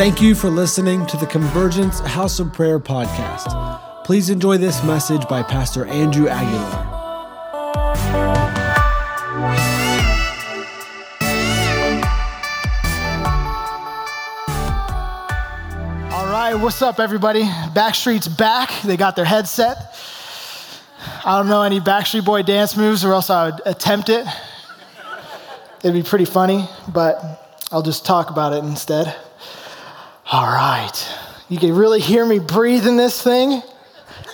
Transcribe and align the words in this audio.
Thank 0.00 0.22
you 0.22 0.34
for 0.34 0.48
listening 0.48 1.04
to 1.08 1.18
the 1.18 1.26
Convergence 1.26 2.00
House 2.00 2.40
of 2.40 2.54
Prayer 2.54 2.80
podcast. 2.80 4.02
Please 4.02 4.30
enjoy 4.30 4.56
this 4.56 4.82
message 4.82 5.28
by 5.28 5.42
Pastor 5.42 5.84
Andrew 5.84 6.26
Aguilar. 6.26 6.86
All 16.10 16.32
right, 16.32 16.54
what's 16.54 16.80
up, 16.80 16.98
everybody? 16.98 17.42
Backstreet's 17.42 18.26
back. 18.26 18.70
They 18.82 18.96
got 18.96 19.16
their 19.16 19.26
headset. 19.26 19.76
I 21.26 21.36
don't 21.36 21.48
know 21.48 21.60
any 21.60 21.78
Backstreet 21.78 22.24
Boy 22.24 22.40
dance 22.40 22.74
moves, 22.74 23.04
or 23.04 23.12
else 23.12 23.28
I 23.28 23.50
would 23.50 23.60
attempt 23.66 24.08
it. 24.08 24.26
It'd 25.84 25.92
be 25.92 26.02
pretty 26.02 26.24
funny, 26.24 26.66
but 26.88 27.58
I'll 27.70 27.82
just 27.82 28.06
talk 28.06 28.30
about 28.30 28.54
it 28.54 28.64
instead. 28.64 29.14
All 30.26 30.46
right. 30.46 31.08
You 31.48 31.58
can 31.58 31.74
really 31.74 32.00
hear 32.00 32.24
me 32.24 32.38
breathe 32.38 32.86
in 32.86 32.96
this 32.96 33.20
thing. 33.20 33.62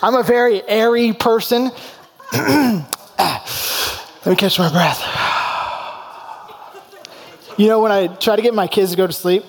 I'm 0.03 0.15
a 0.15 0.23
very 0.23 0.63
airy 0.69 1.15
person. 1.15 1.71
Let 2.33 2.83
me 4.27 4.37
catch 4.37 4.59
my 4.59 4.71
breath. 4.71 5.01
You 7.57 7.69
know, 7.69 7.81
when 7.81 7.93
I 7.93 8.09
try 8.09 8.37
to 8.37 8.43
get 8.43 8.53
my 8.53 8.67
kids 8.67 8.91
to 8.91 8.97
go 8.99 9.07
to 9.07 9.13
sleep, 9.13 9.45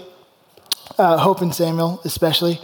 uh, 0.98 1.18
Hope 1.18 1.42
and 1.42 1.54
Samuel 1.54 2.00
especially, 2.06 2.62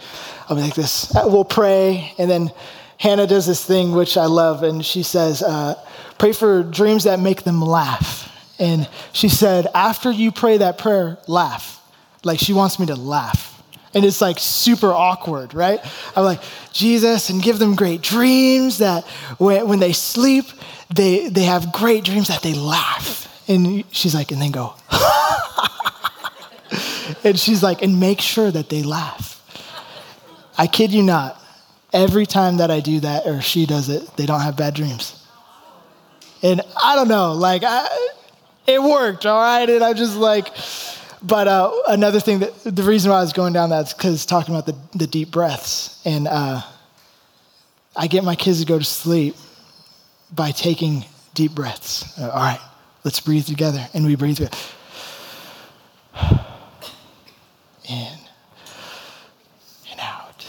I'll 0.47 0.55
be 0.55 0.61
like 0.61 0.75
this. 0.75 1.13
Uh, 1.13 1.23
we'll 1.25 1.43
pray, 1.43 2.13
and 2.17 2.31
then 2.31 2.51
Hannah 2.97 3.27
does 3.27 3.45
this 3.45 3.65
thing 3.65 3.91
which 3.91 4.15
I 4.15 4.25
love, 4.25 4.63
and 4.63 4.85
she 4.85 5.03
says, 5.03 5.43
uh, 5.43 5.75
Pray 6.17 6.31
for 6.31 6.63
dreams 6.63 7.03
that 7.03 7.19
make 7.19 7.43
them 7.43 7.61
laugh. 7.61 8.31
And 8.59 8.87
she 9.11 9.27
said, 9.27 9.67
After 9.75 10.09
you 10.09 10.31
pray 10.31 10.57
that 10.57 10.77
prayer, 10.77 11.17
laugh. 11.27 11.81
Like 12.23 12.39
she 12.39 12.53
wants 12.53 12.79
me 12.79 12.85
to 12.85 12.95
laugh 12.95 13.52
and 13.93 14.03
it's 14.03 14.21
like 14.21 14.39
super 14.39 14.91
awkward, 14.91 15.53
right? 15.53 15.79
I'm 16.15 16.23
like, 16.23 16.41
Jesus, 16.71 17.29
and 17.29 17.41
give 17.41 17.59
them 17.59 17.75
great 17.75 18.01
dreams 18.01 18.79
that 18.79 19.05
when, 19.37 19.67
when 19.67 19.79
they 19.79 19.93
sleep, 19.93 20.45
they, 20.93 21.29
they 21.29 21.43
have 21.43 21.71
great 21.71 22.03
dreams 22.03 22.29
that 22.29 22.41
they 22.41 22.53
laugh. 22.53 23.21
And 23.47 23.83
she's 23.91 24.15
like, 24.15 24.31
and 24.31 24.41
then 24.41 24.51
go, 24.51 24.73
and 27.23 27.37
she's 27.37 27.61
like, 27.61 27.81
and 27.81 27.99
make 27.99 28.21
sure 28.21 28.49
that 28.49 28.69
they 28.69 28.83
laugh. 28.83 29.31
I 30.57 30.67
kid 30.67 30.91
you 30.91 31.03
not, 31.03 31.41
every 31.91 32.25
time 32.25 32.57
that 32.57 32.71
I 32.71 32.79
do 32.79 33.01
that 33.01 33.25
or 33.25 33.41
she 33.41 33.65
does 33.65 33.89
it, 33.89 34.15
they 34.17 34.25
don't 34.25 34.41
have 34.41 34.57
bad 34.57 34.73
dreams. 34.73 35.19
And 36.41 36.61
I 36.81 36.95
don't 36.95 37.07
know, 37.07 37.33
like, 37.33 37.63
I, 37.63 37.87
it 38.67 38.81
worked, 38.81 39.25
all 39.25 39.39
right? 39.39 39.69
And 39.69 39.83
I'm 39.83 39.95
just 39.95 40.15
like, 40.15 40.47
but 41.23 41.47
uh, 41.47 41.71
another 41.87 42.19
thing 42.19 42.39
that 42.39 42.53
the 42.63 42.83
reason 42.83 43.09
why 43.09 43.19
I 43.19 43.21
was 43.21 43.31
going 43.31 43.53
down 43.53 43.69
that 43.69 43.87
is 43.87 43.93
because 43.93 44.25
talking 44.25 44.53
about 44.53 44.65
the, 44.65 44.97
the 44.97 45.07
deep 45.07 45.31
breaths. 45.31 46.01
And 46.05 46.27
uh, 46.27 46.61
I 47.95 48.07
get 48.07 48.25
my 48.25 48.35
kids 48.35 48.59
to 48.59 48.65
go 48.65 48.77
to 48.77 48.83
sleep 48.83 49.35
by 50.33 50.51
taking 50.51 51.05
deep 51.33 51.53
breaths. 51.53 52.19
Uh, 52.19 52.29
all 52.29 52.41
right, 52.41 52.59
let's 53.05 53.21
breathe 53.21 53.45
together. 53.45 53.87
And 53.93 54.05
we 54.05 54.15
breathe 54.15 54.37
together. 54.37 54.57
In 57.89 58.17
and 59.91 59.99
out. 59.99 60.45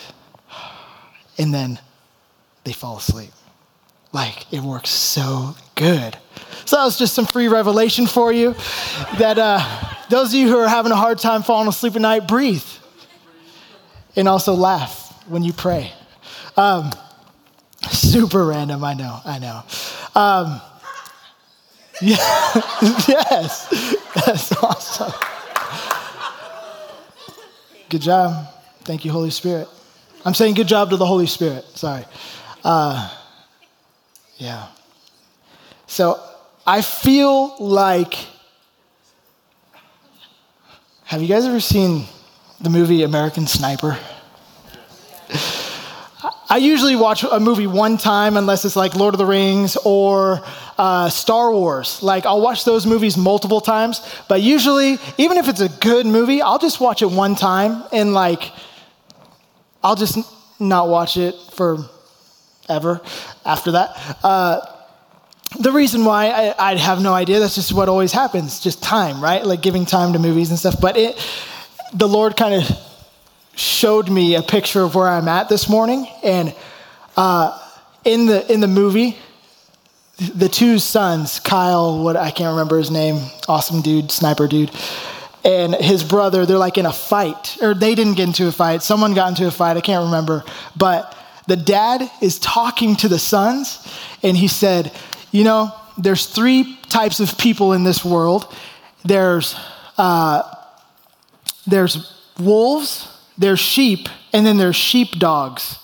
And 1.39 1.55
then 1.55 1.79
they 2.65 2.73
fall 2.73 2.97
asleep. 2.97 3.31
Like, 4.13 4.53
it 4.53 4.61
works 4.61 4.91
so 4.91 5.57
good. 5.75 6.17
So 6.65 6.77
that 6.77 6.85
was 6.85 6.99
just 6.99 7.15
some 7.15 7.27
free 7.27 7.49
revelation 7.49 8.07
for 8.07 8.33
you 8.33 8.55
that 9.19 9.39
uh, 9.39 9.59
those 10.09 10.29
of 10.29 10.35
you 10.35 10.49
who 10.49 10.59
are 10.59 10.69
having 10.69 10.93
a 10.93 10.97
hard 10.97 11.19
time 11.19 11.43
falling 11.43 11.69
asleep 11.69 11.97
at 11.97 12.03
night, 12.03 12.29
breathe. 12.29 12.65
And 14.17 14.29
also 14.29 14.55
laugh 14.55 15.25
when 15.27 15.43
you 15.43 15.53
pray. 15.53 15.93
Um, 16.57 16.91
super 17.91 18.45
random, 18.45 18.85
I 18.85 18.95
know, 18.95 19.21
I 19.25 19.39
know. 19.39 19.63
Um, 20.15 20.61
yeah, 22.01 22.17
yes, 23.09 23.97
that's 24.15 24.53
awesome. 24.63 25.13
Good 27.89 28.03
job. 28.03 28.47
Thank 28.83 29.05
you, 29.05 29.13
Holy 29.13 29.31
Spirit. 29.31 29.69
I'm 30.25 30.35
saying 30.35 30.55
good 30.55 30.69
job 30.69 30.91
to 30.91 30.97
the 30.97 31.07
Holy 31.07 31.27
Spirit. 31.27 31.65
Sorry. 31.75 32.05
Uh, 32.63 33.15
yeah. 34.37 34.69
So 35.87 36.21
I 36.67 36.83
feel 36.83 37.57
like. 37.59 38.34
Have 41.07 41.21
you 41.21 41.29
guys 41.29 41.45
ever 41.45 41.61
seen 41.61 42.07
the 42.63 42.71
movie 42.71 43.03
American 43.03 43.47
Sniper? 43.47 43.99
I 46.49 46.57
usually 46.57 46.97
watch 46.97 47.25
a 47.25 47.39
movie 47.39 47.67
one 47.67 47.99
time 47.99 48.39
unless 48.39 48.65
it's 48.65 48.75
like 48.75 48.95
Lord 48.95 49.13
of 49.13 49.19
the 49.19 49.27
Rings 49.27 49.77
or 49.85 50.41
uh, 50.79 51.11
Star 51.11 51.53
Wars. 51.53 52.03
Like, 52.03 52.25
I'll 52.25 52.41
watch 52.41 52.65
those 52.65 52.87
movies 52.87 53.19
multiple 53.19 53.61
times, 53.61 54.01
but 54.31 54.41
usually, 54.41 54.99
even 55.19 55.37
if 55.37 55.47
it's 55.47 55.61
a 55.61 55.69
good 55.69 56.07
movie, 56.07 56.41
I'll 56.41 56.59
just 56.59 56.81
watch 56.81 57.03
it 57.03 57.11
one 57.11 57.35
time 57.35 57.85
and, 57.93 58.15
like, 58.15 58.51
I'll 59.83 59.97
just 59.97 60.19
not 60.59 60.89
watch 60.89 61.19
it 61.19 61.35
for 61.53 61.85
ever 62.67 63.03
after 63.45 63.73
that. 63.73 64.17
Uh, 64.23 64.61
the 65.59 65.73
reason 65.73 66.05
why 66.05 66.27
I, 66.29 66.73
I, 66.73 66.77
have 66.77 67.01
no 67.01 67.15
idea 67.15 67.39
that's 67.39 67.55
just 67.55 67.73
what 67.73 67.89
always 67.89 68.13
happens 68.13 68.61
just 68.61 68.83
time 68.83 69.23
right? 69.23 69.45
Like 69.45 69.63
giving 69.63 69.87
time 69.87 70.13
to 70.15 70.19
movies 70.19 70.51
and 70.51 70.59
stuff. 70.59 70.81
But 70.81 70.97
it 70.97 71.17
the 71.93 72.09
lord 72.09 72.37
kind 72.37 72.55
of 72.55 72.79
showed 73.55 74.11
me 74.11 74.35
a 74.35 74.43
picture 74.43 74.83
of 74.83 74.95
where 74.95 75.09
i'm 75.09 75.29
at 75.29 75.49
this 75.49 75.69
morning. 75.69 76.09
And 76.23 76.55
uh, 77.17 77.59
in 78.05 78.27
the 78.27 78.53
in 78.53 78.61
the 78.61 78.69
movie 78.69 79.17
the 80.17 80.49
two 80.49 80.79
sons 80.79 81.41
kyle 81.41 82.03
what 82.05 82.17
i 82.17 82.31
can't 82.31 82.51
remember 82.51 82.79
his 82.79 82.89
name 82.89 83.21
awesome 83.49 83.81
dude 83.81 84.13
sniper 84.13 84.47
dude 84.47 84.71
and 85.45 85.75
his 85.75 86.05
brother 86.05 86.47
they're 86.47 86.59
like 86.59 86.79
in 86.79 86.87
a 86.87 86.93
fight. 86.93 87.59
Or 87.61 87.75
they 87.75 87.95
didn't 87.95 88.15
get 88.15 88.29
into 88.29 88.49
a 88.49 88.53
fight. 88.53 88.83
Someone 88.83 89.15
got 89.15 89.29
into 89.29 89.47
a 89.47 89.51
fight 89.51 89.77
i 89.77 89.81
can't 89.81 90.05
remember. 90.05 90.45
But 90.77 91.17
the 91.47 91.57
dad 91.57 92.11
is 92.23 92.39
talking 92.39 92.97
to 92.97 93.09
the 93.09 93.19
sons 93.19 93.87
and 94.23 94.37
he 94.37 94.49
said 94.49 94.93
you 95.35 95.43
know, 95.43 95.73
there's 95.99 96.27
three 96.27 96.79
types 96.89 97.19
of 97.19 97.37
people 97.37 97.73
in 97.73 97.83
this 97.83 98.05
world 98.05 98.55
there's, 99.05 99.55
uh, 99.99 100.43
there's 101.67 102.11
wolves, 102.39 103.07
there's 103.37 103.61
sheep, 103.61 104.09
and 104.33 104.47
then 104.47 104.57
there's 104.57 104.77
sheepdogs. 104.77 105.79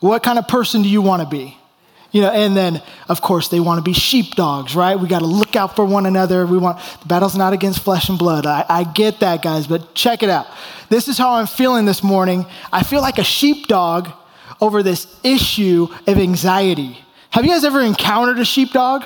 What 0.00 0.22
kind 0.22 0.36
of 0.36 0.48
person 0.48 0.82
do 0.82 0.88
you 0.88 1.00
want 1.02 1.22
to 1.22 1.28
be? 1.28 1.56
You 2.10 2.22
know, 2.22 2.30
and 2.30 2.56
then 2.56 2.82
of 3.08 3.20
course 3.20 3.48
they 3.48 3.60
want 3.60 3.78
to 3.78 3.82
be 3.82 3.92
sheepdogs, 3.92 4.74
right? 4.74 4.98
We 4.98 5.06
got 5.06 5.20
to 5.20 5.26
look 5.26 5.54
out 5.54 5.76
for 5.76 5.84
one 5.84 6.06
another. 6.06 6.44
We 6.46 6.58
want 6.58 6.80
the 7.02 7.06
battle's 7.06 7.36
not 7.36 7.52
against 7.52 7.80
flesh 7.84 8.08
and 8.08 8.18
blood. 8.18 8.46
I, 8.46 8.64
I 8.68 8.84
get 8.84 9.20
that, 9.20 9.42
guys, 9.42 9.66
but 9.66 9.94
check 9.94 10.24
it 10.24 10.30
out. 10.30 10.46
This 10.88 11.06
is 11.06 11.18
how 11.18 11.34
I'm 11.34 11.46
feeling 11.46 11.84
this 11.84 12.02
morning. 12.02 12.46
I 12.72 12.82
feel 12.82 13.02
like 13.02 13.18
a 13.18 13.24
sheepdog 13.24 14.08
over 14.60 14.82
this 14.82 15.06
issue 15.22 15.86
of 16.08 16.18
anxiety. 16.18 16.98
Have 17.30 17.44
you 17.44 17.50
guys 17.50 17.64
ever 17.64 17.80
encountered 17.80 18.38
a 18.38 18.44
sheepdog? 18.44 19.04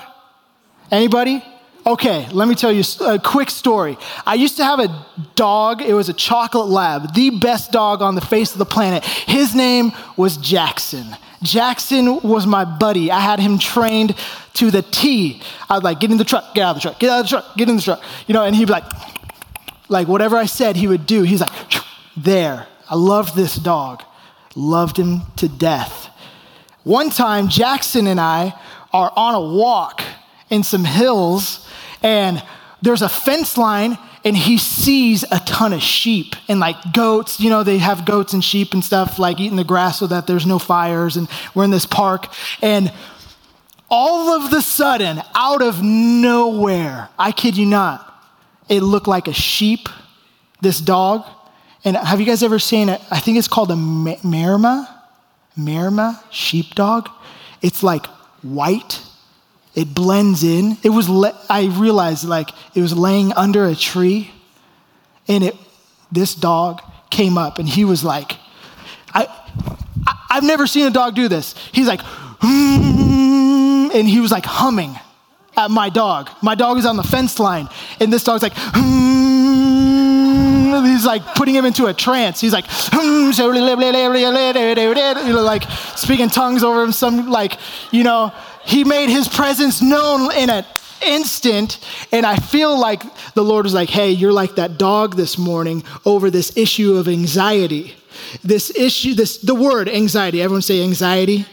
Anybody? 0.91 1.43
Okay, 1.87 2.27
let 2.31 2.49
me 2.49 2.55
tell 2.55 2.73
you 2.73 2.83
a 3.03 3.19
quick 3.19 3.51
story. 3.51 3.99
I 4.25 4.35
used 4.35 4.57
to 4.57 4.65
have 4.65 4.81
a 4.81 5.07
dog, 5.35 5.83
it 5.83 5.93
was 5.93 6.09
a 6.09 6.15
chocolate 6.15 6.69
lab, 6.69 7.15
the 7.15 7.29
best 7.29 7.73
dog 7.73 8.01
on 8.01 8.15
the 8.15 8.23
face 8.23 8.53
of 8.53 8.59
the 8.59 8.65
planet. 8.65 9.05
His 9.05 9.55
name 9.55 9.93
was 10.17 10.39
Jackson. 10.39 11.05
Jackson 11.43 12.23
was 12.23 12.47
my 12.47 12.65
buddy. 12.65 13.11
I 13.11 13.21
had 13.21 13.39
him 13.39 13.59
trained 13.59 14.17
to 14.55 14.71
the 14.71 14.81
T. 14.81 15.43
I 15.69 15.75
was 15.75 15.85
like, 15.85 16.01
get 16.01 16.11
in 16.11 16.17
the 16.17 16.25
truck, 16.25 16.55
get 16.55 16.63
out 16.63 16.71
of 16.71 16.77
the 16.77 16.89
truck, 16.89 16.99
get 16.99 17.11
out 17.11 17.21
of 17.21 17.27
the 17.27 17.29
truck, 17.29 17.57
get 17.57 17.69
in 17.69 17.77
the 17.77 17.83
truck. 17.83 18.03
You 18.27 18.33
know, 18.33 18.45
and 18.45 18.57
he'd 18.57 18.65
be 18.65 18.73
like, 18.73 18.85
like 19.91 20.09
whatever 20.09 20.39
I 20.39 20.47
said, 20.47 20.77
he 20.77 20.87
would 20.87 21.05
do. 21.05 21.23
He's 21.23 21.43
like, 21.43 21.53
there. 22.17 22.67
I 22.89 22.95
loved 22.95 23.37
this 23.37 23.57
dog, 23.57 24.03
loved 24.55 24.97
him 24.99 25.23
to 25.37 25.49
death. 25.49 26.09
One 26.85 27.11
time, 27.11 27.49
Jackson 27.49 28.07
and 28.07 28.21
I 28.21 28.55
are 28.93 29.13
on 29.17 29.35
a 29.35 29.41
walk 29.41 30.03
in 30.51 30.63
some 30.63 30.85
hills, 30.85 31.67
and 32.03 32.43
there's 32.83 33.03
a 33.03 33.09
fence 33.09 33.57
line, 33.57 33.99
and 34.23 34.37
he 34.37 34.59
sees 34.59 35.25
a 35.25 35.41
ton 35.47 35.73
of 35.73 35.83
sheep 35.83 36.37
and 36.47 36.61
like 36.61 36.77
goats. 36.93 37.41
You 37.41 37.51
know, 37.51 37.63
they 37.63 37.79
have 37.79 38.05
goats 38.05 38.35
and 38.35 38.45
sheep 38.45 38.75
and 38.75 38.85
stuff, 38.85 39.19
like 39.19 39.41
eating 39.41 39.57
the 39.57 39.65
grass 39.65 39.99
so 39.99 40.07
that 40.07 40.27
there's 40.27 40.47
no 40.47 40.59
fires, 40.59 41.17
and 41.17 41.29
we're 41.55 41.65
in 41.65 41.71
this 41.71 41.87
park. 41.87 42.27
And 42.61 42.93
all 43.91 44.31
of 44.31 44.51
the 44.51 44.61
sudden, 44.61 45.23
out 45.35 45.63
of 45.63 45.83
nowhere, 45.83 47.09
I 47.19 47.33
kid 47.33 47.57
you 47.57 47.67
not, 47.67 48.11
it 48.69 48.83
looked 48.83 49.07
like 49.07 49.27
a 49.27 49.33
sheep, 49.33 49.89
this 50.61 50.81
dog. 50.81 51.25
And 51.85 51.97
have 51.97 52.21
you 52.21 52.27
guys 52.27 52.43
ever 52.43 52.59
seen 52.59 52.89
it? 52.89 53.01
I 53.11 53.21
think 53.21 53.39
it's 53.39 53.49
called 53.49 53.71
a 53.71 53.75
marma. 53.75 54.94
Marma 55.59 56.23
sheepdog. 56.31 57.09
It's 57.63 57.83
like 57.83 58.07
white. 58.43 59.03
It 59.75 59.95
blends 59.95 60.45
in. 60.45 60.77
It 60.83 60.91
was, 60.91 61.09
le- 61.09 61.39
I 61.49 61.67
realized 61.67 62.25
like 62.25 62.51
it 62.75 62.81
was 62.81 62.97
laying 62.97 63.33
under 63.33 63.67
a 63.67 63.75
tree 63.75 64.31
and 65.27 65.45
it, 65.45 65.57
this 66.13 66.35
dog 66.35 66.81
came 67.11 67.39
up 67.39 67.59
and 67.59 67.69
he 67.69 67.85
was 67.85 68.05
like, 68.05 68.33
I, 69.13 69.27
I, 70.07 70.35
have 70.35 70.45
never 70.45 70.67
seen 70.67 70.87
a 70.87 70.91
dog 70.91 71.15
do 71.15 71.29
this. 71.29 71.55
He's 71.73 71.87
like, 71.87 72.01
hmm, 72.03 73.91
and 73.93 74.09
he 74.09 74.21
was 74.21 74.31
like 74.31 74.45
humming 74.45 74.97
at 75.57 75.71
my 75.71 75.89
dog. 75.89 76.31
My 76.43 76.55
dog 76.55 76.79
is 76.79 76.87
on 76.87 76.97
the 76.97 77.03
fence 77.03 77.39
line, 77.39 77.69
and 78.01 78.13
this 78.13 78.25
dog's 78.25 78.43
like, 78.43 78.55
hmm, 78.57 79.34
he's 80.83 81.05
like 81.05 81.25
putting 81.35 81.55
him 81.55 81.65
into 81.65 81.87
a 81.87 81.95
trance. 81.95 82.41
He's 82.41 82.53
like, 82.53 82.67
you 82.93 83.33
know, 85.33 85.43
like 85.43 85.63
speaking 85.97 86.29
tongues 86.31 86.63
over 86.63 86.83
him. 86.83 86.93
Some 86.93 87.31
like, 87.31 87.59
you 87.91 88.03
know, 88.03 88.33
he 88.65 88.85
made 88.85 89.11
his 89.11 89.29
presence 89.29 89.83
known 89.83 90.33
in 90.35 90.51
an 90.51 90.65
instant. 91.05 91.79
And 92.13 92.25
I 92.27 92.37
feel 92.37 92.79
like 92.79 93.03
the 93.35 93.45
Lord 93.45 93.65
was 93.65 93.75
like, 93.75 93.91
hey, 93.91 94.11
you're 94.11 94.33
like 94.33 94.57
that 94.57 94.79
dog 94.79 95.17
this 95.17 95.39
morning 95.39 95.85
over 96.05 96.31
this 96.31 96.57
issue 96.57 96.97
of 96.97 97.09
anxiety. 97.09 97.95
This 98.43 98.71
issue, 98.77 99.15
this 99.15 99.39
the 99.39 99.55
word 99.55 99.89
anxiety. 99.89 100.41
Everyone 100.43 100.63
say 100.63 100.83
anxiety. 100.83 101.47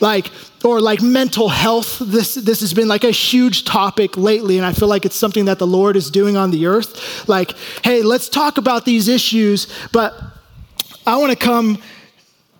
Like, 0.00 0.30
or 0.64 0.80
like 0.80 1.02
mental 1.02 1.48
health. 1.48 1.98
This, 1.98 2.34
this 2.34 2.60
has 2.60 2.74
been 2.74 2.88
like 2.88 3.04
a 3.04 3.10
huge 3.10 3.64
topic 3.64 4.16
lately, 4.16 4.56
and 4.58 4.66
I 4.66 4.72
feel 4.72 4.88
like 4.88 5.04
it's 5.04 5.16
something 5.16 5.46
that 5.46 5.58
the 5.58 5.66
Lord 5.66 5.96
is 5.96 6.10
doing 6.10 6.36
on 6.36 6.50
the 6.50 6.66
earth. 6.66 7.28
Like, 7.28 7.52
hey, 7.84 8.02
let's 8.02 8.28
talk 8.28 8.58
about 8.58 8.84
these 8.84 9.08
issues, 9.08 9.66
but 9.92 10.14
I 11.06 11.16
want 11.16 11.30
to 11.30 11.38
come 11.38 11.78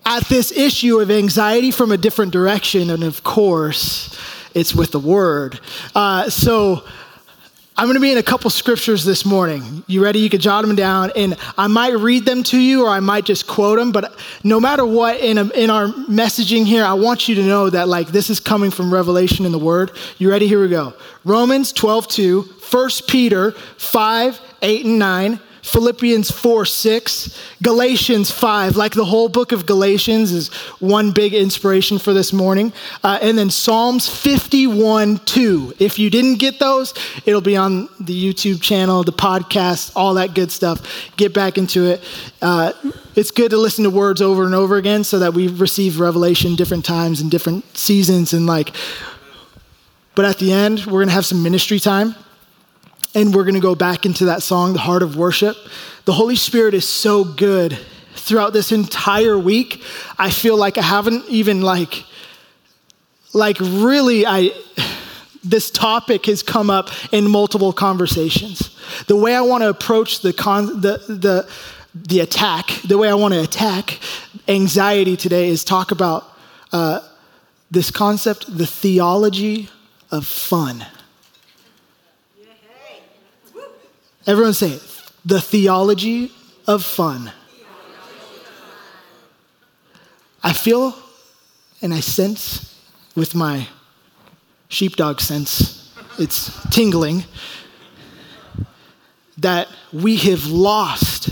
at 0.05 0.25
this 0.25 0.51
issue 0.51 0.99
of 0.99 1.11
anxiety 1.11 1.71
from 1.71 1.93
a 1.93 1.97
different 1.97 2.33
direction, 2.33 2.91
and 2.91 3.05
of 3.05 3.23
course, 3.23 4.19
it's 4.55 4.75
with 4.75 4.91
the 4.91 4.99
word. 4.99 5.61
Uh, 5.95 6.29
so, 6.29 6.85
I'm 7.75 7.87
going 7.87 7.95
to 7.95 8.01
be 8.01 8.13
in 8.13 8.19
a 8.19 8.23
couple 8.23 8.51
scriptures 8.51 9.03
this 9.03 9.25
morning. 9.25 9.83
You 9.87 10.05
ready? 10.05 10.19
You 10.19 10.29
can 10.29 10.41
jot 10.41 10.63
them 10.63 10.77
down, 10.77 11.11
and 11.17 11.39
I 11.57 11.69
might 11.69 11.95
read 11.95 12.27
them 12.27 12.43
to 12.45 12.59
you, 12.59 12.85
or 12.85 12.91
I 12.91 13.01
might 13.01 13.25
just 13.25 13.47
quote 13.47 13.79
them. 13.79 13.93
But 13.93 14.15
no 14.45 14.61
matter 14.61 14.85
what, 14.85 15.19
in 15.21 15.39
a, 15.39 15.49
in 15.49 15.71
our 15.71 15.87
messaging 15.87 16.67
here, 16.67 16.85
I 16.85 16.93
want 16.93 17.29
you 17.29 17.35
to 17.37 17.43
know 17.43 17.71
that 17.71 17.89
like 17.89 18.09
this 18.09 18.29
is 18.29 18.41
coming 18.41 18.71
from 18.71 18.93
Revelation 18.93 19.47
in 19.47 19.53
the 19.53 19.59
Word. 19.59 19.93
You 20.19 20.31
ready? 20.31 20.47
Here 20.47 20.61
we 20.61 20.69
go. 20.69 20.93
Romans 21.25 21.73
12, 21.73 22.09
2, 22.09 22.43
1 22.43 22.91
Peter 23.09 23.53
5, 23.53 24.41
8, 24.61 24.85
and 24.85 24.99
9. 24.99 25.41
Philippians 25.63 26.31
4 26.31 26.65
6, 26.65 27.39
Galatians 27.63 28.33
5, 28.33 28.77
like 28.77 28.95
the 28.95 29.05
whole 29.05 29.29
book 29.29 29.53
of 29.53 29.65
Galatians 29.65 30.33
is 30.33 30.49
one 30.81 31.13
big 31.13 31.35
inspiration 31.35 31.99
for 31.99 32.13
this 32.13 32.33
morning. 32.33 32.73
Uh, 33.05 33.21
and 33.23 33.39
then 33.39 33.49
Psalms 33.49 34.09
51 34.09 35.19
2. 35.19 35.75
If 35.79 36.01
you 36.01 36.11
didn't 36.11 36.39
get 36.39 36.59
those, 36.59 36.93
it'll 37.25 37.41
be 37.41 37.57
on 37.57 37.89
the 38.01 38.35
YouTube 38.35 38.61
channel, 38.61 39.05
the 39.05 39.13
podcast, 39.13 39.93
all 39.95 40.15
that 40.15 40.35
good 40.35 40.51
stuff. 40.51 41.13
Get 41.17 41.33
back 41.33 41.57
into 41.57 41.87
it. 41.87 42.03
Uh, 42.43 42.73
it's 43.15 43.31
good 43.31 43.51
to 43.51 43.57
listen 43.57 43.85
to 43.85 43.91
words 43.91 44.21
over 44.21 44.45
and 44.45 44.57
over 44.57 44.77
again 44.77 45.05
so 45.05 45.21
that 45.21 45.33
we 45.33 45.47
receive 45.47 46.01
revelation 46.01 46.57
different 46.57 46.85
times 46.85 47.21
and 47.21 47.31
different 47.31 47.77
seasons 47.77 48.33
and 48.33 48.47
like 48.47 48.75
but 50.15 50.25
at 50.25 50.39
the 50.39 50.53
end 50.53 50.85
we're 50.87 51.01
going 51.01 51.09
to 51.09 51.15
have 51.15 51.27
some 51.27 51.43
ministry 51.43 51.79
time 51.79 52.15
and 53.15 53.35
we're 53.35 53.45
going 53.45 53.55
to 53.55 53.61
go 53.61 53.75
back 53.75 54.07
into 54.07 54.27
that 54.27 54.43
song, 54.43 54.73
The 54.73 54.79
Heart 54.79 55.03
of 55.03 55.17
Worship. 55.17 55.57
The 56.05 56.13
Holy 56.13 56.37
Spirit 56.37 56.75
is 56.75 56.89
so 56.89 57.25
good 57.25 57.79
throughout 58.15 58.53
this 58.53 58.73
entire 58.73 59.39
week. 59.39 59.83
I 60.19 60.31
feel 60.31 60.57
like 60.57 60.79
I 60.79 60.83
haven't 60.83 61.29
even 61.29 61.63
like, 61.63 62.05
like 63.33 63.59
really, 63.61 64.25
I, 64.27 64.53
this 65.45 65.71
topic 65.71 66.27
has 66.27 66.43
come 66.43 66.71
up 66.71 66.91
in 67.13 67.29
multiple 67.29 67.73
conversations. 67.73 68.79
The 69.07 69.17
way 69.17 69.35
I 69.35 69.43
want 69.43 69.63
to 69.63 69.69
approach 69.69 70.21
the, 70.21 70.33
con, 70.33 70.81
the, 70.81 70.99
the, 71.09 71.49
the 71.95 72.21
attack, 72.21 72.69
the 72.87 72.97
way 72.97 73.09
I 73.09 73.15
want 73.15 73.35
to 73.35 73.43
attack 73.43 73.99
anxiety 74.49 75.17
today 75.17 75.49
is 75.49 75.65
talk 75.65 75.91
about 75.91 76.25
uh, 76.73 77.01
this 77.71 77.91
concept, 77.91 78.57
the 78.57 78.67
theology 78.67 79.69
of 80.11 80.27
fun. 80.27 80.87
Everyone 84.27 84.55
say 84.55 84.71
it. 84.73 85.03
The 85.25 85.41
theology 85.41 86.33
of 86.67 86.85
fun. 86.85 87.33
I 90.43 90.53
feel 90.53 90.95
and 91.81 91.93
I 91.93 92.01
sense 92.01 92.81
with 93.15 93.35
my 93.35 93.69
sheepdog 94.69 95.21
sense, 95.21 95.93
it's 96.19 96.51
tingling, 96.71 97.25
that 99.39 99.69
we 99.93 100.17
have 100.17 100.47
lost 100.47 101.31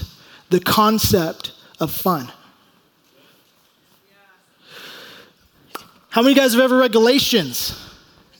the 0.50 0.60
concept 0.60 1.52
of 1.78 1.90
fun. 1.90 2.30
How 6.10 6.22
many 6.22 6.34
guys 6.34 6.52
have 6.52 6.60
ever 6.60 6.78
read 6.78 6.92
Galatians? 6.92 7.88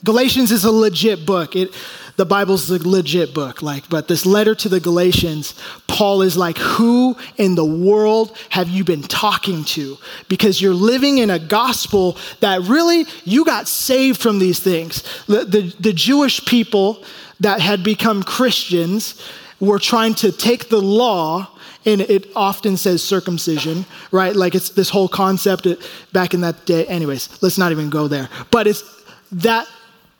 Galatians 0.03 0.51
is 0.51 0.65
a 0.65 0.71
legit 0.71 1.25
book. 1.25 1.55
It, 1.55 1.73
the 2.17 2.25
Bible's 2.25 2.69
a 2.69 2.87
legit 2.87 3.33
book, 3.33 3.61
like, 3.61 3.89
but 3.89 4.07
this 4.07 4.25
letter 4.25 4.55
to 4.55 4.69
the 4.69 4.79
Galatians, 4.79 5.53
Paul 5.87 6.21
is 6.21 6.37
like, 6.37 6.57
who 6.57 7.15
in 7.37 7.55
the 7.55 7.65
world 7.65 8.37
have 8.49 8.69
you 8.69 8.83
been 8.83 9.03
talking 9.03 9.63
to? 9.65 9.97
Because 10.27 10.61
you're 10.61 10.73
living 10.73 11.19
in 11.19 11.29
a 11.29 11.39
gospel 11.39 12.17
that 12.39 12.61
really, 12.61 13.05
you 13.23 13.45
got 13.45 13.67
saved 13.67 14.21
from 14.21 14.39
these 14.39 14.59
things. 14.59 15.03
The, 15.27 15.45
the, 15.45 15.75
the 15.79 15.93
Jewish 15.93 16.45
people 16.45 17.03
that 17.39 17.61
had 17.61 17.83
become 17.83 18.23
Christians 18.23 19.21
were 19.59 19.79
trying 19.79 20.15
to 20.15 20.31
take 20.31 20.69
the 20.69 20.81
law 20.81 21.47
and 21.85 22.01
it 22.01 22.27
often 22.35 22.77
says 22.77 23.01
circumcision, 23.01 23.85
right? 24.11 24.35
Like 24.35 24.53
it's 24.53 24.69
this 24.69 24.89
whole 24.89 25.07
concept 25.07 25.67
back 26.13 26.33
in 26.33 26.41
that 26.41 26.65
day. 26.65 26.85
Anyways, 26.85 27.41
let's 27.41 27.57
not 27.57 27.71
even 27.71 27.89
go 27.89 28.07
there. 28.07 28.29
But 28.51 28.67
it's 28.67 28.83
that 29.31 29.67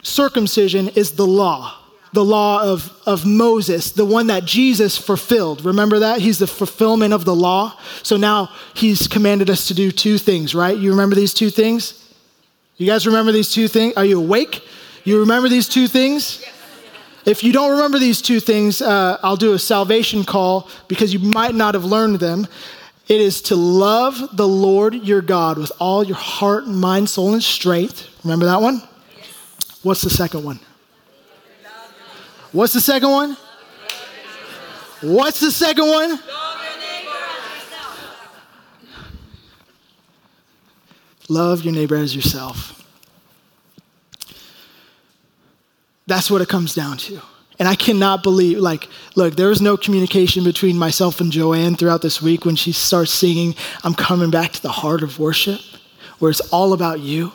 circumcision 0.02 0.90
is 0.90 1.12
the 1.12 1.28
law 1.28 1.81
the 2.14 2.24
law 2.24 2.62
of, 2.64 2.92
of 3.06 3.26
Moses, 3.26 3.92
the 3.92 4.06
one 4.06 4.28
that 4.28 4.44
Jesus 4.46 4.98
fulfilled. 4.98 5.64
Remember 5.64 6.00
that? 6.00 6.20
He's 6.20 6.40
the 6.40 6.48
fulfillment 6.48 7.14
of 7.14 7.26
the 7.26 7.36
law. 7.36 7.78
So 8.04 8.18
now 8.18 8.50
he's 8.74 9.08
commanded 9.08 9.50
us 9.50 9.68
to 9.68 9.74
do 9.74 9.92
two 9.92 10.18
things, 10.18 10.54
right? 10.54 10.78
You 10.78 10.92
remember 10.92 11.16
these 11.16 11.34
two 11.34 11.50
things? 11.50 11.98
You 12.78 12.88
guys 12.88 13.06
remember 13.08 13.32
these 13.32 13.52
two 13.52 13.68
things? 13.68 13.94
Are 13.96 14.06
you 14.06 14.20
awake? 14.20 14.62
You 15.04 15.20
remember 15.20 15.48
these 15.48 15.70
two 15.70 15.88
things? 15.88 16.44
If 17.26 17.44
you 17.44 17.54
don't 17.54 17.72
remember 17.72 18.00
these 18.00 18.22
two 18.22 18.40
things, 18.40 18.82
uh, 18.82 19.18
I'll 19.24 19.36
do 19.36 19.54
a 19.54 19.60
salvation 19.60 20.24
call 20.24 20.68
because 20.88 21.14
you 21.14 21.20
might 21.20 21.54
not 21.54 21.76
have 21.76 21.86
learned 21.86 22.20
them. 22.20 22.48
It 23.08 23.22
is 23.22 23.42
to 23.44 23.56
love 23.56 24.36
the 24.36 24.48
Lord 24.48 24.96
your 24.96 25.22
God 25.22 25.58
with 25.58 25.72
all 25.80 26.04
your 26.04 26.16
heart, 26.16 26.68
mind, 26.68 27.10
soul, 27.10 27.34
and 27.34 27.44
strength. 27.44 28.08
Remember 28.24 28.46
that 28.46 28.62
one? 28.62 28.82
What's 29.84 30.02
the 30.02 30.10
second 30.10 30.44
one? 30.44 30.60
What's 32.52 32.74
the 32.74 32.82
second 32.82 33.10
one? 33.10 33.38
What's 35.02 35.40
the 35.40 35.52
second 35.52 35.88
one? 35.88 36.20
Love 41.30 41.64
your 41.64 41.74
neighbor 41.74 41.96
as 41.96 42.14
yourself. 42.14 42.78
That's 46.08 46.30
what 46.30 46.42
it 46.42 46.50
comes 46.50 46.76
down 46.76 46.98
to. 46.98 47.22
And 47.58 47.70
I 47.70 47.76
cannot 47.76 48.22
believe, 48.22 48.58
like, 48.58 48.90
look, 49.16 49.38
there 49.38 49.48
was 49.48 49.62
no 49.62 49.78
communication 49.78 50.44
between 50.44 50.78
myself 50.78 51.22
and 51.22 51.32
Joanne 51.32 51.76
throughout 51.76 52.02
this 52.02 52.22
week 52.22 52.44
when 52.44 52.58
she 52.58 52.74
starts 52.74 53.12
singing, 53.12 53.56
I'm 53.84 53.94
coming 53.94 54.30
back 54.30 54.52
to 54.54 54.62
the 54.62 54.72
heart 54.72 55.04
of 55.04 55.20
worship, 55.20 55.62
where 56.20 56.32
it's 56.32 56.42
all 56.52 56.74
about 56.74 57.00
you. 57.00 57.32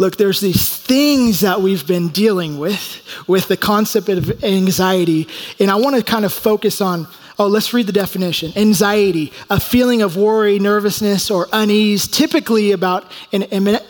Look, 0.00 0.16
there's 0.16 0.40
these 0.40 0.74
things 0.74 1.40
that 1.40 1.60
we've 1.60 1.86
been 1.86 2.08
dealing 2.08 2.58
with, 2.58 3.02
with 3.26 3.48
the 3.48 3.56
concept 3.58 4.08
of 4.08 4.42
anxiety. 4.42 5.28
And 5.58 5.70
I 5.70 5.74
want 5.74 5.94
to 5.94 6.02
kind 6.02 6.24
of 6.24 6.32
focus 6.32 6.80
on 6.80 7.06
Oh, 7.38 7.46
let's 7.46 7.74
read 7.74 7.86
the 7.86 7.92
definition. 7.92 8.52
Anxiety, 8.56 9.32
a 9.48 9.60
feeling 9.60 10.02
of 10.02 10.16
worry, 10.16 10.58
nervousness, 10.58 11.30
or 11.30 11.48
unease, 11.54 12.06
typically 12.06 12.72
about 12.72 13.10
an 13.32 13.42
imminent, 13.44 13.82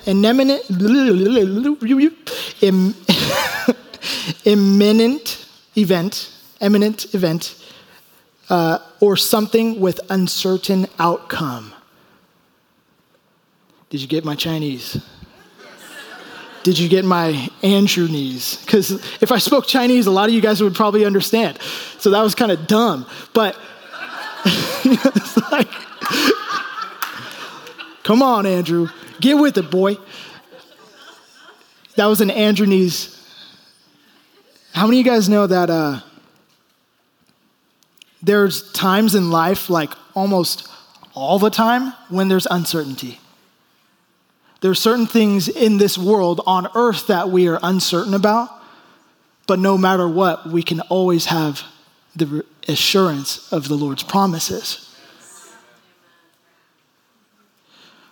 imminent 4.44 5.48
event, 5.76 6.32
imminent 6.60 7.12
event, 7.12 7.56
uh, 8.48 8.78
or 9.00 9.16
something 9.16 9.80
with 9.80 10.00
uncertain 10.10 10.86
outcome. 11.00 11.72
Did 13.88 14.00
you 14.00 14.06
get 14.06 14.24
my 14.24 14.36
Chinese? 14.36 15.00
Did 16.62 16.78
you 16.78 16.88
get 16.88 17.04
my 17.04 17.48
Andrew 17.62 18.06
knees? 18.06 18.56
Because 18.56 18.90
if 19.22 19.32
I 19.32 19.38
spoke 19.38 19.66
Chinese, 19.66 20.06
a 20.06 20.10
lot 20.10 20.28
of 20.28 20.34
you 20.34 20.42
guys 20.42 20.62
would 20.62 20.74
probably 20.74 21.04
understand. 21.04 21.58
So 21.98 22.10
that 22.10 22.22
was 22.22 22.34
kind 22.34 22.52
of 22.52 22.66
dumb. 22.66 23.06
But 23.32 23.58
like, 25.50 25.68
come 28.02 28.22
on, 28.22 28.46
Andrew, 28.46 28.88
get 29.20 29.34
with 29.34 29.56
it, 29.56 29.70
boy. 29.70 29.96
That 31.96 32.06
was 32.06 32.20
an 32.20 32.30
Andrew 32.30 32.66
knees. 32.66 33.16
How 34.72 34.86
many 34.86 35.00
of 35.00 35.06
you 35.06 35.12
guys 35.12 35.28
know 35.28 35.46
that 35.46 35.70
uh, 35.70 36.00
there's 38.22 38.70
times 38.72 39.14
in 39.14 39.30
life, 39.30 39.70
like 39.70 39.92
almost 40.14 40.68
all 41.14 41.38
the 41.38 41.50
time, 41.50 41.92
when 42.08 42.28
there's 42.28 42.46
uncertainty. 42.50 43.18
There 44.60 44.70
are 44.70 44.74
certain 44.74 45.06
things 45.06 45.48
in 45.48 45.78
this 45.78 45.96
world 45.96 46.42
on 46.46 46.68
earth 46.74 47.06
that 47.06 47.30
we 47.30 47.48
are 47.48 47.58
uncertain 47.62 48.14
about, 48.14 48.50
but 49.46 49.58
no 49.58 49.78
matter 49.78 50.08
what, 50.08 50.46
we 50.46 50.62
can 50.62 50.80
always 50.82 51.26
have 51.26 51.62
the 52.14 52.44
assurance 52.68 53.50
of 53.52 53.68
the 53.68 53.74
Lord's 53.74 54.02
promises. 54.02 54.86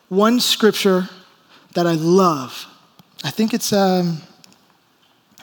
One 0.08 0.40
scripture 0.40 1.10
that 1.74 1.86
I 1.86 1.92
love, 1.92 2.66
I 3.22 3.30
think 3.30 3.52
it's 3.52 3.72
um, 3.74 4.22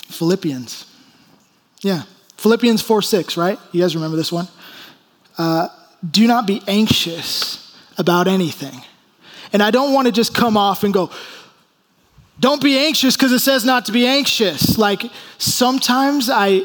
Philippians. 0.10 0.92
Yeah, 1.82 2.04
Philippians 2.38 2.82
4 2.82 3.02
6, 3.04 3.38
right? 3.38 3.60
You 3.72 3.82
guys 3.82 3.96
remember 3.96 4.18
this 4.18 4.32
one? 4.32 4.48
Uh, 5.38 5.68
do 6.10 6.26
not 6.26 6.48
be 6.48 6.64
anxious 6.68 7.78
about 7.98 8.28
anything. 8.28 8.82
And 9.54 9.64
I 9.64 9.72
don't 9.72 9.94
want 9.94 10.08
to 10.08 10.12
just 10.12 10.34
come 10.36 10.58
off 10.58 10.84
and 10.84 10.94
go, 10.94 11.10
don't 12.40 12.62
be 12.62 12.78
anxious 12.78 13.16
because 13.16 13.32
it 13.32 13.40
says 13.40 13.64
not 13.64 13.86
to 13.86 13.92
be 13.92 14.06
anxious. 14.06 14.78
Like 14.78 15.04
sometimes 15.38 16.30
I 16.30 16.64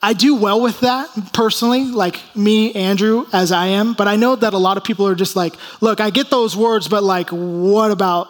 I 0.00 0.12
do 0.12 0.36
well 0.36 0.60
with 0.60 0.80
that 0.80 1.08
personally, 1.32 1.84
like 1.84 2.20
me, 2.36 2.72
Andrew, 2.74 3.26
as 3.32 3.50
I 3.50 3.66
am, 3.68 3.94
but 3.94 4.06
I 4.06 4.14
know 4.14 4.36
that 4.36 4.54
a 4.54 4.58
lot 4.58 4.76
of 4.76 4.84
people 4.84 5.08
are 5.08 5.16
just 5.16 5.34
like, 5.34 5.54
look, 5.80 6.00
I 6.00 6.10
get 6.10 6.30
those 6.30 6.56
words, 6.56 6.86
but 6.86 7.02
like, 7.02 7.30
what 7.30 7.90
about, 7.90 8.28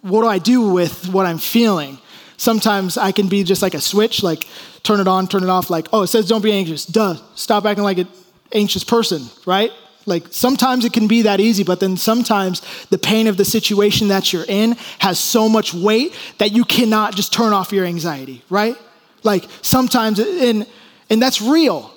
what 0.00 0.22
do 0.22 0.26
I 0.26 0.38
do 0.38 0.70
with 0.70 1.08
what 1.08 1.26
I'm 1.26 1.38
feeling? 1.38 1.98
Sometimes 2.38 2.96
I 2.96 3.12
can 3.12 3.28
be 3.28 3.44
just 3.44 3.62
like 3.62 3.74
a 3.74 3.80
switch, 3.80 4.24
like 4.24 4.48
turn 4.82 4.98
it 4.98 5.06
on, 5.06 5.28
turn 5.28 5.44
it 5.44 5.48
off, 5.48 5.70
like, 5.70 5.86
oh, 5.92 6.02
it 6.02 6.08
says 6.08 6.26
don't 6.26 6.42
be 6.42 6.52
anxious. 6.52 6.84
Duh, 6.86 7.14
stop 7.36 7.66
acting 7.66 7.84
like 7.84 7.98
an 7.98 8.08
anxious 8.52 8.82
person, 8.82 9.26
right? 9.46 9.70
Like 10.10 10.24
sometimes 10.30 10.84
it 10.84 10.92
can 10.92 11.06
be 11.06 11.22
that 11.22 11.40
easy, 11.40 11.64
but 11.64 11.80
then 11.80 11.96
sometimes 11.96 12.60
the 12.90 12.98
pain 12.98 13.28
of 13.28 13.36
the 13.36 13.44
situation 13.44 14.08
that 14.08 14.32
you're 14.32 14.44
in 14.46 14.76
has 14.98 15.18
so 15.18 15.48
much 15.48 15.72
weight 15.72 16.14
that 16.38 16.52
you 16.52 16.64
cannot 16.64 17.14
just 17.14 17.32
turn 17.32 17.52
off 17.52 17.72
your 17.72 17.86
anxiety, 17.86 18.42
right? 18.50 18.76
Like 19.22 19.46
sometimes, 19.62 20.18
and, 20.18 20.66
and 21.08 21.22
that's 21.22 21.40
real. 21.40 21.92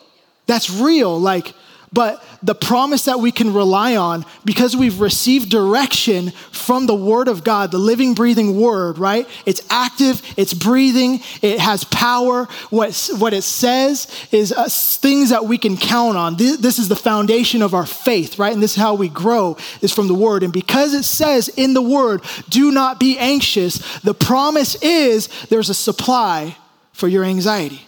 That's 0.46 0.70
real. 0.70 1.20
Like, 1.20 1.54
but 1.94 2.24
the 2.42 2.56
promise 2.56 3.06
that 3.06 3.20
we 3.20 3.32
can 3.32 3.54
rely 3.54 3.96
on 3.96 4.26
because 4.44 4.76
we've 4.76 5.00
received 5.00 5.50
direction 5.50 6.32
from 6.52 6.88
the 6.88 6.96
Word 6.96 7.28
of 7.28 7.44
God, 7.44 7.72
the 7.72 7.78
living, 7.78 8.16
breathing 8.16 8.60
Word, 8.60 8.98
right? 8.98 9.28
It's 9.46 9.62
active, 9.70 10.22
it's 10.36 10.54
breathing, 10.54 11.22
it 11.42 11.60
has 11.60 11.84
power. 11.84 12.46
What, 12.72 13.10
what 13.20 13.34
it 13.34 13.44
says 13.44 14.08
is 14.32 14.52
uh, 14.52 14.68
things 14.70 15.30
that 15.30 15.46
we 15.46 15.58
can 15.58 15.78
count 15.78 16.18
on. 16.18 16.36
This, 16.36 16.58
this 16.58 16.80
is 16.80 16.90
the 16.90 16.96
foundation 16.96 17.62
of 17.62 17.74
our 17.74 17.86
faith, 17.86 18.40
right? 18.40 18.54
And 18.54 18.62
this 18.62 18.72
is 18.72 18.82
how 18.82 18.96
we 18.96 19.08
grow, 19.08 19.56
is 19.82 19.94
from 19.94 20.08
the 20.08 20.16
Word. 20.16 20.42
And 20.42 20.52
because 20.52 20.94
it 20.94 21.04
says 21.04 21.48
in 21.48 21.76
the 21.76 21.82
Word, 21.82 22.22
do 22.50 22.72
not 22.72 23.00
be 23.00 23.20
anxious, 23.20 24.00
the 24.00 24.16
promise 24.16 24.76
is 24.82 25.30
there's 25.50 25.70
a 25.70 25.76
supply 25.76 26.58
for 26.92 27.08
your 27.08 27.24
anxiety. 27.24 27.88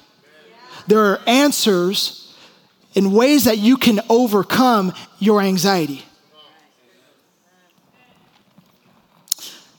There 0.88 1.00
are 1.00 1.20
answers 1.26 2.25
in 2.96 3.12
ways 3.12 3.44
that 3.44 3.58
you 3.58 3.78
can 3.78 4.00
overcome 4.10 4.94
your 5.20 5.42
anxiety. 5.42 6.04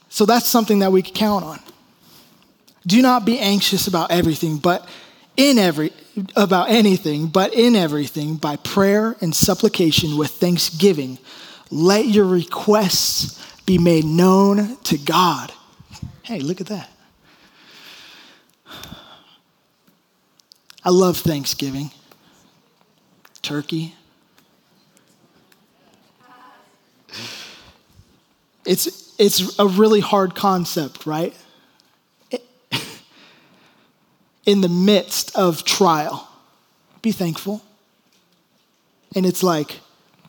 So 0.09 0.25
that's 0.25 0.47
something 0.47 0.79
that 0.79 0.93
we 0.93 1.03
can 1.03 1.15
count 1.15 1.45
on. 1.45 1.61
Do 2.87 3.03
not 3.03 3.25
be 3.25 3.39
anxious 3.39 3.89
about 3.89 4.11
everything, 4.11 4.59
but 4.59 4.89
in 5.37 5.59
every 5.59 5.93
about 6.35 6.71
anything, 6.71 7.27
but 7.27 7.53
in 7.53 7.77
everything 7.77 8.37
by 8.37 8.57
prayer 8.57 9.17
and 9.21 9.35
supplication 9.35 10.17
with 10.17 10.31
thanksgiving, 10.31 11.19
let 11.71 12.07
your 12.07 12.25
requests 12.25 13.43
be 13.67 13.77
made 13.77 14.05
known 14.05 14.77
to 14.85 14.97
God. 14.97 15.53
Hey, 16.23 16.41
look 16.41 16.61
at 16.61 16.69
that. 16.69 16.89
I 20.83 20.91
love 20.91 21.19
Thanksgiving 21.19 21.91
turkey. 23.47 23.95
It's, 28.67 29.15
it's 29.19 29.59
a 29.59 29.67
really 29.67 30.01
hard 30.01 30.35
concept, 30.35 31.07
right? 31.07 31.33
In 34.45 34.61
the 34.61 34.69
midst 34.69 35.37
of 35.37 35.65
trial, 35.65 36.29
be 37.03 37.13
thankful. 37.13 37.63
And 39.15 39.25
it's 39.25 39.43
like, 39.43 39.81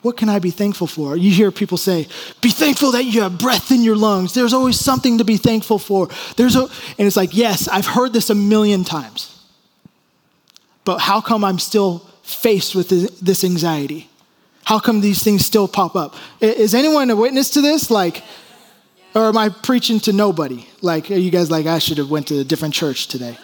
what 0.04 0.16
can 0.16 0.30
I 0.30 0.40
be 0.40 0.52
thankful 0.52 0.88
for? 0.88 1.18
You 1.18 1.32
hear 1.32 1.52
people 1.52 1.78
say, 1.78 2.08
be 2.42 2.50
thankful 2.50 2.92
that 2.92 3.04
you 3.04 3.24
have 3.24 3.40
breath 3.40 3.72
in 3.72 3.84
your 3.84 3.96
lungs. 3.96 4.34
There's 4.34 4.54
always 4.54 4.80
something 4.80 5.18
to 5.18 5.24
be 5.24 5.38
thankful 5.38 5.80
for. 5.80 6.08
There's 6.36 6.56
a, 6.56 6.62
and 6.98 7.08
it's 7.08 7.18
like, 7.18 7.36
yes, 7.36 7.68
I've 7.68 7.88
heard 7.88 8.14
this 8.14 8.30
a 8.30 8.36
million 8.36 8.84
times. 8.84 9.34
But 10.86 11.00
how 11.00 11.20
come 11.20 11.44
I'm 11.44 11.60
still 11.60 12.08
faced 12.27 12.75
with 12.75 12.89
this 12.89 13.43
anxiety? 13.43 14.10
How 14.65 14.79
come 14.79 15.00
these 15.00 15.24
things 15.24 15.46
still 15.46 15.67
pop 15.67 15.96
up? 15.96 16.15
Is 16.41 16.75
anyone 16.75 17.10
a 17.10 17.15
witness 17.15 17.50
to 17.51 17.62
this? 17.62 17.89
Like, 17.89 18.22
or 19.15 19.29
am 19.29 19.38
I 19.38 19.50
preaching 19.50 20.00
to 20.01 20.13
nobody? 20.13 20.67
Like, 20.81 21.10
are 21.10 21.15
you 21.15 21.31
guys 21.31 21.50
like, 21.50 21.65
I 21.65 21.79
should 21.79 21.98
have 21.98 22.10
went 22.10 22.27
to 22.27 22.39
a 22.39 22.43
different 22.43 22.74
church 22.74 23.07
today? 23.07 23.38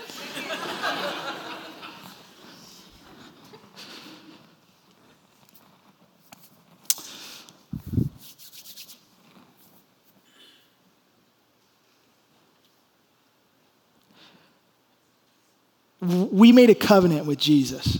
we 16.01 16.51
made 16.51 16.69
a 16.69 16.75
covenant 16.75 17.25
with 17.25 17.39
Jesus. 17.39 17.99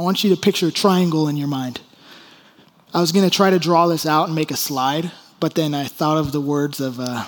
I 0.00 0.02
want 0.02 0.24
you 0.24 0.34
to 0.34 0.40
picture 0.40 0.68
a 0.68 0.72
triangle 0.72 1.28
in 1.28 1.36
your 1.36 1.46
mind. 1.46 1.82
I 2.94 3.02
was 3.02 3.12
going 3.12 3.28
to 3.28 3.36
try 3.36 3.50
to 3.50 3.58
draw 3.58 3.86
this 3.86 4.06
out 4.06 4.28
and 4.28 4.34
make 4.34 4.50
a 4.50 4.56
slide, 4.56 5.12
but 5.40 5.54
then 5.54 5.74
I 5.74 5.84
thought 5.84 6.16
of 6.16 6.32
the 6.32 6.40
words 6.40 6.80
of, 6.80 6.98
uh... 6.98 7.26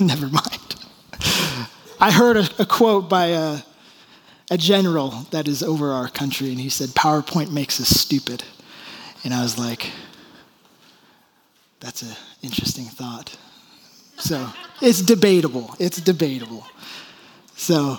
never 0.00 0.28
mind. 0.28 0.76
I 2.00 2.10
heard 2.10 2.38
a, 2.38 2.48
a 2.58 2.64
quote 2.64 3.10
by 3.10 3.26
a, 3.26 3.58
a 4.50 4.56
general 4.56 5.26
that 5.30 5.46
is 5.46 5.62
over 5.62 5.92
our 5.92 6.08
country, 6.08 6.48
and 6.48 6.58
he 6.58 6.70
said, 6.70 6.88
PowerPoint 6.90 7.52
makes 7.52 7.78
us 7.78 7.90
stupid. 7.90 8.44
And 9.24 9.34
I 9.34 9.42
was 9.42 9.58
like, 9.58 9.90
that's 11.80 12.00
an 12.00 12.16
interesting 12.40 12.86
thought. 12.86 13.36
So 14.16 14.48
it's 14.80 15.02
debatable. 15.02 15.76
It's 15.78 16.00
debatable. 16.00 16.66
So 17.56 17.98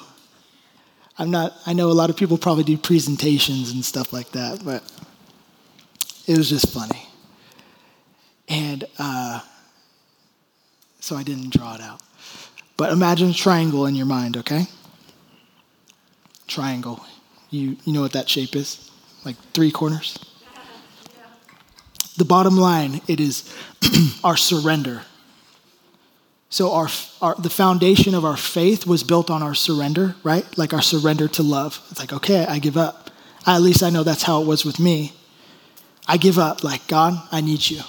I'm 1.19 1.31
not, 1.31 1.53
I 1.65 1.73
know 1.73 1.89
a 1.89 1.93
lot 1.93 2.09
of 2.09 2.15
people 2.15 2.37
probably 2.37 2.63
do 2.63 2.77
presentations 2.77 3.71
and 3.71 3.83
stuff 3.83 4.13
like 4.13 4.31
that, 4.31 4.63
but 4.63 4.83
it 6.27 6.37
was 6.37 6.49
just 6.49 6.69
funny. 6.69 7.07
And 8.47 8.83
uh, 8.99 9.41
so 10.99 11.15
I 11.15 11.23
didn't 11.23 11.51
draw 11.53 11.75
it 11.75 11.81
out. 11.81 12.01
But 12.77 12.91
imagine 12.91 13.31
a 13.31 13.33
triangle 13.33 13.87
in 13.87 13.95
your 13.95 14.05
mind, 14.05 14.37
okay? 14.37 14.65
Triangle. 16.45 17.03
You, 17.49 17.77
you 17.83 17.93
know 17.93 18.01
what 18.01 18.13
that 18.13 18.29
shape 18.29 18.55
is? 18.55 18.91
Like 19.25 19.37
three 19.53 19.71
corners? 19.71 20.19
The 22.17 22.25
bottom 22.25 22.57
line, 22.57 23.01
it 23.07 23.19
is 23.19 23.53
our 24.23 24.37
surrender 24.37 25.01
so 26.49 26.73
our, 26.73 26.87
our, 27.21 27.35
the 27.35 27.49
foundation 27.49 28.15
of 28.15 28.23
our 28.23 28.37
faith 28.37 28.87
was 28.87 29.03
built 29.03 29.29
on 29.29 29.43
our 29.43 29.53
surrender, 29.53 30.15
right? 30.23 30.45
Like 30.57 30.73
our 30.73 30.81
surrender 30.81 31.27
to 31.29 31.43
love. 31.43 31.85
It's 31.91 31.99
like, 31.99 32.13
okay, 32.13 32.45
I 32.45 32.59
give 32.59 32.77
up. 32.77 33.11
At 33.45 33.61
least 33.61 33.83
I 33.83 33.89
know 33.89 34.03
that's 34.03 34.23
how 34.23 34.41
it 34.41 34.47
was 34.47 34.63
with 34.63 34.79
me. 34.79 35.13
I 36.07 36.15
give 36.17 36.39
up, 36.39 36.63
like, 36.63 36.87
God, 36.87 37.21
I 37.31 37.41
need 37.41 37.69
you. 37.69 37.81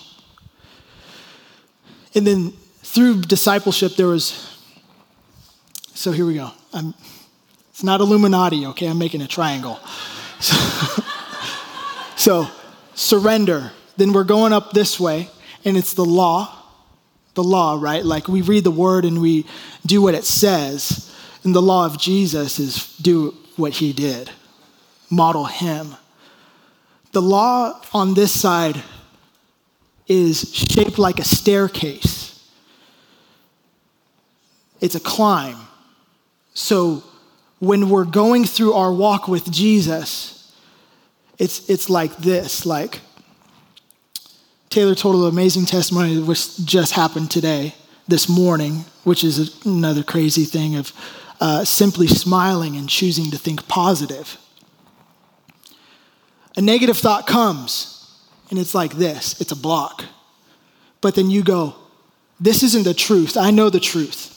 And 2.15 2.27
then 2.27 2.51
through 2.83 3.23
discipleship, 3.23 3.95
there 3.95 4.09
was, 4.09 4.59
so 5.95 6.11
here 6.11 6.27
we 6.27 6.35
go. 6.35 6.51
I'm, 6.73 6.95
it's 7.71 7.85
not 7.85 8.01
Illuminati, 8.01 8.67
okay? 8.67 8.87
I'm 8.87 8.99
making 8.99 9.23
a 9.23 9.29
triangle. 9.29 9.79
So, 10.41 10.57
so 12.17 12.49
surrender. 12.95 13.71
Then 13.97 14.13
we're 14.13 14.25
going 14.25 14.53
up 14.53 14.73
this 14.73 14.99
way, 14.99 15.29
and 15.65 15.77
it's 15.77 15.95
the 15.95 16.05
law 16.05 16.58
the 17.39 17.45
law, 17.45 17.79
right? 17.81 18.05
Like 18.05 18.27
we 18.27 18.43
read 18.43 18.65
the 18.65 18.73
word 18.73 19.05
and 19.05 19.21
we 19.21 19.47
do 19.87 20.03
what 20.03 20.15
it 20.15 20.25
says. 20.25 21.15
And 21.45 21.55
the 21.55 21.63
law 21.63 21.87
of 21.87 21.97
Jesus 21.97 22.59
is 22.59 22.97
do 22.97 23.33
what 23.55 23.75
he 23.75 23.93
did, 23.93 24.29
model 25.09 25.45
him. 25.45 25.95
The 27.13 27.23
law 27.23 27.81
on 27.95 28.15
this 28.15 28.33
side 28.33 28.83
is 30.09 30.53
shaped 30.53 30.99
like 30.99 31.21
a 31.21 31.25
staircase, 31.25 32.45
it's 34.81 34.97
a 34.97 35.01
climb. 35.01 35.59
So 36.55 37.05
when 37.61 37.89
we're 37.89 38.05
going 38.05 38.47
through 38.47 38.73
our 38.73 38.93
walk 38.93 39.29
with 39.29 39.49
Jesus, 39.49 40.53
it's, 41.39 41.71
it's 41.71 41.89
like 41.89 42.17
this. 42.17 42.67
Like 42.67 42.99
Taylor 44.71 44.95
told 44.95 45.17
an 45.17 45.29
amazing 45.29 45.65
testimony 45.65 46.21
which 46.21 46.65
just 46.65 46.93
happened 46.93 47.31
today, 47.31 47.75
this 48.07 48.29
morning, 48.29 48.85
which 49.05 49.25
is 49.25 49.65
another 49.65 50.03
crazy 50.03 50.45
thing 50.45 50.77
of 50.77 50.93
uh, 51.41 51.65
simply 51.65 52.07
smiling 52.07 52.77
and 52.77 52.89
choosing 52.89 53.31
to 53.31 53.39
think 53.39 53.67
positive. 53.69 54.37
A 56.57 56.61
negative 56.61 56.99
thought 56.99 57.27
comes, 57.27 57.95
and 58.51 58.59
it's 58.59 58.75
like 58.75 58.95
this 58.95 59.41
it's 59.41 59.53
a 59.53 59.57
block. 59.57 60.05
But 61.01 61.15
then 61.15 61.31
you 61.31 61.43
go, 61.43 61.77
This 62.41 62.63
isn't 62.63 62.85
the 62.85 62.95
truth. 62.95 63.37
I 63.37 63.51
know 63.51 63.71
the 63.71 63.81
truth. 63.81 64.35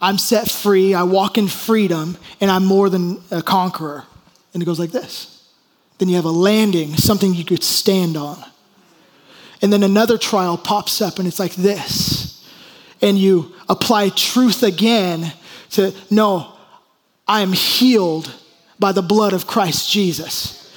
I'm 0.00 0.18
set 0.18 0.48
free, 0.48 0.94
I 0.94 1.02
walk 1.02 1.38
in 1.38 1.48
freedom, 1.48 2.16
and 2.40 2.50
I'm 2.50 2.64
more 2.64 2.88
than 2.88 3.20
a 3.32 3.42
conqueror. 3.42 4.04
And 4.54 4.62
it 4.62 4.66
goes 4.66 4.78
like 4.78 4.92
this. 4.92 5.34
Then 5.98 6.08
you 6.08 6.16
have 6.16 6.24
a 6.24 6.30
landing, 6.30 6.96
something 6.96 7.34
you 7.34 7.44
could 7.44 7.64
stand 7.64 8.16
on. 8.16 8.38
And 9.60 9.72
then 9.72 9.82
another 9.82 10.18
trial 10.18 10.56
pops 10.56 11.00
up, 11.00 11.18
and 11.18 11.26
it's 11.26 11.38
like 11.38 11.54
this. 11.54 12.48
And 13.02 13.18
you 13.18 13.54
apply 13.68 14.10
truth 14.10 14.62
again 14.62 15.32
to, 15.70 15.92
no, 16.10 16.52
I 17.26 17.42
am 17.42 17.52
healed 17.52 18.32
by 18.78 18.92
the 18.92 19.02
blood 19.02 19.32
of 19.32 19.46
Christ 19.46 19.90
Jesus. 19.90 20.72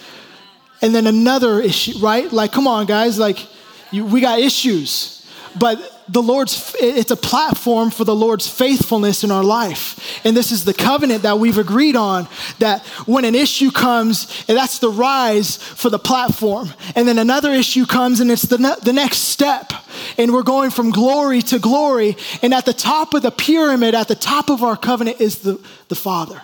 And 0.81 0.95
then 0.95 1.05
another 1.05 1.59
issue, 1.59 1.99
right? 1.99 2.31
Like, 2.31 2.51
come 2.51 2.67
on, 2.67 2.87
guys, 2.87 3.19
like, 3.19 3.47
you, 3.91 4.05
we 4.05 4.19
got 4.19 4.39
issues. 4.39 5.25
But 5.59 5.79
the 6.11 6.21
Lord's, 6.21 6.75
it's 6.79 7.11
a 7.11 7.15
platform 7.15 7.89
for 7.89 8.03
the 8.03 8.15
Lord's 8.15 8.47
faithfulness 8.47 9.23
in 9.23 9.31
our 9.31 9.43
life. 9.43 10.19
And 10.25 10.35
this 10.35 10.51
is 10.51 10.65
the 10.65 10.73
covenant 10.73 11.23
that 11.23 11.39
we've 11.39 11.57
agreed 11.57 11.95
on 11.95 12.27
that 12.59 12.85
when 13.05 13.23
an 13.23 13.33
issue 13.33 13.71
comes, 13.71 14.43
and 14.47 14.57
that's 14.57 14.79
the 14.79 14.89
rise 14.89 15.55
for 15.57 15.89
the 15.89 15.99
platform. 15.99 16.69
And 16.95 17.07
then 17.07 17.17
another 17.17 17.51
issue 17.51 17.85
comes, 17.85 18.19
and 18.19 18.29
it's 18.29 18.41
the, 18.43 18.57
ne- 18.57 18.75
the 18.83 18.93
next 18.93 19.19
step. 19.19 19.71
And 20.17 20.33
we're 20.33 20.43
going 20.43 20.69
from 20.69 20.91
glory 20.91 21.41
to 21.43 21.59
glory. 21.59 22.17
And 22.41 22.53
at 22.53 22.65
the 22.65 22.73
top 22.73 23.13
of 23.13 23.21
the 23.21 23.31
pyramid, 23.31 23.95
at 23.95 24.09
the 24.09 24.15
top 24.15 24.49
of 24.49 24.63
our 24.63 24.75
covenant, 24.75 25.21
is 25.21 25.39
the, 25.39 25.59
the 25.87 25.95
Father. 25.95 26.41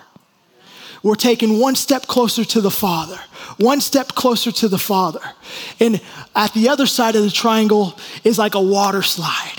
We're 1.02 1.14
taking 1.14 1.60
one 1.60 1.76
step 1.76 2.06
closer 2.06 2.44
to 2.44 2.60
the 2.60 2.70
Father, 2.70 3.20
one 3.58 3.80
step 3.80 4.08
closer 4.08 4.50
to 4.50 4.68
the 4.68 4.78
Father. 4.78 5.20
And 5.78 6.00
at 6.34 6.52
the 6.54 6.70
other 6.70 6.86
side 6.86 7.14
of 7.16 7.22
the 7.22 7.30
triangle 7.30 7.98
is 8.24 8.38
like 8.38 8.54
a 8.54 8.60
water 8.60 9.02
slide. 9.02 9.57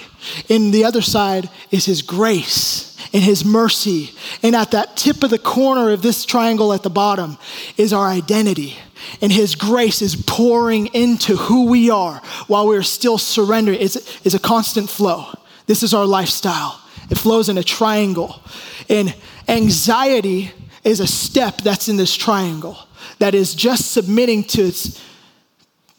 And 0.49 0.73
the 0.73 0.85
other 0.85 1.01
side 1.01 1.49
is 1.71 1.85
His 1.85 2.01
grace 2.01 2.97
and 3.13 3.23
His 3.23 3.43
mercy. 3.45 4.11
And 4.43 4.55
at 4.55 4.71
that 4.71 4.97
tip 4.97 5.23
of 5.23 5.29
the 5.29 5.39
corner 5.39 5.91
of 5.91 6.01
this 6.01 6.25
triangle 6.25 6.73
at 6.73 6.83
the 6.83 6.89
bottom 6.89 7.37
is 7.77 7.93
our 7.93 8.07
identity. 8.07 8.75
And 9.21 9.31
His 9.31 9.55
grace 9.55 10.01
is 10.01 10.15
pouring 10.15 10.87
into 10.87 11.35
who 11.35 11.69
we 11.69 11.89
are 11.89 12.21
while 12.47 12.67
we're 12.67 12.83
still 12.83 13.17
surrendering. 13.17 13.79
It's, 13.79 13.95
it's 14.25 14.35
a 14.35 14.39
constant 14.39 14.89
flow. 14.89 15.27
This 15.65 15.83
is 15.83 15.93
our 15.93 16.05
lifestyle. 16.05 16.81
It 17.09 17.17
flows 17.17 17.49
in 17.49 17.57
a 17.57 17.63
triangle. 17.63 18.41
And 18.87 19.15
anxiety 19.47 20.51
is 20.83 20.99
a 20.99 21.07
step 21.07 21.61
that's 21.61 21.89
in 21.89 21.97
this 21.97 22.15
triangle 22.15 22.77
that 23.19 23.35
is 23.35 23.53
just 23.53 23.91
submitting 23.91 24.43
to, 24.45 24.61
its, 24.63 25.03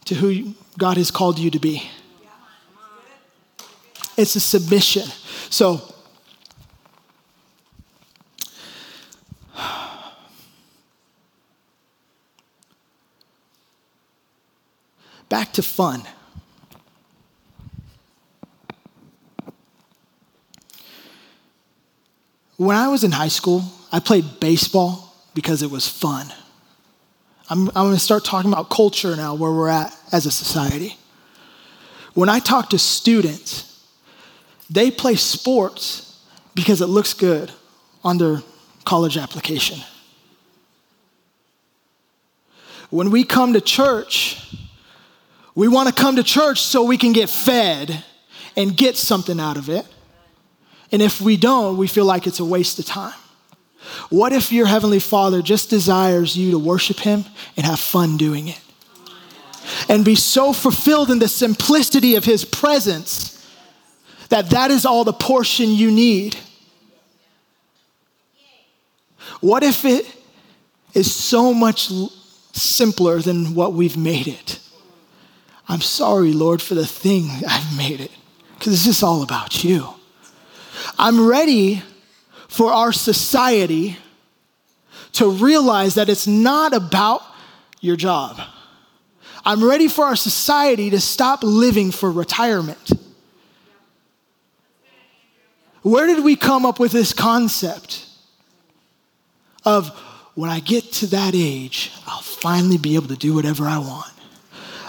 to 0.06 0.14
who 0.14 0.54
God 0.78 0.96
has 0.96 1.10
called 1.10 1.38
you 1.38 1.50
to 1.50 1.58
be. 1.58 1.88
It's 4.20 4.36
a 4.36 4.40
submission. 4.40 5.08
So, 5.48 5.80
back 15.30 15.54
to 15.54 15.62
fun. 15.62 16.02
When 22.58 22.76
I 22.76 22.88
was 22.88 23.02
in 23.04 23.12
high 23.12 23.28
school, 23.28 23.64
I 23.90 24.00
played 24.00 24.38
baseball 24.38 25.16
because 25.32 25.62
it 25.62 25.70
was 25.70 25.88
fun. 25.88 26.30
I'm, 27.48 27.68
I'm 27.68 27.86
going 27.86 27.94
to 27.94 27.98
start 27.98 28.26
talking 28.26 28.52
about 28.52 28.68
culture 28.68 29.16
now, 29.16 29.34
where 29.34 29.50
we're 29.50 29.70
at 29.70 29.96
as 30.12 30.26
a 30.26 30.30
society. 30.30 30.98
When 32.12 32.28
I 32.28 32.38
talk 32.38 32.68
to 32.70 32.78
students, 32.78 33.69
they 34.70 34.90
play 34.90 35.16
sports 35.16 36.24
because 36.54 36.80
it 36.80 36.86
looks 36.86 37.12
good 37.12 37.50
on 38.04 38.18
their 38.18 38.42
college 38.84 39.16
application. 39.16 39.78
When 42.88 43.10
we 43.10 43.24
come 43.24 43.52
to 43.52 43.60
church, 43.60 44.56
we 45.54 45.68
want 45.68 45.88
to 45.88 45.94
come 45.94 46.16
to 46.16 46.22
church 46.22 46.60
so 46.60 46.84
we 46.84 46.96
can 46.96 47.12
get 47.12 47.28
fed 47.28 48.04
and 48.56 48.76
get 48.76 48.96
something 48.96 49.38
out 49.38 49.56
of 49.56 49.68
it. 49.68 49.86
And 50.92 51.02
if 51.02 51.20
we 51.20 51.36
don't, 51.36 51.76
we 51.76 51.86
feel 51.86 52.04
like 52.04 52.26
it's 52.26 52.40
a 52.40 52.44
waste 52.44 52.78
of 52.78 52.86
time. 52.86 53.14
What 54.08 54.32
if 54.32 54.52
your 54.52 54.66
Heavenly 54.66 54.98
Father 54.98 55.40
just 55.42 55.70
desires 55.70 56.36
you 56.36 56.50
to 56.52 56.58
worship 56.58 56.98
Him 56.98 57.24
and 57.56 57.64
have 57.64 57.80
fun 57.80 58.16
doing 58.16 58.48
it? 58.48 58.60
And 59.88 60.04
be 60.04 60.16
so 60.16 60.52
fulfilled 60.52 61.10
in 61.10 61.20
the 61.20 61.28
simplicity 61.28 62.16
of 62.16 62.24
His 62.24 62.44
presence 62.44 63.39
that 64.30 64.50
that 64.50 64.70
is 64.70 64.86
all 64.86 65.04
the 65.04 65.12
portion 65.12 65.70
you 65.70 65.90
need. 65.90 66.36
What 69.40 69.62
if 69.62 69.84
it 69.84 70.06
is 70.94 71.14
so 71.14 71.52
much 71.52 71.90
simpler 72.52 73.20
than 73.20 73.54
what 73.54 73.74
we've 73.74 73.96
made 73.96 74.28
it? 74.28 74.58
I'm 75.68 75.80
sorry, 75.80 76.32
Lord, 76.32 76.62
for 76.62 76.74
the 76.74 76.86
thing 76.86 77.28
I've 77.48 77.76
made 77.76 78.00
it, 78.00 78.10
because 78.54 78.72
it's 78.72 78.84
just 78.84 79.02
all 79.02 79.22
about 79.22 79.62
you. 79.62 79.88
I'm 80.98 81.26
ready 81.26 81.82
for 82.48 82.72
our 82.72 82.92
society 82.92 83.96
to 85.12 85.30
realize 85.30 85.94
that 85.96 86.08
it's 86.08 86.26
not 86.26 86.72
about 86.72 87.22
your 87.80 87.96
job. 87.96 88.40
I'm 89.44 89.64
ready 89.64 89.88
for 89.88 90.04
our 90.04 90.16
society 90.16 90.90
to 90.90 91.00
stop 91.00 91.42
living 91.42 91.90
for 91.90 92.10
retirement. 92.10 92.92
Where 95.82 96.06
did 96.06 96.24
we 96.24 96.36
come 96.36 96.66
up 96.66 96.78
with 96.78 96.92
this 96.92 97.12
concept 97.12 98.06
of 99.64 99.88
when 100.34 100.50
I 100.50 100.60
get 100.60 100.84
to 100.94 101.06
that 101.08 101.34
age, 101.34 101.92
I'll 102.06 102.20
finally 102.20 102.78
be 102.78 102.94
able 102.94 103.08
to 103.08 103.16
do 103.16 103.34
whatever 103.34 103.66
I 103.66 103.78
want? 103.78 104.12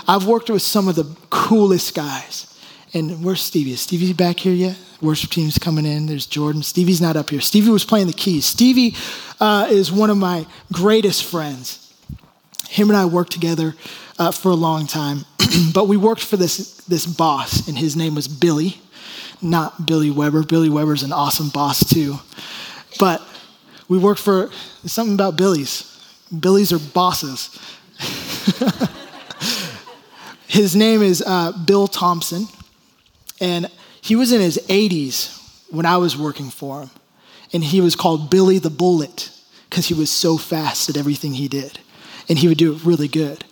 I've 0.07 0.25
worked 0.25 0.49
with 0.49 0.61
some 0.61 0.87
of 0.87 0.95
the 0.95 1.05
coolest 1.29 1.95
guys. 1.95 2.47
And 2.93 3.23
where's 3.23 3.41
Stevie? 3.41 3.71
Is 3.71 3.81
Stevie 3.81 4.13
back 4.13 4.39
here 4.39 4.53
yet? 4.53 4.77
Worship 5.01 5.31
team's 5.31 5.57
coming 5.57 5.85
in. 5.85 6.07
There's 6.07 6.25
Jordan. 6.25 6.61
Stevie's 6.61 7.01
not 7.01 7.15
up 7.15 7.29
here. 7.29 7.39
Stevie 7.39 7.71
was 7.71 7.85
playing 7.85 8.07
the 8.07 8.13
keys. 8.13 8.45
Stevie 8.45 8.95
uh, 9.39 9.67
is 9.69 9.91
one 9.91 10.09
of 10.09 10.17
my 10.17 10.45
greatest 10.73 11.23
friends. 11.23 11.93
Him 12.69 12.89
and 12.89 12.97
I 12.97 13.05
worked 13.05 13.31
together 13.31 13.75
uh, 14.19 14.31
for 14.31 14.49
a 14.49 14.55
long 14.55 14.87
time, 14.87 15.25
but 15.73 15.87
we 15.87 15.97
worked 15.97 16.23
for 16.23 16.37
this, 16.37 16.75
this 16.85 17.05
boss, 17.05 17.67
and 17.67 17.77
his 17.77 17.95
name 17.95 18.13
was 18.13 18.27
Billy, 18.27 18.79
not 19.41 19.85
Billy 19.85 20.11
Weber. 20.11 20.43
Billy 20.43 20.69
Weber's 20.69 21.03
an 21.03 21.11
awesome 21.11 21.49
boss, 21.49 21.83
too. 21.83 22.19
But 22.99 23.21
we 23.87 23.97
worked 23.97 24.21
for 24.21 24.49
something 24.85 25.13
about 25.13 25.37
Billy's. 25.37 25.87
Billy's 26.37 26.71
are 26.71 26.79
bosses. 26.79 27.59
his 30.47 30.75
name 30.75 31.01
is 31.01 31.23
uh, 31.25 31.51
Bill 31.65 31.87
Thompson. 31.87 32.47
And 33.39 33.67
he 34.01 34.15
was 34.15 34.31
in 34.31 34.41
his 34.41 34.57
80s 34.69 35.37
when 35.71 35.85
I 35.85 35.97
was 35.97 36.17
working 36.17 36.49
for 36.49 36.81
him. 36.81 36.89
And 37.53 37.63
he 37.63 37.81
was 37.81 37.95
called 37.95 38.29
Billy 38.29 38.59
the 38.59 38.69
Bullet 38.69 39.31
because 39.69 39.87
he 39.87 39.93
was 39.93 40.09
so 40.09 40.37
fast 40.37 40.89
at 40.89 40.97
everything 40.97 41.33
he 41.33 41.47
did. 41.47 41.79
And 42.29 42.37
he 42.37 42.47
would 42.47 42.57
do 42.57 42.73
it 42.73 42.83
really 42.83 43.07
good. 43.07 43.43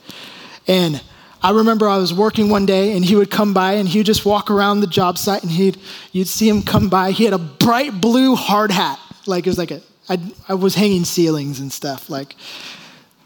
And 0.67 1.01
I 1.41 1.51
remember 1.51 1.87
I 1.87 1.97
was 1.97 2.13
working 2.13 2.49
one 2.49 2.65
day 2.65 2.95
and 2.95 3.05
he 3.05 3.15
would 3.15 3.31
come 3.31 3.53
by 3.53 3.73
and 3.73 3.87
he 3.87 3.99
would 3.99 4.05
just 4.05 4.25
walk 4.25 4.51
around 4.51 4.81
the 4.81 4.87
job 4.87 5.17
site 5.17 5.41
and 5.41 5.51
he'd, 5.51 5.77
you'd 6.11 6.27
see 6.27 6.49
him 6.49 6.61
come 6.61 6.89
by. 6.89 7.11
He 7.11 7.23
had 7.23 7.33
a 7.33 7.37
bright 7.37 8.01
blue 8.01 8.35
hard 8.35 8.71
hat. 8.71 8.99
Like 9.25 9.47
it 9.47 9.49
was 9.49 9.57
like 9.57 9.71
a, 9.71 9.81
I, 10.09 10.17
I 10.49 10.53
was 10.55 10.75
hanging 10.75 11.05
ceilings 11.05 11.59
and 11.59 11.71
stuff. 11.71 12.09
Like, 12.09 12.35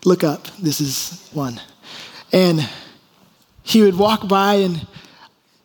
look 0.05 0.23
up, 0.23 0.47
this 0.57 0.79
is 0.79 1.27
one. 1.33 1.59
And 2.31 2.67
he 3.63 3.81
would 3.81 3.97
walk 3.97 4.27
by 4.27 4.55
and 4.55 4.85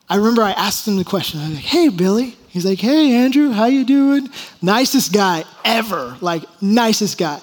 I 0.09 0.17
remember 0.17 0.43
I 0.43 0.53
asked 0.53 0.89
him 0.89 0.97
the 0.97 1.05
question. 1.05 1.41
I 1.41 1.49
was 1.49 1.57
like, 1.57 1.65
"Hey, 1.65 1.89
Billy." 1.89 2.35
He's 2.49 2.65
like, 2.65 2.79
"Hey, 2.79 3.13
Andrew, 3.13 3.51
how 3.51 3.67
you 3.67 3.85
doing?" 3.85 4.31
Nicest 4.63 5.13
guy 5.13 5.45
ever, 5.65 6.17
like 6.21 6.45
nicest 6.63 7.19
guy. 7.19 7.41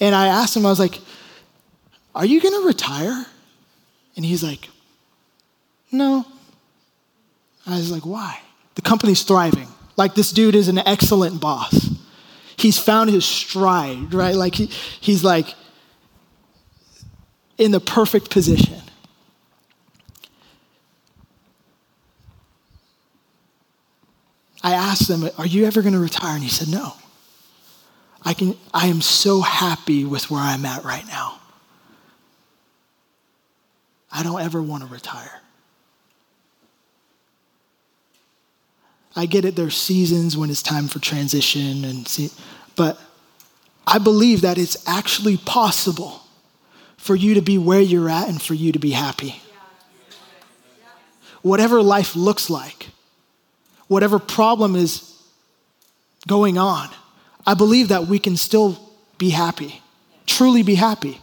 And 0.00 0.14
I 0.14 0.28
asked 0.28 0.56
him, 0.56 0.64
I 0.64 0.70
was 0.70 0.78
like, 0.78 0.98
"Are 2.14 2.24
you 2.24 2.40
going 2.40 2.62
to 2.62 2.66
retire?" 2.66 3.26
And 4.18 4.26
he's 4.26 4.42
like, 4.42 4.68
"No." 5.92 6.26
I 7.64 7.76
was 7.76 7.90
like, 7.90 8.04
"Why?" 8.04 8.40
The 8.74 8.82
company's 8.82 9.22
thriving. 9.22 9.68
Like 9.96 10.14
this 10.14 10.32
dude 10.32 10.54
is 10.54 10.68
an 10.68 10.78
excellent 10.78 11.40
boss. 11.40 11.90
he's 12.56 12.78
found 12.78 13.10
his 13.10 13.24
stride, 13.24 14.12
right? 14.12 14.34
Like 14.34 14.54
he, 14.54 14.66
he's 14.66 15.22
like 15.24 15.54
in 17.58 17.70
the 17.70 17.80
perfect 17.80 18.30
position. 18.30 18.80
I 24.62 24.74
asked 24.74 25.08
him, 25.08 25.28
Are 25.38 25.46
you 25.46 25.64
ever 25.66 25.82
going 25.82 25.94
to 25.94 26.00
retire? 26.00 26.34
And 26.34 26.42
he 26.42 26.50
said, 26.50 26.68
No. 26.68 26.94
I, 28.24 28.34
can, 28.34 28.56
I 28.74 28.88
am 28.88 29.00
so 29.00 29.40
happy 29.40 30.04
with 30.04 30.30
where 30.30 30.40
I'm 30.40 30.66
at 30.66 30.84
right 30.84 31.06
now. 31.06 31.37
I 34.10 34.22
don't 34.22 34.40
ever 34.40 34.62
want 34.62 34.82
to 34.84 34.88
retire. 34.88 35.40
I 39.16 39.26
get 39.26 39.44
it, 39.44 39.56
there's 39.56 39.76
seasons 39.76 40.36
when 40.36 40.48
it's 40.48 40.62
time 40.62 40.86
for 40.86 41.00
transition, 41.00 41.84
and 41.84 42.06
see, 42.06 42.30
but 42.76 43.00
I 43.86 43.98
believe 43.98 44.42
that 44.42 44.58
it's 44.58 44.86
actually 44.86 45.38
possible 45.38 46.22
for 46.96 47.16
you 47.16 47.34
to 47.34 47.42
be 47.42 47.58
where 47.58 47.80
you're 47.80 48.08
at 48.08 48.28
and 48.28 48.40
for 48.40 48.54
you 48.54 48.70
to 48.72 48.78
be 48.78 48.90
happy. 48.90 49.40
Whatever 51.42 51.82
life 51.82 52.14
looks 52.14 52.50
like, 52.50 52.90
whatever 53.86 54.18
problem 54.18 54.76
is 54.76 55.20
going 56.26 56.58
on, 56.58 56.88
I 57.46 57.54
believe 57.54 57.88
that 57.88 58.06
we 58.06 58.18
can 58.18 58.36
still 58.36 58.78
be 59.16 59.30
happy, 59.30 59.82
truly 60.26 60.62
be 60.62 60.74
happy, 60.74 61.20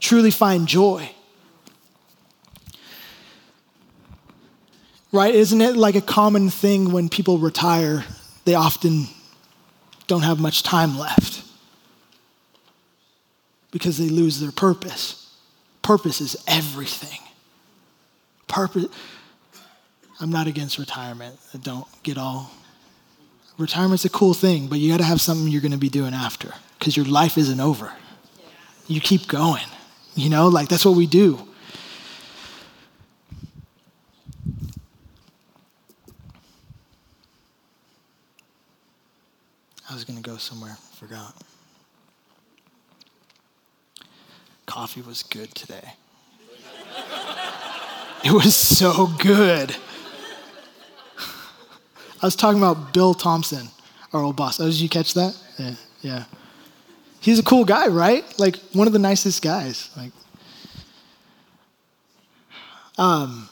truly 0.00 0.30
find 0.30 0.66
joy. 0.66 1.10
Right? 5.12 5.34
Isn't 5.34 5.60
it 5.60 5.76
like 5.76 5.94
a 5.94 6.00
common 6.00 6.48
thing 6.48 6.90
when 6.90 7.10
people 7.10 7.38
retire, 7.38 8.04
they 8.44 8.54
often 8.54 9.06
don't 10.06 10.22
have 10.22 10.40
much 10.40 10.62
time 10.62 10.98
left 10.98 11.42
because 13.70 13.98
they 13.98 14.08
lose 14.08 14.40
their 14.40 14.52
purpose. 14.52 15.34
Purpose 15.82 16.20
is 16.20 16.36
everything. 16.46 17.18
Purpose. 18.46 18.86
I'm 20.20 20.30
not 20.30 20.46
against 20.46 20.78
retirement. 20.78 21.38
Don't 21.62 21.86
get 22.02 22.16
all. 22.16 22.50
Retirement's 23.58 24.04
a 24.04 24.10
cool 24.10 24.34
thing, 24.34 24.68
but 24.68 24.78
you 24.78 24.90
got 24.90 24.98
to 24.98 25.04
have 25.04 25.20
something 25.20 25.48
you're 25.48 25.60
going 25.60 25.72
to 25.72 25.78
be 25.78 25.88
doing 25.88 26.14
after 26.14 26.52
because 26.78 26.96
your 26.96 27.06
life 27.06 27.36
isn't 27.36 27.60
over. 27.60 27.92
You 28.86 29.00
keep 29.00 29.28
going. 29.28 29.64
You 30.14 30.30
know, 30.30 30.48
like 30.48 30.68
that's 30.68 30.84
what 30.84 30.96
we 30.96 31.06
do. 31.06 31.48
I 39.92 39.94
was 39.94 40.04
going 40.04 40.16
to 40.16 40.22
go 40.22 40.38
somewhere, 40.38 40.74
forgot. 40.94 41.36
Coffee 44.64 45.02
was 45.02 45.22
good 45.22 45.54
today. 45.54 45.92
it 48.24 48.32
was 48.32 48.56
so 48.56 49.08
good. 49.18 49.76
I 52.22 52.24
was 52.24 52.34
talking 52.34 52.56
about 52.56 52.94
Bill 52.94 53.12
Thompson, 53.12 53.68
our 54.14 54.22
old 54.22 54.34
boss. 54.34 54.60
Oh, 54.60 54.64
did 54.64 54.80
you 54.80 54.88
catch 54.88 55.12
that? 55.12 55.38
Yeah, 55.58 55.74
yeah. 56.00 56.24
He's 57.20 57.38
a 57.38 57.42
cool 57.42 57.66
guy, 57.66 57.88
right? 57.88 58.24
Like 58.38 58.56
one 58.72 58.86
of 58.86 58.94
the 58.94 58.98
nicest 58.98 59.42
guys. 59.42 59.90
Like, 59.94 60.12
um, 62.96 63.46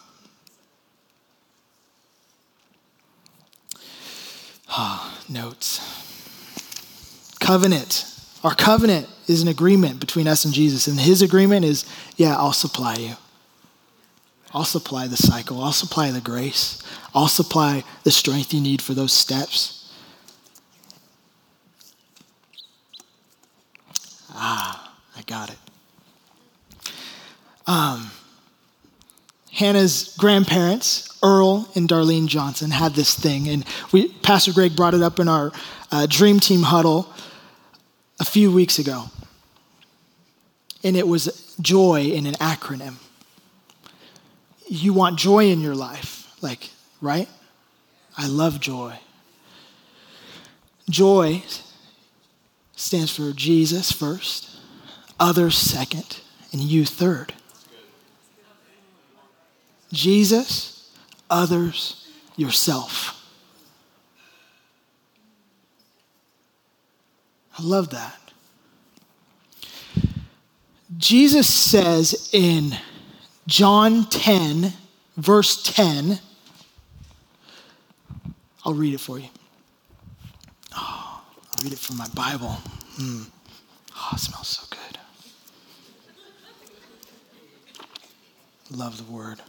oh, 4.70 5.22
notes. 5.28 5.99
Covenant. 7.40 8.06
Our 8.44 8.54
covenant 8.54 9.08
is 9.26 9.42
an 9.42 9.48
agreement 9.48 10.00
between 10.00 10.28
us 10.28 10.44
and 10.44 10.54
Jesus, 10.54 10.86
and 10.86 11.00
his 11.00 11.20
agreement 11.20 11.64
is, 11.64 11.84
yeah, 12.16 12.36
I'll 12.36 12.52
supply 12.52 12.94
you. 12.94 13.14
I'll 14.52 14.64
supply 14.64 15.06
the 15.06 15.16
cycle. 15.16 15.62
I'll 15.62 15.72
supply 15.72 16.10
the 16.10 16.20
grace. 16.20 16.82
I'll 17.14 17.28
supply 17.28 17.84
the 18.04 18.10
strength 18.10 18.52
you 18.52 18.60
need 18.60 18.82
for 18.82 18.94
those 18.94 19.12
steps. 19.12 19.92
Ah, 24.32 24.94
I 25.16 25.22
got 25.22 25.50
it. 25.50 25.58
Um, 27.66 28.10
Hannah's 29.52 30.16
grandparents, 30.16 31.18
Earl 31.22 31.68
and 31.74 31.88
Darlene 31.88 32.26
Johnson, 32.26 32.70
had 32.70 32.94
this 32.94 33.14
thing, 33.14 33.48
and 33.48 33.64
we, 33.92 34.08
Pastor 34.08 34.52
Greg 34.52 34.74
brought 34.74 34.94
it 34.94 35.02
up 35.02 35.20
in 35.20 35.28
our 35.28 35.52
uh, 35.92 36.06
Dream 36.08 36.40
Team 36.40 36.62
huddle 36.62 37.12
a 38.20 38.24
few 38.24 38.52
weeks 38.52 38.78
ago. 38.78 39.06
And 40.84 40.96
it 40.96 41.08
was 41.08 41.56
joy 41.60 42.02
in 42.02 42.26
an 42.26 42.34
acronym. 42.34 42.96
You 44.68 44.92
want 44.92 45.18
joy 45.18 45.46
in 45.46 45.60
your 45.60 45.74
life, 45.74 46.32
like, 46.40 46.70
right? 47.00 47.28
I 48.16 48.28
love 48.28 48.60
joy. 48.60 48.98
Joy 50.88 51.42
stands 52.76 53.14
for 53.14 53.32
Jesus 53.32 53.90
first, 53.90 54.50
others 55.18 55.56
second, 55.56 56.20
and 56.52 56.60
you 56.60 56.84
third. 56.84 57.34
Jesus, 59.92 60.92
others, 61.28 62.08
yourself. 62.36 63.19
I 67.60 67.62
love 67.62 67.90
that. 67.90 68.18
Jesus 70.96 71.52
says 71.52 72.30
in 72.32 72.72
John 73.46 74.06
10, 74.08 74.72
verse 75.18 75.62
10, 75.62 76.20
I'll 78.64 78.72
read 78.72 78.94
it 78.94 79.00
for 79.00 79.18
you. 79.18 79.28
Oh, 80.74 81.22
I'll 81.22 81.64
read 81.64 81.74
it 81.74 81.78
from 81.78 81.98
my 81.98 82.08
Bible. 82.14 82.56
Mm. 82.98 83.26
Oh, 83.94 84.10
it 84.14 84.20
smells 84.20 84.48
so 84.48 84.64
good. 84.70 84.98
Love 88.78 88.96
the 88.96 89.12
word. 89.12 89.42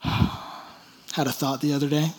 Had 0.00 1.26
a 1.26 1.32
thought 1.32 1.60
the 1.60 1.72
other 1.72 1.88
day. 1.88 2.10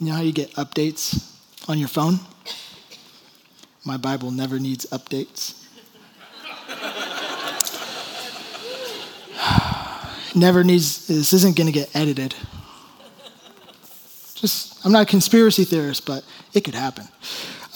You 0.00 0.06
know 0.08 0.14
how 0.14 0.22
you 0.22 0.32
get 0.32 0.52
updates 0.54 1.36
on 1.70 1.78
your 1.78 1.88
phone? 1.88 2.18
My 3.84 3.96
Bible 3.96 4.32
never 4.32 4.58
needs 4.58 4.86
updates. 4.86 5.54
never 10.34 10.64
needs, 10.64 11.06
this 11.06 11.32
isn't 11.32 11.56
going 11.56 11.68
to 11.68 11.72
get 11.72 11.94
edited. 11.94 12.34
Just, 14.34 14.84
I'm 14.84 14.90
not 14.90 15.02
a 15.02 15.06
conspiracy 15.06 15.62
theorist, 15.64 16.04
but 16.06 16.24
it 16.52 16.64
could 16.64 16.74
happen. 16.74 17.06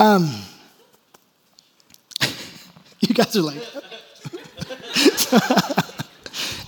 Um, 0.00 0.28
you 3.00 3.14
guys 3.14 3.36
are 3.36 3.42
like, 3.42 3.62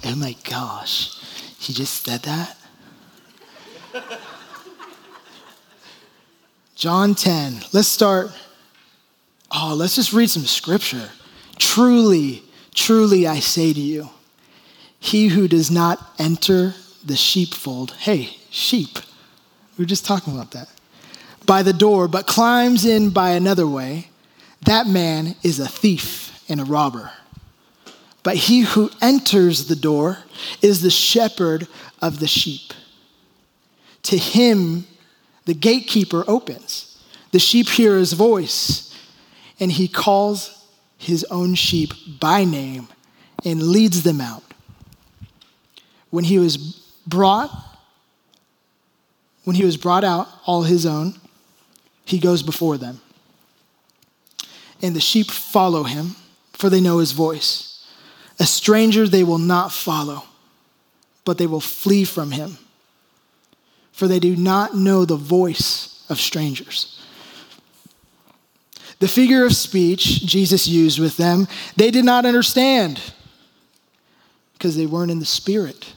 oh 0.04 0.14
my 0.16 0.36
gosh, 0.48 1.20
he 1.58 1.72
just 1.72 2.04
said 2.04 2.22
that? 2.22 2.56
John 6.76 7.14
10. 7.14 7.62
Let's 7.72 7.88
start. 7.88 8.30
Oh, 9.50 9.74
let's 9.74 9.96
just 9.96 10.12
read 10.12 10.28
some 10.28 10.44
scripture. 10.44 11.08
Truly, 11.58 12.42
truly, 12.74 13.26
I 13.26 13.40
say 13.40 13.72
to 13.72 13.80
you, 13.80 14.10
he 15.00 15.28
who 15.28 15.48
does 15.48 15.70
not 15.70 15.98
enter 16.18 16.74
the 17.02 17.16
sheepfold, 17.16 17.92
hey, 17.92 18.36
sheep, 18.50 18.98
we 19.78 19.84
were 19.84 19.88
just 19.88 20.04
talking 20.04 20.34
about 20.34 20.50
that, 20.50 20.68
by 21.46 21.62
the 21.62 21.72
door, 21.72 22.08
but 22.08 22.26
climbs 22.26 22.84
in 22.84 23.08
by 23.08 23.30
another 23.30 23.66
way, 23.66 24.10
that 24.66 24.86
man 24.86 25.34
is 25.42 25.58
a 25.58 25.68
thief 25.68 26.44
and 26.46 26.60
a 26.60 26.64
robber. 26.64 27.10
But 28.22 28.36
he 28.36 28.60
who 28.60 28.90
enters 29.00 29.68
the 29.68 29.76
door 29.76 30.18
is 30.60 30.82
the 30.82 30.90
shepherd 30.90 31.68
of 32.02 32.20
the 32.20 32.26
sheep. 32.26 32.74
To 34.02 34.18
him, 34.18 34.86
the 35.46 35.54
gatekeeper 35.54 36.24
opens. 36.28 36.98
The 37.32 37.38
sheep 37.38 37.68
hear 37.68 37.96
his 37.96 38.12
voice, 38.12 38.94
and 39.58 39.72
he 39.72 39.88
calls 39.88 40.64
his 40.98 41.24
own 41.30 41.54
sheep 41.54 41.92
by 42.20 42.44
name 42.44 42.88
and 43.44 43.62
leads 43.62 44.02
them 44.02 44.20
out. 44.20 44.42
When 46.10 46.24
he 46.24 46.38
was 46.38 46.56
brought, 47.06 47.50
when 49.44 49.56
he 49.56 49.64
was 49.64 49.76
brought 49.76 50.04
out, 50.04 50.28
all 50.44 50.64
his 50.64 50.84
own, 50.84 51.14
he 52.04 52.18
goes 52.18 52.42
before 52.42 52.76
them. 52.76 53.00
And 54.82 54.94
the 54.94 55.00
sheep 55.00 55.30
follow 55.30 55.84
him, 55.84 56.16
for 56.52 56.68
they 56.68 56.80
know 56.80 56.98
his 56.98 57.12
voice. 57.12 57.86
A 58.38 58.46
stranger 58.46 59.06
they 59.06 59.24
will 59.24 59.38
not 59.38 59.72
follow, 59.72 60.24
but 61.24 61.38
they 61.38 61.46
will 61.46 61.60
flee 61.60 62.04
from 62.04 62.32
him 62.32 62.58
for 63.96 64.06
they 64.06 64.20
do 64.20 64.36
not 64.36 64.76
know 64.76 65.06
the 65.06 65.16
voice 65.16 66.04
of 66.10 66.20
strangers. 66.20 67.02
The 68.98 69.08
figure 69.08 69.46
of 69.46 69.56
speech 69.56 70.26
Jesus 70.26 70.68
used 70.68 70.98
with 70.98 71.16
them, 71.16 71.48
they 71.76 71.90
did 71.90 72.04
not 72.04 72.26
understand 72.26 73.00
because 74.52 74.76
they 74.76 74.84
weren't 74.84 75.10
in 75.10 75.18
the 75.18 75.24
spirit. 75.24 75.94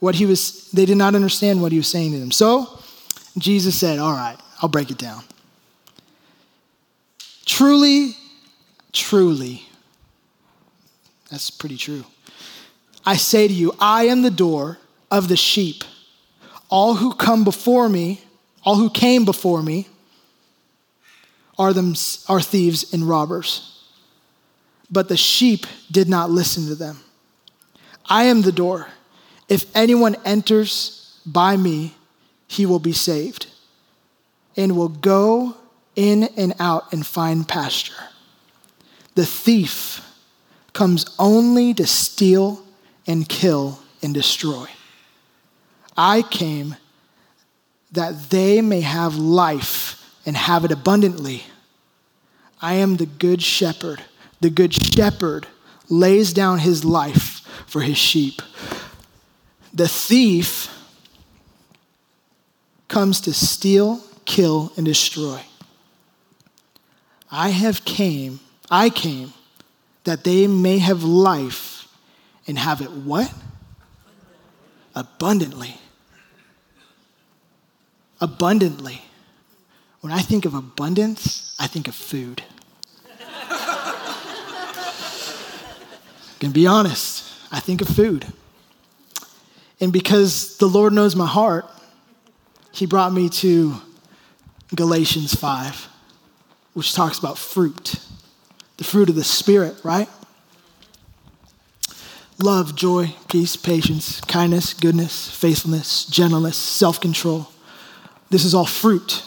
What 0.00 0.16
he 0.16 0.26
was, 0.26 0.70
they 0.70 0.84
did 0.84 0.98
not 0.98 1.14
understand 1.14 1.62
what 1.62 1.72
he 1.72 1.78
was 1.78 1.88
saying 1.88 2.12
to 2.12 2.18
them. 2.18 2.30
So 2.30 2.78
Jesus 3.38 3.80
said, 3.80 3.98
All 3.98 4.12
right, 4.12 4.36
I'll 4.60 4.68
break 4.68 4.90
it 4.90 4.98
down. 4.98 5.24
Truly, 7.46 8.16
truly, 8.92 9.66
that's 11.30 11.50
pretty 11.50 11.78
true. 11.78 12.04
I 13.06 13.16
say 13.16 13.48
to 13.48 13.54
you, 13.54 13.74
I 13.80 14.04
am 14.08 14.20
the 14.20 14.30
door 14.30 14.78
of 15.10 15.28
the 15.28 15.36
sheep. 15.36 15.84
All 16.72 16.94
who 16.94 17.12
come 17.12 17.44
before 17.44 17.86
me, 17.90 18.22
all 18.64 18.76
who 18.76 18.88
came 18.88 19.26
before 19.26 19.62
me, 19.62 19.88
are, 21.58 21.74
them, 21.74 21.94
are 22.30 22.40
thieves 22.40 22.94
and 22.94 23.06
robbers. 23.06 23.84
But 24.90 25.10
the 25.10 25.18
sheep 25.18 25.66
did 25.90 26.08
not 26.08 26.30
listen 26.30 26.68
to 26.68 26.74
them. 26.74 27.00
I 28.06 28.24
am 28.24 28.40
the 28.40 28.52
door. 28.52 28.86
If 29.50 29.66
anyone 29.76 30.16
enters 30.24 31.20
by 31.26 31.58
me, 31.58 31.94
he 32.48 32.64
will 32.64 32.78
be 32.78 32.92
saved 32.94 33.48
and 34.56 34.74
will 34.74 34.88
go 34.88 35.54
in 35.94 36.24
and 36.38 36.54
out 36.58 36.90
and 36.90 37.06
find 37.06 37.46
pasture. 37.46 38.02
The 39.14 39.26
thief 39.26 40.00
comes 40.72 41.04
only 41.18 41.74
to 41.74 41.86
steal 41.86 42.64
and 43.06 43.28
kill 43.28 43.78
and 44.02 44.14
destroy. 44.14 44.68
I 45.96 46.22
came 46.22 46.76
that 47.92 48.30
they 48.30 48.60
may 48.60 48.80
have 48.80 49.16
life 49.16 50.18
and 50.24 50.36
have 50.36 50.64
it 50.64 50.72
abundantly. 50.72 51.44
I 52.60 52.74
am 52.74 52.96
the 52.96 53.06
good 53.06 53.42
shepherd. 53.42 54.02
The 54.40 54.50
good 54.50 54.72
shepherd 54.72 55.46
lays 55.88 56.32
down 56.32 56.60
his 56.60 56.84
life 56.84 57.40
for 57.66 57.80
his 57.80 57.98
sheep. 57.98 58.40
The 59.74 59.88
thief 59.88 60.68
comes 62.88 63.20
to 63.22 63.32
steal, 63.32 64.00
kill, 64.24 64.72
and 64.76 64.86
destroy. 64.86 65.40
I 67.30 67.48
have 67.48 67.84
came, 67.84 68.40
I 68.70 68.90
came 68.90 69.32
that 70.04 70.24
they 70.24 70.46
may 70.46 70.78
have 70.78 71.02
life 71.02 71.88
and 72.46 72.58
have 72.58 72.80
it 72.80 72.90
what? 72.90 73.32
Abundantly. 74.94 75.76
Abundantly. 78.22 79.02
When 80.00 80.12
I 80.12 80.20
think 80.20 80.44
of 80.44 80.54
abundance, 80.54 81.56
I 81.58 81.66
think 81.66 81.88
of 81.88 81.94
food. 81.96 82.44
can 86.38 86.52
be 86.52 86.68
honest, 86.68 87.28
I 87.50 87.58
think 87.58 87.80
of 87.80 87.88
food. 87.88 88.26
And 89.80 89.92
because 89.92 90.56
the 90.58 90.68
Lord 90.68 90.92
knows 90.92 91.16
my 91.16 91.26
heart, 91.26 91.66
He 92.70 92.86
brought 92.86 93.12
me 93.12 93.28
to 93.28 93.74
Galatians 94.72 95.34
5, 95.34 95.88
which 96.74 96.94
talks 96.94 97.18
about 97.18 97.36
fruit, 97.36 97.96
the 98.76 98.84
fruit 98.84 99.08
of 99.08 99.16
the 99.16 99.24
Spirit, 99.24 99.74
right? 99.82 100.08
Love, 102.38 102.76
joy, 102.76 103.16
peace, 103.28 103.56
patience, 103.56 104.20
kindness, 104.20 104.74
goodness, 104.74 105.28
faithfulness, 105.28 106.04
gentleness, 106.04 106.56
self 106.56 107.00
control. 107.00 107.51
This 108.32 108.46
is 108.46 108.54
all 108.54 108.64
fruit. 108.64 109.22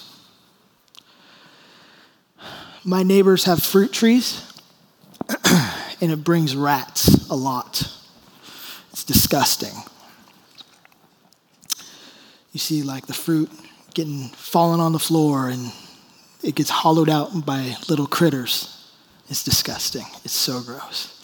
My 2.84 3.04
neighbors 3.04 3.44
have 3.44 3.62
fruit 3.62 3.94
trees, 3.94 4.42
and 6.02 6.12
it 6.12 6.24
brings 6.24 6.56
rats 6.56 7.30
a 7.30 7.36
lot. 7.36 7.88
It's 8.92 9.04
disgusting. 9.04 9.76
You 12.52 12.60
see, 12.60 12.82
like 12.82 13.06
the 13.06 13.14
fruit 13.14 13.52
getting 13.94 14.30
fallen 14.30 14.80
on 14.80 14.92
the 14.92 14.98
floor 14.98 15.50
and 15.50 15.72
it 16.44 16.56
gets 16.56 16.72
hollowed 16.72 17.10
out 17.10 17.46
by 17.46 17.78
little 17.88 18.08
critters. 18.08 18.92
It's 19.30 19.44
disgusting. 19.44 20.06
It's 20.24 20.34
so 20.34 20.64
gross. 20.64 21.24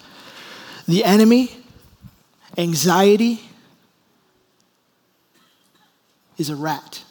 The 0.88 1.04
enemy, 1.04 1.50
anxiety, 2.60 3.42
is 6.38 6.52
a 6.52 6.56
rat. 6.56 7.06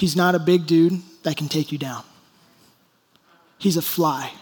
He's 0.00 0.16
not 0.16 0.34
a 0.34 0.38
big 0.38 0.66
dude 0.66 1.02
that 1.24 1.36
can 1.36 1.50
take 1.50 1.70
you 1.70 1.76
down. 1.76 2.02
He's 3.58 3.76
a 3.76 3.82
fly 3.82 4.32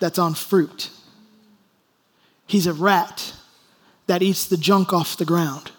that's 0.00 0.18
on 0.18 0.34
fruit. 0.34 0.90
He's 2.48 2.66
a 2.66 2.72
rat 2.72 3.32
that 4.08 4.20
eats 4.20 4.46
the 4.46 4.56
junk 4.56 4.92
off 4.92 5.16
the 5.16 5.24
ground. 5.24 5.70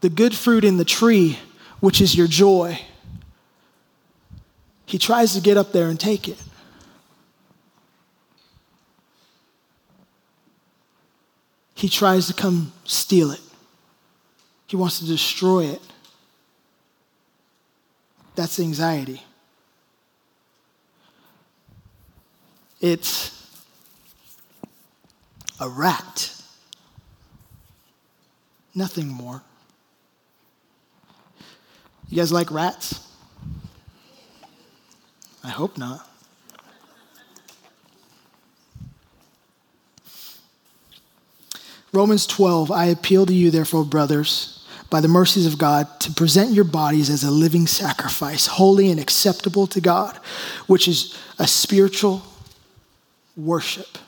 The 0.00 0.08
good 0.08 0.34
fruit 0.34 0.64
in 0.64 0.78
the 0.78 0.84
tree, 0.86 1.38
which 1.80 2.00
is 2.00 2.16
your 2.16 2.26
joy, 2.26 2.80
he 4.86 4.96
tries 4.96 5.34
to 5.34 5.42
get 5.42 5.58
up 5.58 5.72
there 5.72 5.90
and 5.90 6.00
take 6.00 6.26
it. 6.26 6.42
He 11.74 11.90
tries 11.90 12.28
to 12.28 12.32
come 12.32 12.72
steal 12.84 13.30
it. 13.30 13.42
He 14.68 14.76
wants 14.76 15.00
to 15.00 15.04
destroy 15.04 15.66
it. 15.66 15.82
That's 18.38 18.60
anxiety. 18.60 19.20
It's 22.80 23.52
a 25.58 25.68
rat. 25.68 26.40
Nothing 28.76 29.08
more. 29.08 29.42
You 32.08 32.18
guys 32.18 32.30
like 32.30 32.52
rats? 32.52 33.04
I 35.42 35.48
hope 35.48 35.76
not. 35.76 36.08
Romans 41.92 42.24
12, 42.24 42.70
I 42.70 42.84
appeal 42.84 43.26
to 43.26 43.34
you, 43.34 43.50
therefore, 43.50 43.84
brothers 43.84 44.57
by 44.90 45.00
the 45.00 45.08
mercies 45.08 45.46
of 45.46 45.58
God, 45.58 45.86
to 46.00 46.12
present 46.12 46.52
your 46.52 46.64
bodies 46.64 47.10
as 47.10 47.22
a 47.22 47.30
living 47.30 47.66
sacrifice, 47.66 48.46
holy 48.46 48.90
and 48.90 48.98
acceptable 48.98 49.66
to 49.66 49.80
God, 49.80 50.16
which 50.66 50.88
is 50.88 51.18
a 51.38 51.46
spiritual 51.46 52.22
worship. 53.36 53.98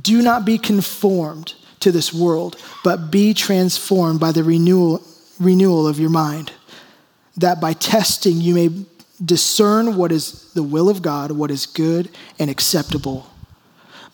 Do 0.00 0.22
not 0.22 0.44
be 0.44 0.58
conformed 0.58 1.54
to 1.80 1.92
this 1.92 2.12
world, 2.12 2.56
but 2.82 3.10
be 3.10 3.34
transformed 3.34 4.18
by 4.18 4.32
the 4.32 4.42
renewal, 4.42 5.02
renewal 5.38 5.86
of 5.86 6.00
your 6.00 6.10
mind, 6.10 6.52
that 7.36 7.60
by 7.60 7.74
testing 7.74 8.40
you 8.40 8.54
may 8.54 8.70
discern 9.22 9.96
what 9.96 10.10
is 10.10 10.52
the 10.54 10.62
will 10.62 10.88
of 10.88 11.02
God, 11.02 11.30
what 11.32 11.50
is 11.50 11.66
good 11.66 12.08
and 12.38 12.50
acceptable. 12.50 13.30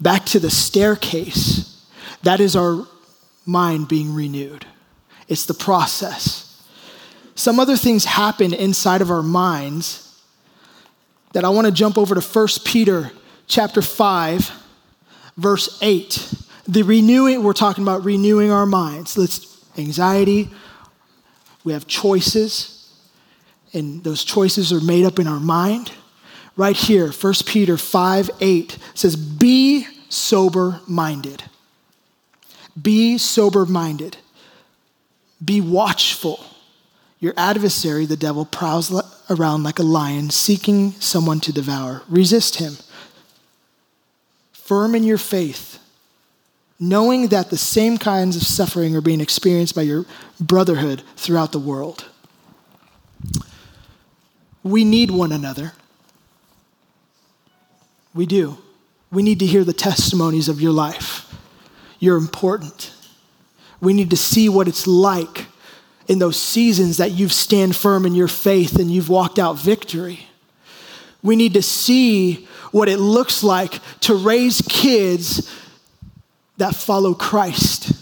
Back 0.01 0.27
to 0.27 0.41
the 0.41 0.51
staircase, 0.51 1.87
that 2.23 2.41
is 2.41 2.57
our 2.57 2.87
mind 3.47 3.89
being 3.89 4.15
renewed. 4.15 4.67
It's 5.31 5.47
the 5.47 5.55
process. 5.55 6.47
Some 7.37 7.59
other 7.59 7.77
things 7.77 8.05
happen 8.05 8.53
inside 8.53 9.01
of 9.01 9.11
our 9.11 9.23
minds 9.23 10.21
that 11.33 11.45
I 11.45 11.49
want 11.49 11.67
to 11.67 11.73
jump 11.73 11.97
over 11.97 12.15
to 12.15 12.21
1 12.21 12.49
Peter 12.65 13.13
chapter 13.47 13.81
5 13.81 14.51
verse 15.37 15.79
8. 15.81 16.35
The 16.67 16.83
renewing 16.83 17.45
we're 17.45 17.53
talking 17.53 17.85
about 17.85 18.05
renewing 18.05 18.51
our 18.51 18.67
minds. 18.67 19.17
Let's 19.17 19.65
anxiety, 19.79 20.51
we 21.65 21.73
have 21.73 21.87
choices 21.87 22.93
and 23.73 24.03
those 24.03 24.25
choices 24.25 24.73
are 24.73 24.81
made 24.81 25.05
up 25.05 25.21
in 25.21 25.29
our 25.29 25.41
mind. 25.41 25.93
Right 26.57 26.77
here, 26.77 27.13
1 27.13 27.35
Peter 27.47 27.77
5 27.77 28.31
8 28.41 28.79
says, 28.95 29.15
Be 29.15 29.87
sober 30.09 30.81
minded. 30.89 31.45
Be 32.81 33.17
sober 33.17 33.65
minded. 33.65 34.17
Be 35.45 35.61
watchful. 35.61 36.45
Your 37.19 37.35
adversary, 37.37 38.07
the 38.07 38.17
devil, 38.17 38.45
prowls 38.45 38.91
around 39.29 39.63
like 39.63 39.79
a 39.79 39.83
lion, 39.85 40.31
seeking 40.31 40.93
someone 40.93 41.41
to 41.41 41.53
devour. 41.53 42.03
Resist 42.09 42.57
him. 42.57 42.79
Firm 44.53 44.95
in 44.95 45.05
your 45.05 45.19
faith, 45.19 45.79
knowing 46.79 47.29
that 47.29 47.51
the 47.51 47.59
same 47.59 47.99
kinds 47.99 48.37
of 48.37 48.43
suffering 48.43 48.97
are 48.97 49.01
being 49.01 49.21
experienced 49.21 49.75
by 49.75 49.83
your 49.83 50.07
brotherhood 50.41 51.03
throughout 51.17 51.53
the 51.53 51.59
world. 51.59 52.07
We 54.63 54.85
need 54.85 55.11
one 55.11 55.33
another. 55.33 55.73
We 58.15 58.27
do. 58.27 58.59
We 59.11 59.23
need 59.23 59.41
to 59.41 59.47
hear 59.47 59.65
the 59.65 59.73
testimonies 59.73 60.49
of 60.49 60.61
your 60.61 60.73
life. 60.73 61.27
You're 61.99 62.17
important. 62.17 62.93
We 63.81 63.93
need 63.93 64.11
to 64.11 64.17
see 64.17 64.49
what 64.49 64.69
it's 64.69 64.87
like 64.87 65.47
in 66.07 66.19
those 66.19 66.39
seasons 66.39 66.97
that 66.97 67.13
you've 67.13 67.33
stand 67.33 67.77
firm 67.77 68.05
in 68.05 68.15
your 68.15 68.29
faith 68.29 68.79
and 68.79 68.91
you've 68.91 69.09
walked 69.09 69.39
out 69.39 69.59
victory. 69.59 70.27
We 71.23 71.37
need 71.37 71.55
to 71.55 71.63
see 71.63 72.49
what 72.73 72.89
it 72.89 72.99
looks 72.99 73.43
like 73.43 73.79
to 74.01 74.15
raise 74.15 74.63
kids 74.63 75.55
that 76.57 76.75
follow 76.75 77.15
Christ. 77.15 77.93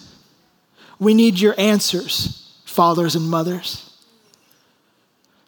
We 0.99 1.15
need 1.15 1.39
your 1.39 1.55
answers, 1.59 2.61
fathers 2.65 3.15
and 3.15 3.29
mothers. 3.29 3.85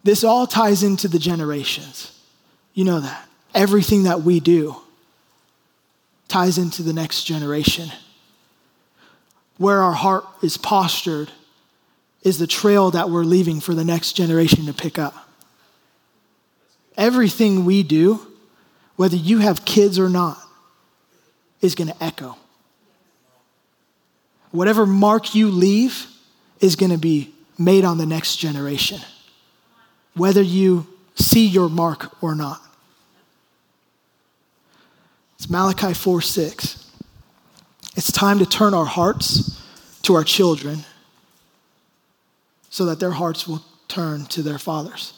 This 0.02 0.24
all 0.24 0.46
ties 0.46 0.82
into 0.82 1.08
the 1.08 1.18
generations. 1.18 2.18
You 2.74 2.84
know 2.84 3.00
that. 3.00 3.28
Everything 3.54 4.04
that 4.04 4.22
we 4.22 4.40
do 4.40 4.76
ties 6.28 6.56
into 6.56 6.82
the 6.82 6.92
next 6.92 7.24
generation. 7.24 7.90
Where 9.60 9.82
our 9.82 9.92
heart 9.92 10.24
is 10.40 10.56
postured 10.56 11.30
is 12.22 12.38
the 12.38 12.46
trail 12.46 12.92
that 12.92 13.10
we're 13.10 13.24
leaving 13.24 13.60
for 13.60 13.74
the 13.74 13.84
next 13.84 14.12
generation 14.12 14.64
to 14.64 14.72
pick 14.72 14.98
up. 14.98 15.28
Everything 16.96 17.66
we 17.66 17.82
do, 17.82 18.26
whether 18.96 19.16
you 19.16 19.40
have 19.40 19.66
kids 19.66 19.98
or 19.98 20.08
not, 20.08 20.38
is 21.60 21.74
going 21.74 21.88
to 21.88 22.02
echo. 22.02 22.38
Whatever 24.50 24.86
mark 24.86 25.34
you 25.34 25.50
leave 25.50 26.06
is 26.60 26.74
going 26.74 26.92
to 26.92 26.96
be 26.96 27.34
made 27.58 27.84
on 27.84 27.98
the 27.98 28.06
next 28.06 28.36
generation, 28.36 29.00
whether 30.14 30.40
you 30.40 30.86
see 31.16 31.46
your 31.46 31.68
mark 31.68 32.22
or 32.22 32.34
not. 32.34 32.62
It's 35.36 35.50
Malachi 35.50 35.92
4 35.92 36.22
6. 36.22 36.89
It's 37.96 38.12
time 38.12 38.38
to 38.38 38.46
turn 38.46 38.74
our 38.74 38.84
hearts 38.84 39.60
to 40.02 40.14
our 40.14 40.24
children 40.24 40.84
so 42.70 42.86
that 42.86 43.00
their 43.00 43.10
hearts 43.10 43.48
will 43.48 43.62
turn 43.88 44.26
to 44.26 44.42
their 44.42 44.58
fathers. 44.58 45.12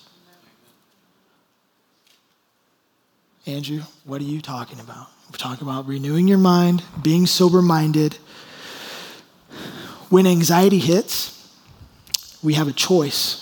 Andrew, 3.47 3.83
what 4.05 4.21
are 4.21 4.25
you 4.25 4.41
talking 4.41 4.81
about? 4.81 5.09
We're 5.31 5.37
talking 5.37 5.67
about 5.67 5.87
renewing 5.87 6.29
your 6.29 6.39
mind, 6.39 6.83
being 7.03 7.27
sober 7.27 7.61
minded. 7.61 8.15
When 10.09 10.27
anxiety 10.27 10.79
hits, 10.79 11.51
we 12.43 12.55
have 12.55 12.69
a 12.69 12.73
choice. 12.73 13.39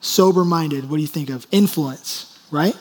Sober 0.00 0.44
minded, 0.44 0.88
what 0.88 0.96
do 0.96 1.02
you 1.02 1.08
think 1.08 1.30
of? 1.30 1.46
Influence, 1.50 2.38
right? 2.50 2.76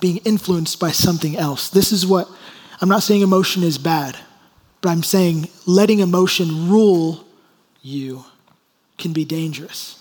Being 0.00 0.18
influenced 0.18 0.78
by 0.78 0.90
something 0.90 1.36
else. 1.36 1.68
This 1.68 1.92
is 1.92 2.06
what 2.06 2.28
I'm 2.80 2.88
not 2.88 3.02
saying 3.02 3.22
emotion 3.22 3.62
is 3.62 3.78
bad, 3.78 4.16
but 4.80 4.90
I'm 4.90 5.02
saying 5.02 5.48
letting 5.66 6.00
emotion 6.00 6.68
rule 6.68 7.24
you 7.82 8.24
can 8.98 9.12
be 9.12 9.24
dangerous. 9.24 10.00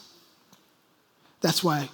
That's 1.41 1.63
why 1.63 1.89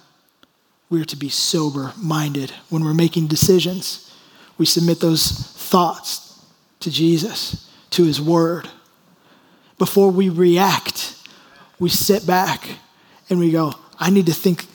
we're 0.88 1.04
to 1.04 1.16
be 1.16 1.28
sober 1.28 1.92
minded 1.96 2.50
when 2.68 2.84
we're 2.84 2.94
making 2.94 3.28
decisions. 3.28 4.12
We 4.58 4.66
submit 4.66 5.00
those 5.00 5.30
thoughts 5.30 6.44
to 6.80 6.90
Jesus, 6.90 7.70
to 7.90 8.04
His 8.04 8.20
Word. 8.20 8.68
Before 9.78 10.10
we 10.10 10.28
react, 10.28 11.16
we 11.78 11.88
sit 11.88 12.26
back 12.26 12.68
and 13.28 13.38
we 13.38 13.50
go, 13.50 13.74
I 13.98 14.10
need 14.10 14.26
to 14.26 14.34
think 14.34 14.66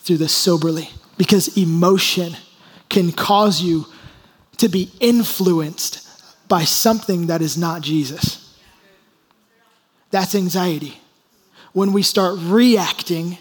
through 0.00 0.18
this 0.18 0.34
soberly 0.34 0.90
because 1.16 1.56
emotion 1.56 2.36
can 2.88 3.12
cause 3.12 3.62
you 3.62 3.86
to 4.58 4.68
be 4.68 4.90
influenced 5.00 6.08
by 6.48 6.64
something 6.64 7.26
that 7.26 7.42
is 7.42 7.56
not 7.56 7.82
Jesus. 7.82 8.58
That's 10.10 10.34
anxiety. 10.34 11.00
When 11.72 11.92
we 11.92 12.02
start 12.02 12.36
reacting 12.38 13.38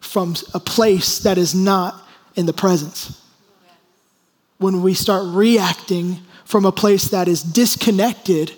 from 0.00 0.36
a 0.54 0.60
place 0.60 1.18
that 1.18 1.36
is 1.36 1.54
not 1.54 2.00
in 2.36 2.46
the 2.46 2.52
presence. 2.52 3.20
When 4.58 4.82
we 4.82 4.94
start 4.94 5.24
reacting 5.26 6.20
from 6.44 6.64
a 6.64 6.72
place 6.72 7.08
that 7.08 7.28
is 7.28 7.42
disconnected 7.42 8.52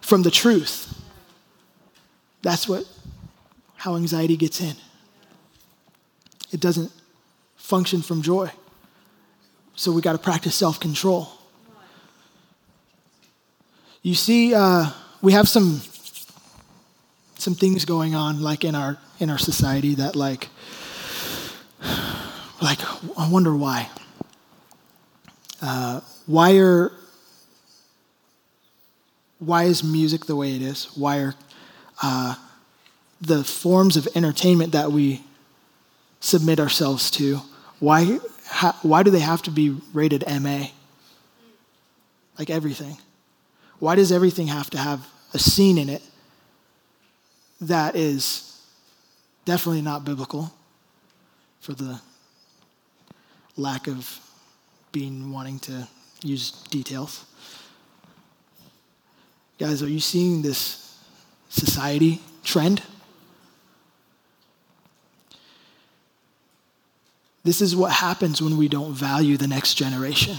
from 0.00 0.22
the 0.22 0.30
truth. 0.30 0.94
That's 2.42 2.68
what 2.68 2.84
how 3.76 3.96
anxiety 3.96 4.36
gets 4.36 4.60
in. 4.60 4.76
It 6.52 6.60
doesn't 6.60 6.92
function 7.56 8.00
from 8.00 8.22
joy. 8.22 8.50
So 9.76 9.92
we 9.92 10.00
got 10.00 10.12
to 10.12 10.18
practice 10.18 10.54
self 10.54 10.80
control. 10.80 11.28
You 14.02 14.14
see, 14.14 14.54
uh, 14.54 14.90
we 15.20 15.32
have 15.32 15.48
some 15.48 15.82
some 17.38 17.54
things 17.54 17.84
going 17.84 18.14
on 18.14 18.42
like 18.42 18.64
in 18.64 18.74
our 18.74 18.96
in 19.20 19.28
our 19.30 19.38
society 19.38 19.94
that 19.96 20.16
like 20.16 20.48
like 22.62 22.80
I 23.18 23.28
wonder 23.28 23.54
why. 23.54 23.90
Uh, 25.60 26.00
why 26.26 26.56
are 26.58 26.92
why 29.38 29.64
is 29.64 29.84
music 29.84 30.24
the 30.24 30.36
way 30.36 30.56
it 30.56 30.62
is? 30.62 30.86
Why 30.96 31.18
are 31.18 31.34
uh, 32.02 32.34
the 33.20 33.44
forms 33.44 33.96
of 33.96 34.08
entertainment 34.14 34.72
that 34.72 34.90
we 34.90 35.22
submit 36.20 36.60
ourselves 36.60 37.10
to? 37.12 37.40
Why 37.78 38.20
why 38.82 39.02
do 39.02 39.10
they 39.10 39.20
have 39.20 39.42
to 39.42 39.50
be 39.50 39.76
rated 39.92 40.24
MA? 40.40 40.66
Like 42.38 42.50
everything. 42.50 42.98
Why 43.78 43.94
does 43.94 44.12
everything 44.12 44.46
have 44.46 44.70
to 44.70 44.78
have 44.78 45.06
a 45.34 45.38
scene 45.38 45.78
in 45.78 45.88
it 45.88 46.02
that 47.60 47.96
is 47.96 48.60
definitely 49.44 49.82
not 49.82 50.04
biblical 50.04 50.52
for 51.60 51.72
the 51.72 52.00
lack 53.56 53.86
of 53.86 54.20
being 54.92 55.32
wanting 55.32 55.58
to 55.60 55.88
use 56.22 56.50
details? 56.70 57.24
Guys, 59.58 59.82
are 59.82 59.88
you 59.88 60.00
seeing 60.00 60.42
this 60.42 60.98
society 61.48 62.20
trend? 62.44 62.82
This 67.46 67.62
is 67.62 67.74
what 67.74 67.92
happens 67.92 68.42
when 68.42 68.56
we 68.58 68.68
don't 68.68 68.92
value 68.92 69.36
the 69.36 69.46
next 69.46 69.74
generation 69.74 70.36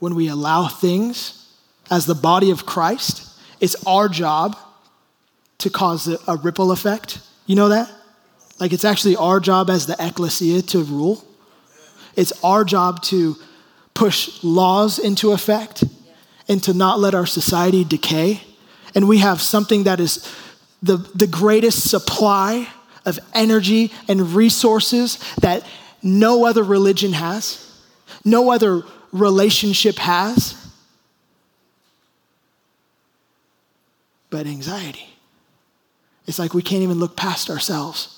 when 0.00 0.14
we 0.14 0.28
allow 0.28 0.66
things 0.66 1.46
as 1.90 2.06
the 2.06 2.14
body 2.14 2.50
of 2.50 2.66
Christ, 2.66 3.28
it's 3.60 3.76
our 3.86 4.08
job 4.08 4.56
to 5.58 5.70
cause 5.70 6.08
a, 6.26 6.36
ripple 6.38 6.72
effect. 6.72 7.20
You 7.46 7.54
know 7.54 7.68
that? 7.68 7.90
Like 8.58 8.72
it's 8.72 8.84
actually 8.84 9.16
our 9.16 9.40
job 9.40 9.70
as 9.70 9.86
the 9.86 9.96
ecclesia 9.98 10.62
to 10.62 10.82
rule. 10.82 11.24
It's 12.16 12.32
our 12.42 12.64
job 12.64 13.02
to 13.04 13.36
push 13.94 14.42
laws 14.42 14.98
into 14.98 15.32
effect 15.32 15.84
and 16.48 16.62
to 16.64 16.72
not 16.72 16.98
let 16.98 17.14
our 17.14 17.26
society 17.26 17.84
decay. 17.84 18.40
And 18.94 19.06
we 19.06 19.18
have 19.18 19.40
something 19.40 19.84
that 19.84 20.00
is 20.00 20.34
the, 20.82 20.96
the 21.14 21.26
greatest 21.26 21.90
supply 21.90 22.68
of 23.04 23.18
energy 23.34 23.92
and 24.08 24.32
resources 24.32 25.18
that 25.40 25.64
no 26.02 26.44
other 26.44 26.62
religion 26.62 27.12
has, 27.12 27.78
no 28.24 28.50
other 28.50 28.82
relationship 29.12 29.96
has, 29.96 30.56
but 34.30 34.46
anxiety. 34.46 35.06
It's 36.26 36.38
like 36.38 36.54
we 36.54 36.62
can't 36.62 36.82
even 36.82 36.98
look 36.98 37.16
past 37.16 37.50
ourselves. 37.50 38.16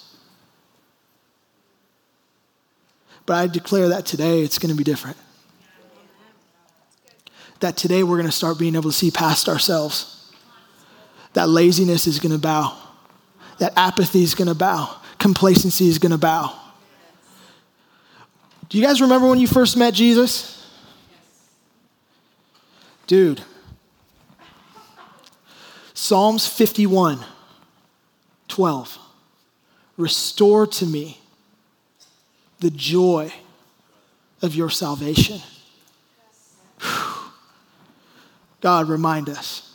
But 3.25 3.35
I 3.35 3.47
declare 3.47 3.89
that 3.89 4.05
today 4.05 4.43
it's 4.43 4.59
going 4.59 4.71
to 4.71 4.77
be 4.77 4.85
different. 4.85 5.17
That 7.61 7.77
today 7.77 8.03
we're 8.03 8.17
going 8.17 8.29
to 8.29 8.33
start 8.33 8.59
being 8.59 8.75
able 8.75 8.91
to 8.91 8.97
see 8.97 9.11
past 9.11 9.49
ourselves. 9.49 10.31
That 11.33 11.49
laziness 11.49 12.07
is 12.07 12.19
going 12.19 12.33
to 12.33 12.39
bow. 12.39 12.77
That 13.63 13.75
apathy 13.77 14.25
is 14.25 14.35
going 14.35 14.49
to 14.49 14.57
bow. 14.57 14.93
Complacency 15.19 15.87
is 15.87 16.01
going 16.01 16.11
to 16.11 16.19
bow. 16.19 16.53
Do 18.69 18.77
you 18.77 18.85
guys 18.85 19.01
remember 19.01 19.29
when 19.29 19.39
you 19.39 19.47
first 19.47 19.77
met 19.77 19.95
Jesus? 19.95 20.69
Dude. 23.07 23.41
Psalms 25.95 26.45
51 26.45 27.21
12. 28.49 28.99
Restore 29.97 30.67
to 30.67 30.85
me 30.85 31.21
the 32.59 32.71
joy 32.71 33.33
of 34.43 34.57
your 34.57 34.71
salvation. 34.71 35.41
God, 38.61 38.89
remind 38.89 39.29
us. 39.29 39.73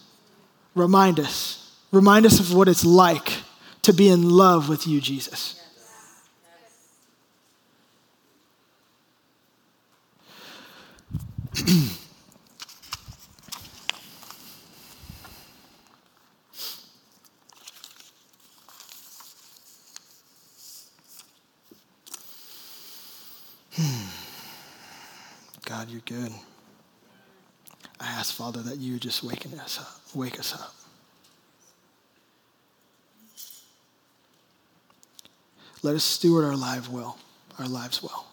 Remind 0.75 1.21
us. 1.21 1.73
Remind 1.93 2.25
us 2.25 2.41
of 2.41 2.53
what 2.53 2.67
it's 2.67 2.83
like 2.83 3.46
to 3.87 3.93
be 3.93 4.09
in 4.09 4.29
love 4.29 4.67
with 4.67 4.85
you, 4.85 4.99
Jesus. 4.99 5.63
Hmm. 23.71 24.09
God, 25.63 25.89
you're 25.89 26.01
good. 26.01 26.33
I 28.01 28.07
ask, 28.07 28.33
Father, 28.35 28.61
that 28.63 28.79
you 28.79 28.99
just 28.99 29.23
waken 29.23 29.57
us 29.61 29.79
up, 29.79 30.01
wake 30.13 30.41
us 30.41 30.53
up. 30.53 30.75
Let 35.87 35.95
us 35.95 36.03
steward 36.03 36.43
our 36.43 36.57
life 36.57 36.89
well, 36.91 37.17
our 37.57 37.65
lives 37.65 38.03
well. 38.03 38.26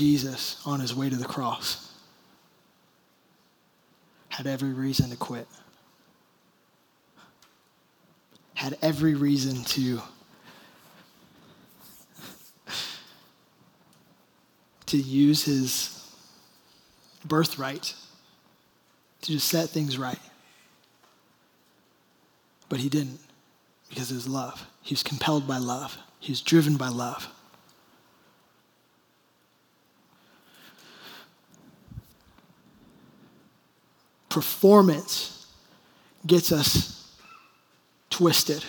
Jesus 0.00 0.56
on 0.64 0.80
his 0.80 0.94
way 0.94 1.10
to 1.10 1.16
the 1.16 1.26
cross 1.26 1.92
had 4.30 4.46
every 4.46 4.72
reason 4.72 5.10
to 5.10 5.16
quit, 5.16 5.46
had 8.54 8.78
every 8.80 9.14
reason 9.14 9.62
to. 9.64 10.00
To 14.86 14.96
use 14.96 15.44
his 15.44 16.10
birthright 17.24 17.94
to 19.20 19.32
just 19.32 19.48
set 19.48 19.68
things 19.68 19.98
right. 19.98 20.18
But 22.70 22.80
he 22.80 22.88
didn't 22.88 23.20
because 23.90 24.10
of 24.10 24.16
his 24.16 24.26
love. 24.26 24.66
He 24.80 24.94
was 24.94 25.02
compelled 25.02 25.46
by 25.46 25.58
love, 25.58 25.98
he 26.20 26.32
was 26.32 26.40
driven 26.40 26.78
by 26.78 26.88
love. 26.88 27.28
Performance 34.30 35.46
gets 36.26 36.50
us 36.52 37.14
twisted. 38.08 38.64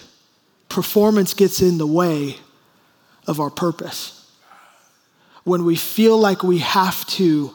Performance 0.68 1.34
gets 1.34 1.62
in 1.62 1.78
the 1.78 1.88
way 1.88 2.36
of 3.28 3.40
our 3.40 3.50
purpose. 3.50 4.18
When 5.44 5.64
we 5.64 5.76
feel 5.76 6.18
like 6.18 6.44
we 6.44 6.60
have 6.60 7.06
to 7.08 7.54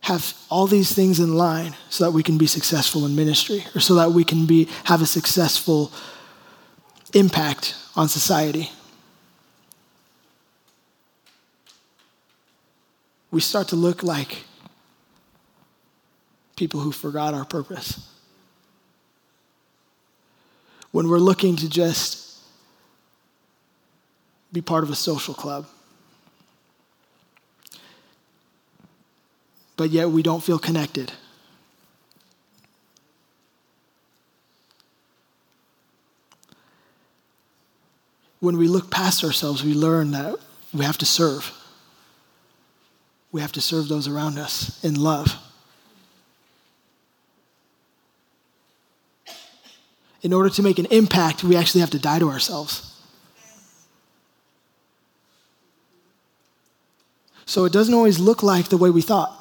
have 0.00 0.34
all 0.48 0.68
these 0.68 0.94
things 0.94 1.18
in 1.18 1.34
line 1.34 1.74
so 1.90 2.04
that 2.04 2.12
we 2.12 2.22
can 2.22 2.38
be 2.38 2.46
successful 2.46 3.04
in 3.04 3.16
ministry 3.16 3.64
or 3.74 3.80
so 3.80 3.94
that 3.94 4.12
we 4.12 4.22
can 4.22 4.46
be 4.46 4.68
have 4.84 5.02
a 5.02 5.06
successful 5.06 5.90
impact 7.12 7.74
on 7.96 8.08
society. 8.08 8.70
We 13.32 13.40
start 13.40 13.68
to 13.68 13.76
look 13.76 14.04
like 14.04 14.44
people 16.56 16.80
who 16.80 16.90
forgot 16.90 17.34
our 17.34 17.44
purpose. 17.44 18.10
When 20.90 21.08
we're 21.08 21.18
looking 21.18 21.56
to 21.56 21.68
just 21.68 22.38
be 24.52 24.62
part 24.62 24.82
of 24.82 24.90
a 24.90 24.94
social 24.94 25.34
club, 25.34 25.66
but 29.76 29.90
yet 29.90 30.08
we 30.08 30.22
don't 30.22 30.42
feel 30.42 30.58
connected. 30.58 31.12
When 38.40 38.56
we 38.56 38.68
look 38.68 38.90
past 38.90 39.24
ourselves, 39.24 39.62
we 39.64 39.74
learn 39.74 40.12
that 40.12 40.36
we 40.72 40.84
have 40.84 40.98
to 40.98 41.06
serve. 41.06 41.52
We 43.32 43.40
have 43.40 43.52
to 43.52 43.60
serve 43.60 43.88
those 43.88 44.08
around 44.08 44.38
us 44.38 44.82
in 44.84 44.94
love. 44.94 45.36
In 50.26 50.32
order 50.32 50.50
to 50.50 50.60
make 50.60 50.80
an 50.80 50.86
impact, 50.86 51.44
we 51.44 51.54
actually 51.54 51.80
have 51.82 51.90
to 51.90 52.00
die 52.00 52.18
to 52.18 52.28
ourselves. 52.28 53.00
So 57.44 57.64
it 57.64 57.72
doesn't 57.72 57.94
always 57.94 58.18
look 58.18 58.42
like 58.42 58.68
the 58.68 58.76
way 58.76 58.90
we 58.90 59.02
thought. 59.02 59.32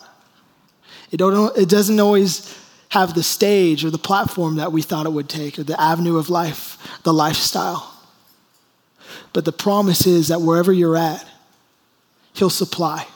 It, 1.09 1.17
don't, 1.17 1.57
it 1.57 1.69
doesn't 1.69 1.99
always 1.99 2.55
have 2.89 3.15
the 3.15 3.23
stage 3.23 3.83
or 3.83 3.89
the 3.89 3.97
platform 3.97 4.57
that 4.57 4.71
we 4.71 4.83
thought 4.83 5.07
it 5.07 5.11
would 5.11 5.27
take 5.27 5.57
or 5.57 5.63
the 5.63 5.81
avenue 5.81 6.17
of 6.17 6.29
life, 6.29 6.77
the 7.01 7.11
lifestyle. 7.11 7.91
But 9.33 9.43
the 9.43 9.51
promise 9.51 10.05
is 10.05 10.27
that 10.27 10.41
wherever 10.41 10.71
you're 10.71 10.97
at, 10.97 11.25
He'll 12.33 12.51
supply. 12.51 13.07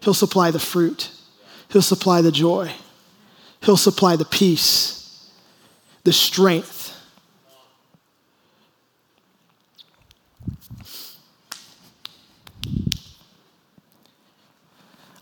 He'll 0.00 0.12
supply 0.12 0.50
the 0.50 0.58
fruit, 0.58 1.12
He'll 1.68 1.82
supply 1.82 2.20
the 2.20 2.32
joy, 2.32 2.72
He'll 3.62 3.76
supply 3.76 4.16
the 4.16 4.24
peace 4.24 5.03
the 6.04 6.12
strength. 6.12 6.92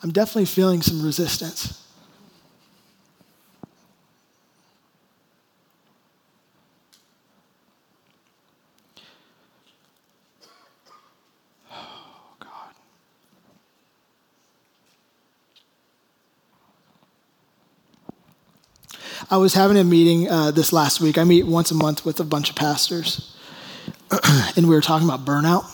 I'm 0.03 0.11
definitely 0.11 0.47
feeling 0.47 0.83
some 0.83 1.05
resistance. 1.05 1.82
I 19.33 19.39
was 19.39 19.55
having 19.55 19.79
a 19.79 19.85
meeting 19.85 20.29
uh, 20.29 20.51
this 20.51 20.75
last 20.75 21.01
week. 21.01 21.17
I 21.17 21.25
meet 21.25 21.47
once 21.47 21.71
a 21.71 21.75
month 21.75 22.05
with 22.05 22.21
a 22.21 22.25
bunch 22.25 22.51
of 22.51 22.57
pastors, 22.57 23.35
and 24.57 24.69
we 24.69 24.75
were 24.75 24.83
talking 24.83 25.09
about 25.09 25.25
burnout. 25.25 25.65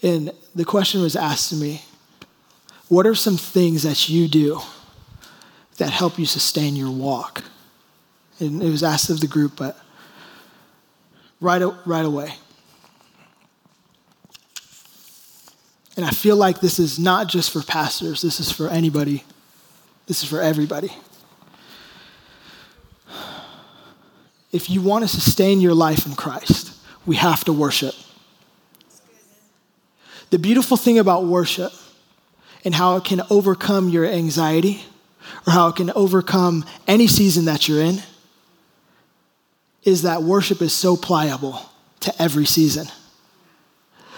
And 0.00 0.30
the 0.54 0.64
question 0.64 1.02
was 1.02 1.16
asked 1.16 1.48
to 1.48 1.56
me 1.56 1.82
What 2.86 3.04
are 3.04 3.16
some 3.16 3.36
things 3.36 3.82
that 3.82 4.08
you 4.08 4.28
do 4.28 4.60
that 5.78 5.90
help 5.90 6.20
you 6.20 6.24
sustain 6.24 6.76
your 6.76 6.92
walk? 6.92 7.42
And 8.38 8.62
it 8.62 8.70
was 8.70 8.84
asked 8.84 9.10
of 9.10 9.18
the 9.18 9.26
group, 9.26 9.56
but 9.56 9.76
right, 11.40 11.60
right 11.84 12.06
away. 12.06 12.32
And 15.96 16.06
I 16.06 16.10
feel 16.10 16.36
like 16.36 16.60
this 16.60 16.78
is 16.78 16.96
not 16.96 17.26
just 17.26 17.50
for 17.50 17.60
pastors, 17.60 18.22
this 18.22 18.38
is 18.38 18.52
for 18.52 18.68
anybody 18.68 19.24
this 20.08 20.22
is 20.22 20.28
for 20.28 20.40
everybody. 20.40 20.90
If 24.50 24.70
you 24.70 24.80
want 24.80 25.04
to 25.04 25.08
sustain 25.08 25.60
your 25.60 25.74
life 25.74 26.06
in 26.06 26.14
Christ, 26.14 26.74
we 27.04 27.16
have 27.16 27.44
to 27.44 27.52
worship. 27.52 27.94
The 30.30 30.38
beautiful 30.38 30.76
thing 30.76 30.98
about 30.98 31.26
worship 31.26 31.72
and 32.64 32.74
how 32.74 32.96
it 32.96 33.04
can 33.04 33.20
overcome 33.30 33.90
your 33.90 34.06
anxiety 34.06 34.82
or 35.46 35.52
how 35.52 35.68
it 35.68 35.76
can 35.76 35.90
overcome 35.90 36.64
any 36.86 37.06
season 37.06 37.44
that 37.44 37.68
you're 37.68 37.82
in 37.82 38.02
is 39.84 40.02
that 40.02 40.22
worship 40.22 40.62
is 40.62 40.72
so 40.72 40.96
pliable 40.96 41.60
to 42.00 42.22
every 42.22 42.46
season, 42.46 42.86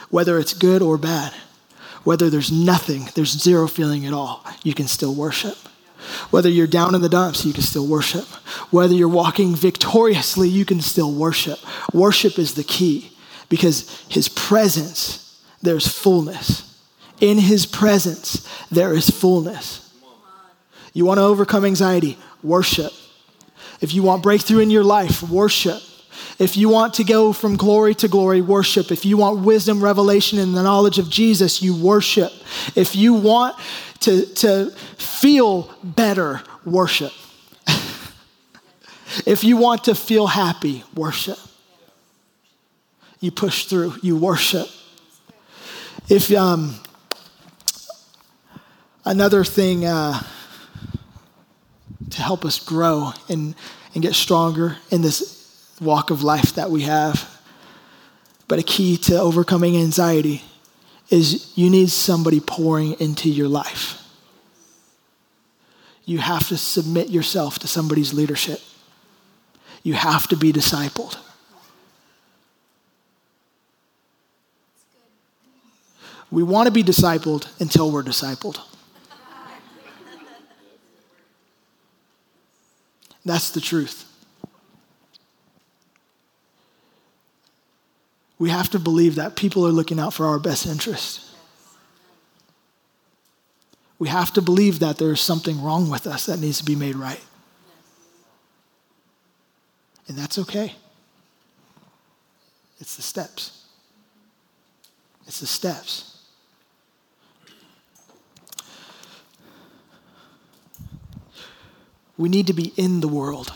whether 0.09 0.39
it's 0.39 0.55
good 0.55 0.83
or 0.83 0.97
bad, 0.97 1.33
whether 2.05 2.31
there's 2.31 2.53
nothing, 2.53 3.09
there's 3.15 3.31
zero 3.31 3.67
feeling 3.67 4.07
at 4.07 4.13
all, 4.13 4.45
you 4.63 4.75
can 4.75 4.87
still 4.87 5.15
worship. 5.15 5.57
Whether 6.31 6.49
you're 6.49 6.67
down 6.67 6.95
in 6.95 7.01
the 7.01 7.09
dumps, 7.09 7.45
you 7.45 7.53
can 7.53 7.63
still 7.63 7.87
worship. 7.87 8.25
Whether 8.71 8.95
you're 8.95 9.09
walking 9.09 9.55
victoriously, 9.55 10.49
you 10.49 10.65
can 10.65 10.81
still 10.81 11.13
worship. 11.13 11.59
Worship 11.93 12.39
is 12.39 12.55
the 12.55 12.65
key 12.65 13.13
because 13.49 14.05
His 14.09 14.29
presence, 14.29 15.43
there's 15.63 15.87
fullness. 15.87 16.67
In 17.21 17.39
His 17.39 17.67
presence, 17.67 18.49
there 18.71 18.95
is 18.95 19.11
fullness. 19.11 19.87
You 20.93 21.05
want 21.05 21.19
to 21.19 21.25
overcome 21.25 21.65
anxiety? 21.65 22.19
Worship. 22.43 22.93
If 23.81 23.95
you 23.95 24.03
want 24.03 24.23
breakthrough 24.23 24.61
in 24.61 24.71
your 24.71 24.85
life, 24.85 25.23
worship. 25.23 25.83
If 26.39 26.57
you 26.57 26.69
want 26.69 26.95
to 26.95 27.05
go 27.05 27.33
from 27.33 27.57
glory 27.57 27.95
to 27.97 28.09
glory, 28.09 28.41
worship. 28.41 28.91
If 28.91 29.05
you 29.05 29.19
want 29.19 29.45
wisdom, 29.45 29.85
revelation, 29.85 30.39
and 30.39 30.57
the 30.57 30.63
knowledge 30.63 30.99
of 30.99 31.11
Jesus, 31.11 31.63
you 31.63 31.77
worship. 31.77 32.33
If 32.75 32.97
you 32.97 33.15
want 33.15 33.57
to, 34.01 34.27
to 34.27 34.71
feel 34.97 35.75
better, 35.83 36.43
worship. 36.65 37.13
if 39.27 39.45
you 39.45 39.57
want 39.57 39.85
to 39.85 39.95
feel 39.95 40.27
happy, 40.27 40.85
worship. 40.95 41.39
You 43.21 43.31
push 43.31 43.67
through, 43.67 43.95
you 44.03 44.17
worship. 44.17 44.69
If 46.09 46.33
um, 46.33 46.81
Another 49.05 49.45
thing 49.45 49.87
uh, 49.87 50.23
to 52.11 52.23
help 52.23 52.45
us 52.45 52.61
grow 52.61 53.13
and, 53.31 53.55
and 53.95 54.03
get 54.03 54.15
stronger 54.15 54.77
in 54.91 55.01
this 55.01 55.75
walk 55.81 56.11
of 56.11 56.23
life 56.23 56.55
that 56.55 56.71
we 56.71 56.83
have, 56.83 57.41
but 58.47 58.59
a 58.59 58.63
key 58.63 58.99
to 58.99 59.19
overcoming 59.19 59.77
anxiety 59.77 60.43
is 61.11 61.53
you 61.57 61.69
need 61.69 61.91
somebody 61.91 62.41
pouring 62.41 62.93
into 63.01 63.29
your 63.29 63.49
life. 63.49 63.97
You 66.05 66.19
have 66.19 66.49
to 66.49 66.57
submit 66.57 67.11
yourself 67.11 67.59
to 67.61 67.69
somebody's 67.69 68.15
leadership. 68.15 68.61
You 69.83 69.95
have 69.95 70.29
to 70.29 70.37
be 70.37 70.53
discipled. 70.53 71.17
We 76.31 76.43
want 76.45 76.67
to 76.67 76.73
be 76.73 76.85
discipled 76.85 77.49
until 77.61 77.91
we're 77.91 78.05
discipled. 78.05 78.61
That's 83.25 83.51
the 83.51 83.61
truth. 83.61 84.07
We 88.41 88.49
have 88.49 88.71
to 88.71 88.79
believe 88.79 89.17
that 89.17 89.37
people 89.37 89.67
are 89.67 89.71
looking 89.71 90.01
out 90.01 90.15
for 90.15 90.25
our 90.25 90.39
best 90.39 90.67
interest. 90.67 91.21
We 93.99 94.09
have 94.09 94.33
to 94.33 94.41
believe 94.41 94.79
that 94.79 94.97
there's 94.97 95.21
something 95.21 95.63
wrong 95.63 95.91
with 95.91 96.07
us 96.07 96.25
that 96.25 96.41
needs 96.41 96.57
to 96.57 96.65
be 96.65 96.75
made 96.75 96.97
right. 96.97 97.21
And 100.09 100.17
that's 100.17 100.39
okay. 100.39 100.75
It's 102.81 102.97
the 102.97 103.03
steps. 103.03 103.67
It's 105.27 105.41
the 105.41 105.47
steps. 105.47 106.23
We 112.17 112.31
need 112.31 112.47
to 112.47 112.55
be 112.55 112.73
in 112.79 113.01
the 113.01 113.09
world. 113.09 113.53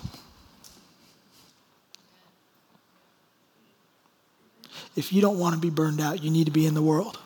If 4.97 5.13
you 5.13 5.21
don't 5.21 5.39
want 5.39 5.55
to 5.55 5.61
be 5.61 5.71
burned 5.71 6.01
out, 6.01 6.23
you 6.23 6.31
need 6.31 6.45
to 6.45 6.51
be 6.51 6.67
in 6.67 6.75
the 6.75 6.83
world. 6.83 7.19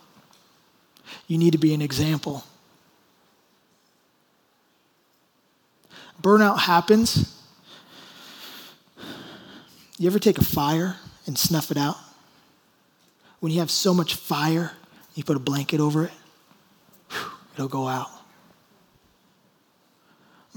You 1.26 1.38
need 1.38 1.52
to 1.52 1.58
be 1.58 1.74
an 1.74 1.82
example. 1.82 2.44
Burnout 6.22 6.60
happens. 6.60 7.34
You 9.98 10.08
ever 10.08 10.18
take 10.18 10.38
a 10.38 10.44
fire 10.44 10.96
and 11.26 11.38
snuff 11.38 11.70
it 11.70 11.76
out? 11.76 11.96
When 13.40 13.52
you 13.52 13.60
have 13.60 13.70
so 13.70 13.94
much 13.94 14.14
fire, 14.14 14.72
you 15.14 15.24
put 15.24 15.36
a 15.36 15.40
blanket 15.40 15.80
over 15.80 16.04
it, 16.04 16.12
it'll 17.54 17.68
go 17.68 17.86
out 17.86 18.08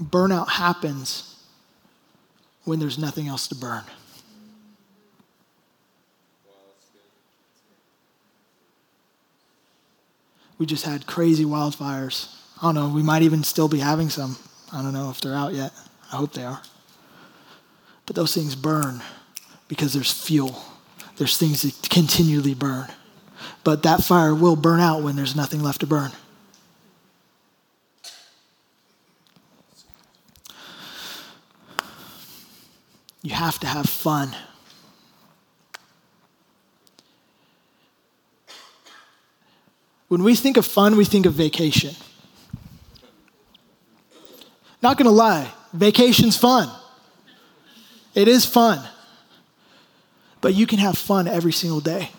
burnout 0.02 0.48
happens 0.48 1.36
when 2.64 2.78
there's 2.78 2.98
nothing 2.98 3.28
else 3.28 3.48
to 3.48 3.54
burn. 3.54 3.82
We 10.62 10.66
just 10.66 10.84
had 10.84 11.08
crazy 11.08 11.44
wildfires. 11.44 12.32
I 12.58 12.66
don't 12.66 12.76
know, 12.76 12.88
we 12.88 13.02
might 13.02 13.22
even 13.22 13.42
still 13.42 13.66
be 13.66 13.80
having 13.80 14.10
some. 14.10 14.36
I 14.72 14.80
don't 14.80 14.92
know 14.92 15.10
if 15.10 15.20
they're 15.20 15.34
out 15.34 15.54
yet. 15.54 15.72
I 16.12 16.14
hope 16.14 16.34
they 16.34 16.44
are. 16.44 16.62
But 18.06 18.14
those 18.14 18.32
things 18.32 18.54
burn 18.54 19.02
because 19.66 19.92
there's 19.92 20.12
fuel, 20.12 20.62
there's 21.16 21.36
things 21.36 21.62
that 21.62 21.90
continually 21.90 22.54
burn. 22.54 22.86
But 23.64 23.82
that 23.82 24.04
fire 24.04 24.36
will 24.36 24.54
burn 24.54 24.78
out 24.78 25.02
when 25.02 25.16
there's 25.16 25.34
nothing 25.34 25.64
left 25.64 25.80
to 25.80 25.86
burn. 25.88 26.12
You 33.20 33.34
have 33.34 33.58
to 33.58 33.66
have 33.66 33.86
fun. 33.86 34.36
When 40.12 40.22
we 40.22 40.34
think 40.34 40.58
of 40.58 40.66
fun, 40.66 40.98
we 40.98 41.06
think 41.06 41.24
of 41.24 41.32
vacation. 41.32 41.94
Not 44.82 44.98
gonna 44.98 45.08
lie, 45.08 45.50
vacation's 45.72 46.36
fun. 46.36 46.68
It 48.14 48.28
is 48.28 48.44
fun. 48.44 48.86
But 50.42 50.52
you 50.52 50.66
can 50.66 50.78
have 50.80 50.98
fun 50.98 51.26
every 51.26 51.52
single 51.52 51.80
day. 51.80 52.10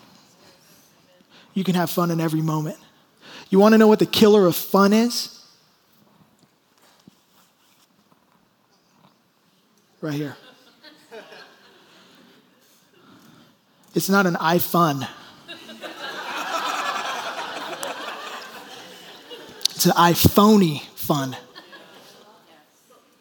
You 1.54 1.62
can 1.62 1.76
have 1.76 1.88
fun 1.88 2.10
in 2.10 2.20
every 2.20 2.42
moment. 2.42 2.78
You 3.48 3.60
wanna 3.60 3.78
know 3.78 3.86
what 3.86 4.00
the 4.00 4.06
killer 4.06 4.44
of 4.44 4.56
fun 4.56 4.92
is? 4.92 5.40
Right 10.00 10.14
here. 10.14 10.36
It's 13.94 14.08
not 14.08 14.26
an 14.26 14.34
iFun. 14.34 15.02
It's 15.02 15.23
an 19.86 19.92
iPhony 19.92 20.82
fun. 20.94 21.36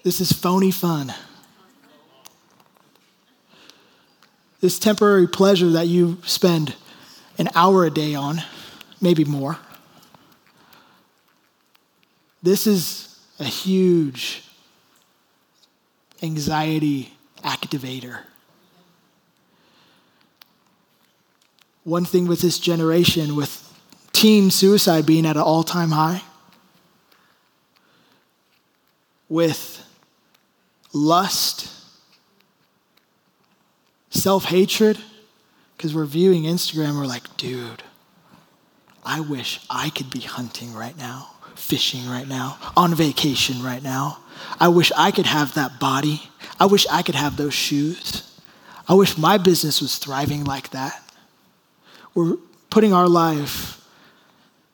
This 0.04 0.20
is 0.20 0.32
phony 0.32 0.72
fun. 0.72 1.14
This 4.60 4.80
temporary 4.80 5.28
pleasure 5.28 5.72
that 5.72 5.88
you 5.88 6.20
spend 6.26 6.76
an 7.38 7.50
hour 7.56 7.86
a 7.86 7.90
day 7.90 8.16
on, 8.16 8.42
maybe 9.02 9.26
more. 9.26 9.58
This 12.42 12.68
is 12.68 13.20
a 13.40 13.46
huge 13.46 14.44
anxiety 16.22 17.14
activator. 17.44 18.22
One 21.84 22.06
thing 22.06 22.28
with 22.28 22.42
this 22.42 22.60
generation, 22.60 23.36
with 23.36 23.60
teen 24.14 24.52
suicide 24.52 25.06
being 25.06 25.26
at 25.26 25.36
an 25.36 25.42
all 25.42 25.64
time 25.64 25.92
high, 25.92 26.22
with 29.30 29.86
lust, 30.94 31.70
self 34.10 34.46
hatred, 34.46 34.98
because 35.76 35.94
we're 35.94 36.06
viewing 36.06 36.44
Instagram, 36.44 36.98
we're 36.98 37.06
like, 37.06 37.36
dude, 37.38 37.84
I 39.04 39.20
wish 39.20 39.60
I 39.70 39.90
could 39.90 40.10
be 40.10 40.22
hunting 40.22 40.74
right 40.74 40.98
now, 40.98 41.30
fishing 41.56 42.08
right 42.08 42.28
now, 42.28 42.58
on 42.78 42.96
vacation 42.96 43.62
right 43.62 43.84
now. 43.84 44.20
I 44.60 44.70
wish 44.70 44.92
I 44.98 45.12
could 45.12 45.26
have 45.26 45.54
that 45.56 45.80
body. 45.80 46.22
I 46.60 46.66
wish 46.66 46.86
I 46.90 47.02
could 47.02 47.16
have 47.16 47.38
those 47.38 47.54
shoes. 47.54 48.40
I 48.88 48.94
wish 48.94 49.18
my 49.18 49.38
business 49.38 49.82
was 49.82 49.98
thriving 49.98 50.44
like 50.44 50.70
that. 50.72 51.02
We're 52.14 52.38
putting 52.70 52.94
our 52.94 53.08
life 53.08 53.82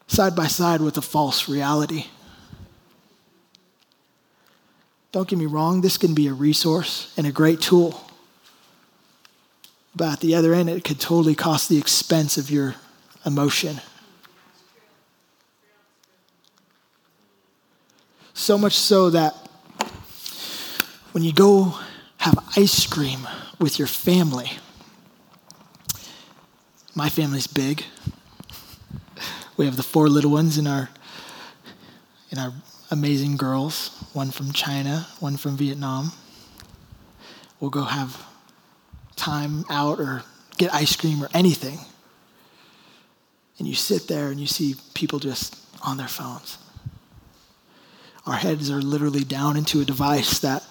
side 0.08 0.36
by 0.36 0.48
side 0.48 0.82
with 0.82 0.98
a 0.98 1.02
false 1.02 1.48
reality. 1.48 2.06
Don't 5.12 5.28
get 5.28 5.40
me 5.40 5.48
wrong, 5.48 5.82
this 5.82 5.98
can 5.98 6.14
be 6.14 6.28
a 6.28 6.34
resource 6.34 7.14
and 7.18 7.26
a 7.26 7.32
great 7.32 7.62
tool. 7.62 8.00
But 9.96 10.14
at 10.14 10.20
the 10.20 10.36
other 10.36 10.54
end, 10.54 10.70
it 10.70 10.84
could 10.84 11.00
totally 11.00 11.36
cost 11.36 11.68
the 11.68 11.78
expense 11.78 12.38
of 12.38 12.52
your 12.52 12.76
emotion. 13.26 13.82
So 18.34 18.58
much 18.58 18.78
so 18.78 19.10
that 19.10 19.36
when 21.12 21.24
you 21.24 21.34
go 21.34 21.76
have 22.18 22.38
ice 22.56 22.86
cream 22.86 23.28
with 23.60 23.80
your 23.80 23.88
family, 23.88 24.52
my 26.96 27.10
family's 27.10 27.48
big. 27.48 27.84
We 29.58 29.66
have 29.66 29.76
the 29.76 29.84
four 29.84 30.08
little 30.08 30.32
ones 30.32 30.58
in 30.58 30.68
our 30.68 30.90
in 32.32 32.38
our 32.38 32.54
amazing 32.92 33.38
girls, 33.38 33.90
one 34.14 34.32
from 34.32 34.52
China, 34.52 35.08
one 35.20 35.38
from 35.38 35.58
Vietnam. 35.58 36.12
We'll 37.60 37.70
go 37.70 37.84
have 37.84 38.26
time 39.16 39.66
out 39.70 40.00
or 40.00 40.24
get 40.58 40.74
ice 40.74 40.96
cream 40.96 41.24
or 41.24 41.30
anything. 41.34 41.80
And 43.58 43.68
you 43.68 43.76
sit 43.76 44.08
there 44.08 44.30
and 44.30 44.40
you 44.40 44.48
see 44.48 44.76
people 44.94 45.20
just 45.20 45.58
on 45.86 45.98
their 45.98 46.08
phones. 46.08 46.58
Our 48.26 48.36
heads 48.36 48.70
are 48.72 48.82
literally 48.82 49.24
down 49.24 49.58
into 49.58 49.82
a 49.82 49.86
device 49.86 50.40
that 50.40 50.64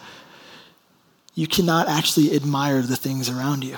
you 1.34 1.46
cannot 1.46 1.88
actually 1.88 2.34
admire 2.34 2.82
the 2.82 2.96
things 2.96 3.28
around 3.28 3.64
you 3.64 3.76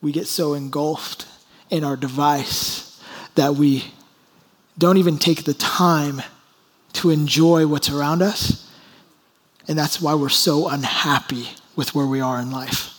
we 0.00 0.12
get 0.12 0.26
so 0.26 0.54
engulfed 0.54 1.26
in 1.70 1.84
our 1.84 1.96
device 1.96 3.02
that 3.34 3.54
we 3.54 3.84
don't 4.78 4.96
even 4.96 5.18
take 5.18 5.44
the 5.44 5.54
time 5.54 6.22
to 6.94 7.10
enjoy 7.10 7.66
what's 7.66 7.90
around 7.90 8.22
us. 8.22 8.70
And 9.66 9.78
that's 9.78 10.00
why 10.00 10.14
we're 10.14 10.28
so 10.30 10.68
unhappy 10.68 11.48
with 11.76 11.94
where 11.94 12.06
we 12.06 12.20
are 12.20 12.40
in 12.40 12.50
life. 12.50 12.94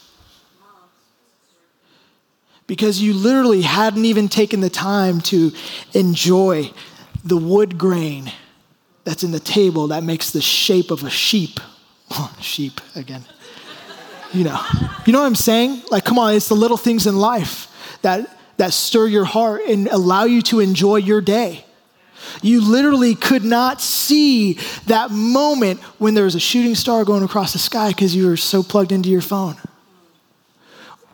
because 2.69 3.01
you 3.01 3.15
literally 3.15 3.63
hadn't 3.63 4.05
even 4.05 4.29
taken 4.29 4.59
the 4.59 4.69
time 4.69 5.19
to 5.19 5.51
enjoy 5.95 6.71
the 7.25 7.35
wood 7.35 7.79
grain 7.79 8.31
that's 9.05 9.23
in 9.23 9.31
the 9.31 9.39
table 9.39 9.87
that 9.87 10.03
makes 10.03 10.29
the 10.29 10.39
shape 10.39 10.91
of 10.91 11.03
a 11.03 11.09
sheep. 11.09 11.59
sheep 12.39 12.79
again. 12.95 13.25
You 14.31 14.43
know. 14.43 14.61
You 15.07 15.13
know 15.13 15.19
what 15.19 15.25
I'm 15.25 15.33
saying? 15.33 15.81
Like 15.89 16.05
come 16.05 16.19
on, 16.19 16.35
it's 16.35 16.47
the 16.47 16.55
little 16.55 16.77
things 16.77 17.07
in 17.07 17.17
life 17.17 17.65
that 18.03 18.37
that 18.57 18.71
stir 18.71 19.07
your 19.07 19.25
heart 19.25 19.61
and 19.67 19.87
allow 19.87 20.25
you 20.25 20.43
to 20.43 20.59
enjoy 20.59 20.97
your 20.97 21.21
day. 21.21 21.65
You 22.41 22.61
literally 22.61 23.15
could 23.15 23.43
not 23.43 23.81
see 23.81 24.53
that 24.87 25.11
moment 25.11 25.79
when 25.97 26.13
there 26.13 26.23
was 26.23 26.35
a 26.35 26.39
shooting 26.39 26.75
star 26.75 27.05
going 27.05 27.23
across 27.23 27.53
the 27.53 27.59
sky 27.59 27.89
because 27.89 28.15
you 28.15 28.27
were 28.27 28.37
so 28.37 28.63
plugged 28.63 28.91
into 28.91 29.09
your 29.09 29.21
phone. 29.21 29.55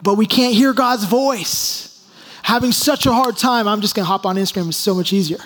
But 0.01 0.15
we 0.15 0.25
can't 0.25 0.53
hear 0.53 0.73
God's 0.73 1.05
voice. 1.05 1.91
Having 2.43 2.73
such 2.73 3.05
a 3.05 3.13
hard 3.13 3.37
time, 3.37 3.67
I'm 3.67 3.81
just 3.81 3.95
gonna 3.95 4.05
hop 4.05 4.25
on 4.25 4.35
Instagram, 4.35 4.67
it's 4.67 4.77
so 4.77 4.93
much 4.93 5.13
easier. 5.13 5.39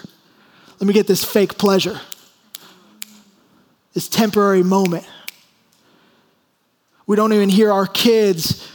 Let 0.79 0.87
me 0.87 0.93
get 0.93 1.07
this 1.07 1.23
fake 1.23 1.57
pleasure, 1.57 1.99
this 3.93 4.07
temporary 4.07 4.63
moment. 4.63 5.05
We 7.05 7.15
don't 7.15 7.33
even 7.33 7.49
hear 7.49 7.71
our 7.71 7.87
kids. 7.87 8.69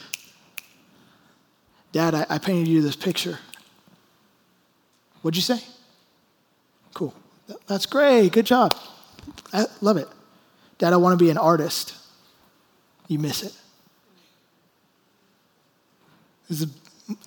Dad, 1.92 2.14
I, 2.14 2.26
I 2.28 2.38
painted 2.38 2.66
you 2.66 2.82
this 2.82 2.96
picture. 2.96 3.38
What'd 5.22 5.36
you 5.36 5.42
say? 5.42 5.62
That's 7.66 7.86
great. 7.86 8.32
Good 8.32 8.46
job. 8.46 8.74
I 9.52 9.66
love 9.80 9.96
it. 9.96 10.08
Dad, 10.78 10.92
I 10.92 10.96
want 10.96 11.18
to 11.18 11.24
be 11.24 11.30
an 11.30 11.38
artist. 11.38 11.94
You 13.08 13.18
miss 13.18 13.42
it. 13.42 13.52
Is 16.48 16.66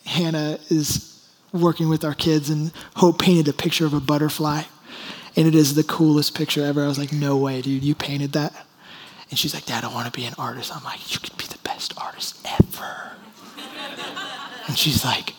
Hannah 0.05 0.59
is 0.69 1.27
working 1.53 1.89
with 1.89 2.03
our 2.03 2.13
kids, 2.13 2.49
and 2.49 2.71
Hope 2.95 3.19
painted 3.19 3.47
a 3.47 3.53
picture 3.53 3.85
of 3.85 3.93
a 3.93 3.99
butterfly, 3.99 4.63
and 5.35 5.47
it 5.47 5.55
is 5.55 5.75
the 5.75 5.83
coolest 5.83 6.35
picture 6.35 6.63
ever. 6.65 6.83
I 6.83 6.87
was 6.87 6.99
like, 6.99 7.13
no 7.13 7.37
way, 7.37 7.61
dude, 7.61 7.83
you 7.83 7.95
painted 7.95 8.33
that? 8.33 8.53
And 9.29 9.37
she's 9.37 9.53
like, 9.53 9.65
Dad, 9.65 9.83
I 9.83 9.93
want 9.93 10.11
to 10.11 10.17
be 10.17 10.25
an 10.25 10.33
artist. 10.37 10.75
I'm 10.75 10.83
like, 10.83 11.13
you 11.13 11.19
could 11.19 11.37
be 11.37 11.45
the 11.45 11.57
best 11.63 11.93
artist 12.01 12.45
ever. 12.59 13.11
and 14.67 14.77
she's 14.77 15.03
like, 15.03 15.33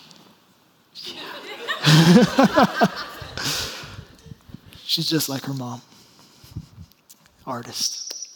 yeah. 1.03 2.87
She's 4.89 5.07
just 5.07 5.29
like 5.29 5.43
her 5.43 5.53
mom, 5.53 5.83
artist. 7.45 8.27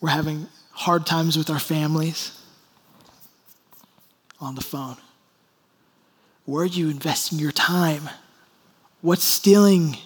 We're 0.00 0.10
having 0.10 0.46
hard 0.70 1.04
times 1.04 1.36
with 1.36 1.50
our 1.50 1.58
families 1.58 2.40
on 4.40 4.54
the 4.54 4.60
phone. 4.60 4.98
Where 6.44 6.62
are 6.62 6.66
you 6.66 6.90
investing 6.90 7.40
your 7.40 7.50
time? 7.50 8.08
What's 9.00 9.24
stealing 9.24 9.96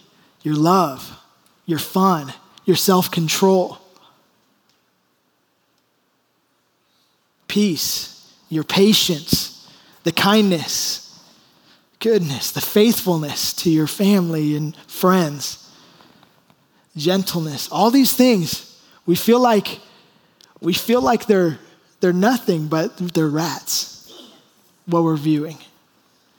your 0.40 0.54
love, 0.54 1.20
your 1.66 1.78
fun, 1.78 2.32
your 2.64 2.76
self 2.76 3.10
control? 3.10 3.76
Peace, 7.46 8.32
your 8.48 8.64
patience, 8.64 9.70
the 10.02 10.12
kindness, 10.12 11.11
goodness, 12.02 12.50
the 12.50 12.60
faithfulness 12.60 13.54
to 13.54 13.70
your 13.70 13.86
family 13.86 14.56
and 14.56 14.76
friends, 14.88 15.70
gentleness, 16.96 17.68
all 17.70 17.90
these 17.90 18.12
things. 18.12 18.68
We 19.06 19.14
feel 19.14 19.40
like 19.40 19.80
we 20.60 20.74
feel 20.74 21.00
like 21.00 21.26
they're 21.26 21.58
they're 22.00 22.12
nothing, 22.12 22.66
but 22.66 22.96
they're 22.98 23.28
rats. 23.28 23.88
What 24.86 25.04
we're 25.04 25.16
viewing. 25.16 25.58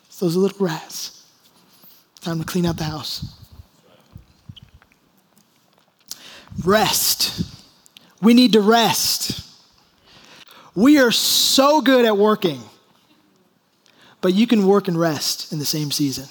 It's 0.07 0.20
those 0.20 0.36
little 0.36 0.66
rats. 0.66 1.26
Time 2.20 2.39
to 2.39 2.45
clean 2.45 2.66
out 2.66 2.78
the 2.78 2.84
house. 2.84 3.34
Rest. 6.64 7.49
We 8.22 8.34
need 8.34 8.53
to 8.53 8.61
rest. 8.61 9.41
We 10.76 10.99
are 10.99 11.11
so 11.11 11.82
good 11.82 12.03
at 12.05 12.18
working. 12.18 12.61
But 14.24 14.34
you 14.34 14.47
can 14.47 14.65
work 14.65 14.88
and 14.88 14.97
rest 14.97 15.51
in 15.51 15.59
the 15.59 15.65
same 15.65 15.91
season. 15.91 16.30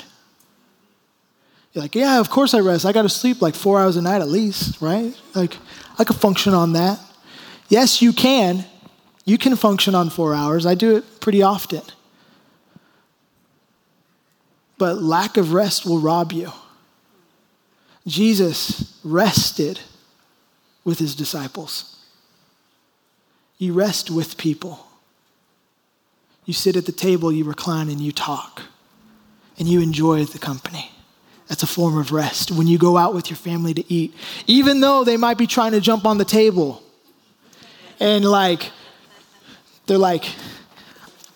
You're 1.72 1.82
like, 1.82 1.95
yeah, 1.95 2.20
of 2.20 2.30
course 2.30 2.55
I 2.55 2.61
rest. 2.61 2.86
I 2.86 2.93
got 2.93 3.03
to 3.03 3.09
sleep 3.11 3.43
like 3.43 3.55
four 3.55 3.78
hours 3.78 3.99
a 3.99 4.03
night 4.03 4.22
at 4.22 4.28
least, 4.28 4.80
right? 4.80 5.14
Like, 5.34 5.59
I 5.99 6.05
could 6.05 6.16
function 6.16 6.55
on 6.55 6.72
that. 6.72 6.99
Yes, 7.68 8.01
you 8.01 8.14
can. 8.14 8.64
You 9.26 9.36
can 9.36 9.57
function 9.57 9.95
on 9.95 10.09
four 10.09 10.34
hours. 10.34 10.64
I 10.64 10.74
do 10.74 10.97
it 10.97 11.20
pretty 11.20 11.43
often. 11.43 11.82
But 14.78 15.03
lack 15.03 15.36
of 15.36 15.53
rest 15.53 15.84
will 15.84 16.01
rob 16.01 16.32
you. 16.32 16.51
Jesus 18.07 18.99
rested 19.05 19.80
with 20.82 20.99
his 20.99 21.14
disciples. 21.14 21.99
You 23.59 23.74
rest 23.74 24.11
with 24.11 24.38
people. 24.38 24.86
You 26.45 26.53
sit 26.53 26.76
at 26.76 26.86
the 26.86 26.93
table, 26.93 27.32
you 27.32 27.45
recline, 27.45 27.88
and 27.88 28.01
you 28.01 28.12
talk, 28.12 28.62
and 29.59 29.68
you 29.68 29.80
enjoy 29.80 30.24
the 30.24 30.38
company. 30.38 30.90
That's 31.49 31.62
a 31.62 31.66
form 31.66 31.99
of 31.99 32.12
rest. 32.12 32.51
When 32.51 32.66
you 32.66 32.78
go 32.78 32.97
out 32.97 33.14
with 33.14 33.30
your 33.30 33.36
family 33.36 33.74
to 33.74 33.93
eat, 33.93 34.14
even 34.47 34.80
though 34.80 35.05
they 35.05 35.16
might 35.16 35.38
be 35.38 35.47
trying 35.47 35.72
to 35.72 35.80
jump 35.80 36.05
on 36.05 36.18
the 36.18 36.24
table, 36.24 36.82
and 38.01 38.24
like, 38.24 38.70
they're 39.86 39.99
like, 39.99 40.24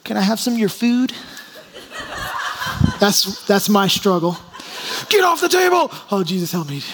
Can 0.05 0.17
I 0.17 0.23
have 0.23 0.41
some 0.41 0.55
of 0.55 0.59
your 0.59 0.69
food? 0.69 1.13
That's, 2.99 3.45
that's 3.47 3.69
my 3.69 3.89
struggle. 3.89 4.37
Get 5.09 5.23
off 5.25 5.41
the 5.41 5.49
table! 5.49 5.91
Oh, 6.11 6.25
Jesus, 6.25 6.53
help 6.53 6.69
me. 6.69 6.83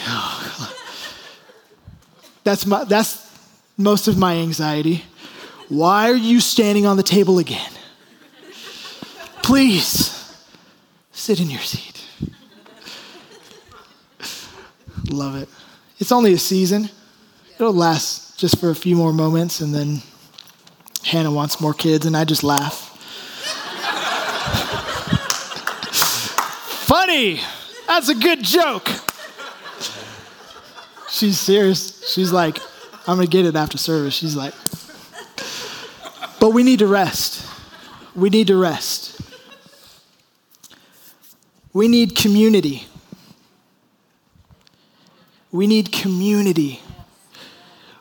That's, 2.44 2.66
my, 2.66 2.82
that's 2.82 3.38
most 3.78 4.08
of 4.08 4.18
my 4.18 4.34
anxiety. 4.34 5.04
Why 5.68 6.10
are 6.10 6.16
you 6.16 6.40
standing 6.40 6.86
on 6.86 6.96
the 6.96 7.04
table 7.04 7.38
again? 7.38 7.71
Please 9.52 10.34
sit 11.12 11.38
in 11.38 11.50
your 11.50 11.60
seat. 11.60 12.02
Love 15.10 15.36
it. 15.36 15.46
It's 15.98 16.10
only 16.10 16.32
a 16.32 16.38
season, 16.38 16.88
it'll 17.56 17.74
last 17.74 18.38
just 18.38 18.58
for 18.58 18.70
a 18.70 18.74
few 18.74 18.96
more 18.96 19.12
moments, 19.12 19.60
and 19.60 19.74
then 19.74 20.00
Hannah 21.04 21.30
wants 21.30 21.60
more 21.60 21.74
kids, 21.74 22.06
and 22.06 22.16
I 22.16 22.24
just 22.24 22.42
laugh. 22.42 22.72
Funny! 26.86 27.40
That's 27.86 28.08
a 28.08 28.14
good 28.14 28.42
joke. 28.42 28.88
She's 31.10 31.38
serious. 31.38 32.10
She's 32.10 32.32
like, 32.32 32.58
I'm 33.06 33.16
gonna 33.16 33.26
get 33.26 33.44
it 33.44 33.54
after 33.54 33.76
service. 33.76 34.14
She's 34.14 34.34
like, 34.34 34.54
but 36.40 36.54
we 36.54 36.62
need 36.62 36.78
to 36.78 36.86
rest. 36.86 37.46
We 38.16 38.30
need 38.30 38.46
to 38.46 38.56
rest. 38.56 39.01
We 41.72 41.88
need 41.88 42.16
community. 42.16 42.86
We 45.50 45.66
need 45.66 45.92
community. 45.92 46.80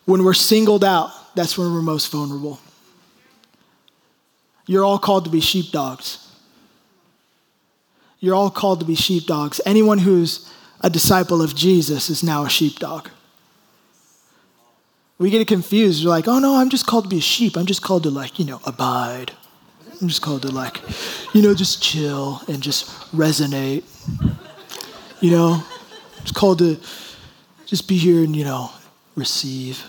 When 0.06 0.24
we're 0.24 0.34
singled 0.34 0.84
out, 0.84 1.12
that's 1.36 1.58
when 1.58 1.74
we're 1.74 1.82
most 1.82 2.12
vulnerable. 2.12 2.60
You're 4.66 4.84
all 4.84 5.00
called 5.00 5.26
to 5.26 5.32
be 5.32 5.42
sheepdogs. 5.42 6.28
You're 8.20 8.36
all 8.36 8.52
called 8.52 8.80
to 8.82 8.86
be 8.86 8.96
sheepdogs. 8.96 9.60
Anyone 9.66 10.00
who's 10.00 10.52
a 10.82 10.90
disciple 10.90 11.42
of 11.42 11.56
Jesus 11.56 12.10
is 12.10 12.24
now 12.24 12.46
a 12.46 12.50
sheepdog. 12.50 13.10
We 15.18 15.30
get 15.30 15.48
confused. 15.48 16.04
We're 16.04 16.10
like, 16.10 16.28
oh 16.28 16.40
no, 16.40 16.56
I'm 16.56 16.70
just 16.70 16.88
called 16.88 17.06
to 17.06 17.10
be 17.10 17.20
a 17.20 17.22
sheep. 17.22 17.56
I'm 17.56 17.66
just 17.66 17.82
called 17.82 18.04
to, 18.04 18.10
like, 18.10 18.40
you 18.40 18.46
know, 18.46 18.60
abide. 18.66 19.34
I'm 20.02 20.08
just 20.08 20.24
called 20.24 20.42
to 20.42 20.50
like, 20.50 20.82
you 21.34 21.44
know, 21.44 21.54
just 21.54 21.82
chill 21.84 22.42
and 22.48 22.62
just 22.62 22.88
resonate. 23.12 23.84
You 25.20 25.32
know, 25.32 25.64
it's 26.22 26.32
called 26.32 26.58
to 26.60 26.80
just 27.68 27.88
be 27.88 27.98
here 27.98 28.24
and, 28.24 28.36
you 28.36 28.44
know, 28.44 28.72
receive. 29.16 29.84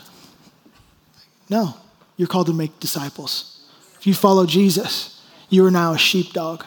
No, 1.48 1.74
you're 2.18 2.28
called 2.28 2.48
to 2.48 2.52
make 2.52 2.78
disciples. 2.78 3.66
If 3.98 4.06
you 4.06 4.12
follow 4.12 4.44
Jesus, 4.44 5.24
you 5.48 5.64
are 5.64 5.70
now 5.70 5.94
a 5.94 5.98
sheepdog. 5.98 6.64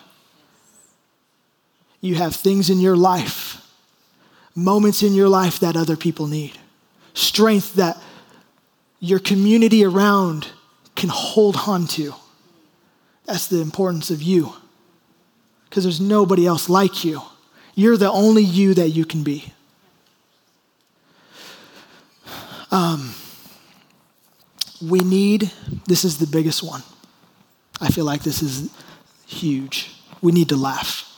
You 2.02 2.16
have 2.16 2.36
things 2.36 2.72
in 2.72 2.80
your 2.80 2.96
life, 2.96 3.62
moments 4.56 5.04
in 5.04 5.14
your 5.14 5.30
life 5.30 5.60
that 5.60 5.76
other 5.76 5.96
people 5.96 6.26
need, 6.26 6.58
strength 7.14 7.76
that 7.76 8.02
your 9.00 9.20
community 9.20 9.84
around 9.86 10.48
can 10.96 11.10
hold 11.10 11.58
on 11.68 11.86
to. 11.88 12.16
That's 13.26 13.48
the 13.48 13.62
importance 13.62 14.12
of 14.12 14.22
you. 14.22 14.54
Because 15.70 15.84
there's 15.84 16.02
nobody 16.02 16.46
else 16.46 16.70
like 16.70 17.04
you. 17.04 17.22
You're 17.74 17.98
the 17.98 18.12
only 18.12 18.44
you 18.44 18.74
that 18.76 18.90
you 18.90 19.06
can 19.06 19.24
be. 19.24 19.52
Um, 22.72 23.14
we 24.82 25.00
need, 25.00 25.52
this 25.86 26.04
is 26.04 26.18
the 26.18 26.28
biggest 26.28 26.64
one. 26.64 26.84
I 27.82 27.90
feel 27.90 28.06
like 28.06 28.24
this 28.24 28.42
is 28.42 28.70
huge. 29.26 29.92
We 30.22 30.32
need 30.32 30.50
to 30.50 30.58
laugh. 30.58 31.12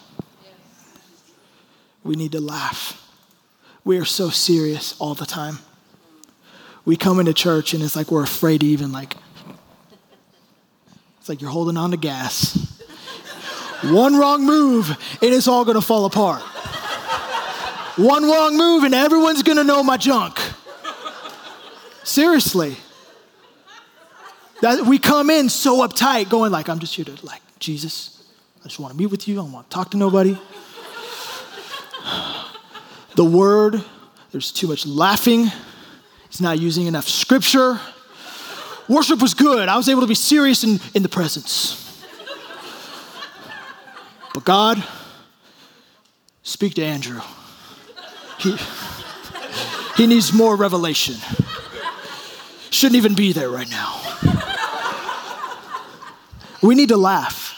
We 2.04 2.16
need 2.16 2.32
to 2.32 2.40
laugh. 2.40 3.04
We 3.84 3.98
are 3.98 4.06
so 4.06 4.30
serious 4.30 4.96
all 5.00 5.14
the 5.14 5.26
time. 5.26 5.60
We 6.86 6.96
come 6.96 7.20
into 7.20 7.34
church 7.34 7.74
and 7.74 7.84
it's 7.84 7.96
like 7.96 8.12
we're 8.12 8.24
afraid 8.24 8.62
to 8.62 8.68
even 8.68 8.92
like 8.92 9.16
it's 11.28 11.30
like 11.30 11.42
you're 11.42 11.52
holding 11.52 11.76
on 11.76 11.92
to 11.92 11.98
gas. 11.98 12.56
One 13.84 14.16
wrong 14.16 14.46
move 14.46 14.90
and 14.90 15.34
it's 15.34 15.46
all 15.46 15.66
to 15.76 15.82
fall 15.82 16.06
apart. 16.06 16.42
One 17.98 18.24
wrong 18.24 18.56
move 18.56 18.86
and 18.86 18.96
everyone's 18.96 19.44
to 19.58 19.66
know 19.66 19.84
my 19.84 19.98
junk. 19.98 20.40
Seriously. 22.06 22.78
That 24.62 24.86
we 24.86 25.00
come 25.00 25.30
in 25.30 25.50
so 25.50 25.86
uptight, 25.86 26.30
going 26.30 26.54
like, 26.54 26.70
I'm 26.70 26.80
just 26.80 26.96
here 26.96 27.04
to 27.04 27.26
like, 27.26 27.42
Jesus, 27.60 28.24
I 28.64 28.70
just 28.70 28.80
want 28.80 28.94
to 28.94 28.98
meet 28.98 29.08
with 29.08 29.28
you. 29.28 29.34
I 29.34 29.44
don't 29.44 29.52
want 29.52 29.70
to 29.70 29.74
talk 29.74 29.92
to 29.92 29.98
nobody. 29.98 30.38
The 33.16 33.26
word, 33.26 33.84
there's 34.32 34.54
too 34.54 34.68
much 34.68 34.86
laughing. 34.86 35.52
it's 36.28 36.40
not 36.40 36.58
using 36.58 36.88
enough 36.88 37.10
scripture. 37.10 37.82
Worship 38.88 39.22
was 39.22 39.34
good. 39.34 39.68
I 39.68 39.76
was 39.76 39.90
able 39.90 40.02
to 40.02 40.08
be 40.08 40.16
serious 40.16 40.64
in, 40.64 40.80
in 40.94 41.04
the 41.04 41.10
presence. 41.10 41.84
But 44.34 44.46
God, 44.46 44.84
speak 46.44 46.76
to 46.76 46.86
Andrew. 46.86 47.20
He, 48.40 48.56
he 49.96 50.08
needs 50.08 50.32
more 50.32 50.56
revelation. 50.56 51.16
Shouldn't 52.70 52.96
even 52.96 53.16
be 53.16 53.34
there 53.34 53.50
right 53.50 53.70
now. 53.70 54.02
We 56.62 56.76
need 56.76 56.90
to 56.90 56.98
laugh. 56.98 57.56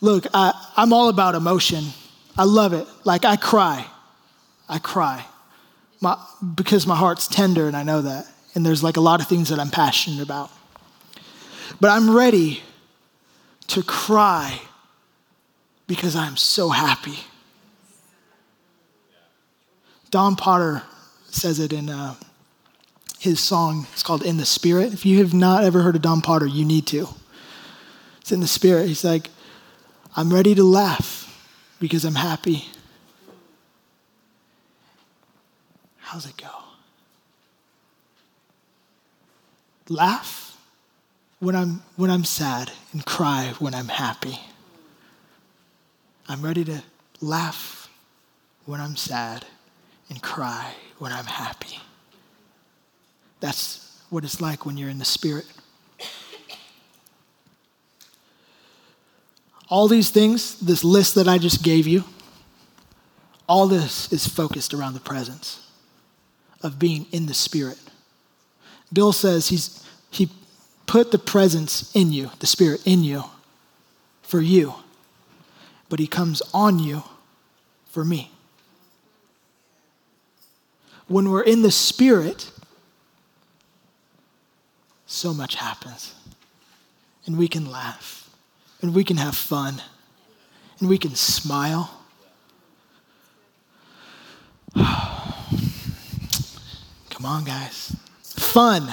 Look, 0.00 0.26
I, 0.34 0.52
I'm 0.76 0.92
all 0.92 1.08
about 1.08 1.34
emotion. 1.34 1.84
I 2.36 2.44
love 2.44 2.72
it. 2.72 2.86
Like, 3.04 3.24
I 3.24 3.36
cry. 3.36 3.86
I 4.68 4.78
cry 4.78 5.24
my, 6.04 6.16
because 6.54 6.86
my 6.86 6.94
heart's 6.94 7.26
tender 7.26 7.66
and 7.66 7.76
I 7.76 7.82
know 7.82 8.02
that. 8.02 8.28
And 8.54 8.64
there's 8.64 8.84
like 8.84 8.96
a 8.96 9.00
lot 9.00 9.20
of 9.20 9.26
things 9.26 9.48
that 9.48 9.58
I'm 9.58 9.70
passionate 9.70 10.22
about. 10.22 10.52
But 11.80 11.90
I'm 11.90 12.14
ready 12.14 12.62
to 13.68 13.82
cry 13.82 14.60
because 15.88 16.14
I'm 16.14 16.36
so 16.36 16.68
happy. 16.68 17.18
Don 20.10 20.36
Potter 20.36 20.82
says 21.26 21.58
it 21.58 21.72
in 21.72 21.90
uh, 21.90 22.14
his 23.18 23.40
song. 23.40 23.88
It's 23.92 24.04
called 24.04 24.22
In 24.22 24.36
the 24.36 24.46
Spirit. 24.46 24.92
If 24.92 25.04
you 25.04 25.18
have 25.18 25.34
not 25.34 25.64
ever 25.64 25.82
heard 25.82 25.96
of 25.96 26.02
Don 26.02 26.20
Potter, 26.20 26.46
you 26.46 26.64
need 26.64 26.86
to. 26.88 27.08
It's 28.20 28.30
in 28.30 28.38
the 28.38 28.46
Spirit. 28.46 28.86
He's 28.86 29.02
like, 29.02 29.30
I'm 30.14 30.32
ready 30.32 30.54
to 30.54 30.62
laugh 30.62 31.22
because 31.80 32.04
I'm 32.04 32.14
happy. 32.14 32.66
How's 36.14 36.26
it 36.26 36.36
go? 36.36 36.46
Laugh 39.88 40.56
when 41.40 41.56
I'm, 41.56 41.82
when 41.96 42.08
I'm 42.08 42.22
sad 42.22 42.70
and 42.92 43.04
cry 43.04 43.52
when 43.58 43.74
I'm 43.74 43.88
happy. 43.88 44.38
I'm 46.28 46.40
ready 46.40 46.64
to 46.66 46.84
laugh 47.20 47.88
when 48.64 48.80
I'm 48.80 48.94
sad 48.94 49.46
and 50.08 50.22
cry 50.22 50.74
when 51.00 51.10
I'm 51.10 51.24
happy. 51.24 51.80
That's 53.40 54.00
what 54.08 54.22
it's 54.22 54.40
like 54.40 54.64
when 54.64 54.76
you're 54.76 54.90
in 54.90 55.00
the 55.00 55.04
Spirit. 55.04 55.46
All 59.68 59.88
these 59.88 60.10
things, 60.10 60.60
this 60.60 60.84
list 60.84 61.16
that 61.16 61.26
I 61.26 61.38
just 61.38 61.64
gave 61.64 61.88
you, 61.88 62.04
all 63.48 63.66
this 63.66 64.12
is 64.12 64.28
focused 64.28 64.72
around 64.72 64.94
the 64.94 65.00
presence 65.00 65.63
of 66.64 66.78
being 66.78 67.06
in 67.12 67.26
the 67.26 67.34
Spirit. 67.34 67.78
Bill 68.92 69.12
says 69.12 69.48
he's, 69.48 69.86
he 70.10 70.30
put 70.86 71.12
the 71.12 71.18
presence 71.18 71.94
in 71.94 72.10
you, 72.10 72.30
the 72.40 72.46
Spirit 72.46 72.84
in 72.86 73.04
you, 73.04 73.24
for 74.22 74.40
you, 74.40 74.74
but 75.88 76.00
he 76.00 76.06
comes 76.06 76.42
on 76.52 76.78
you 76.78 77.02
for 77.90 78.04
me. 78.04 78.30
When 81.06 81.30
we're 81.30 81.42
in 81.42 81.62
the 81.62 81.70
Spirit, 81.70 82.50
so 85.06 85.34
much 85.34 85.56
happens. 85.56 86.14
And 87.26 87.38
we 87.38 87.46
can 87.46 87.70
laugh, 87.70 88.30
and 88.80 88.94
we 88.94 89.04
can 89.04 89.18
have 89.18 89.36
fun, 89.36 89.82
and 90.78 90.88
we 90.88 90.98
can 90.98 91.14
smile. 91.14 92.00
Come 97.14 97.26
on, 97.26 97.44
guys. 97.44 97.94
Fun, 98.22 98.92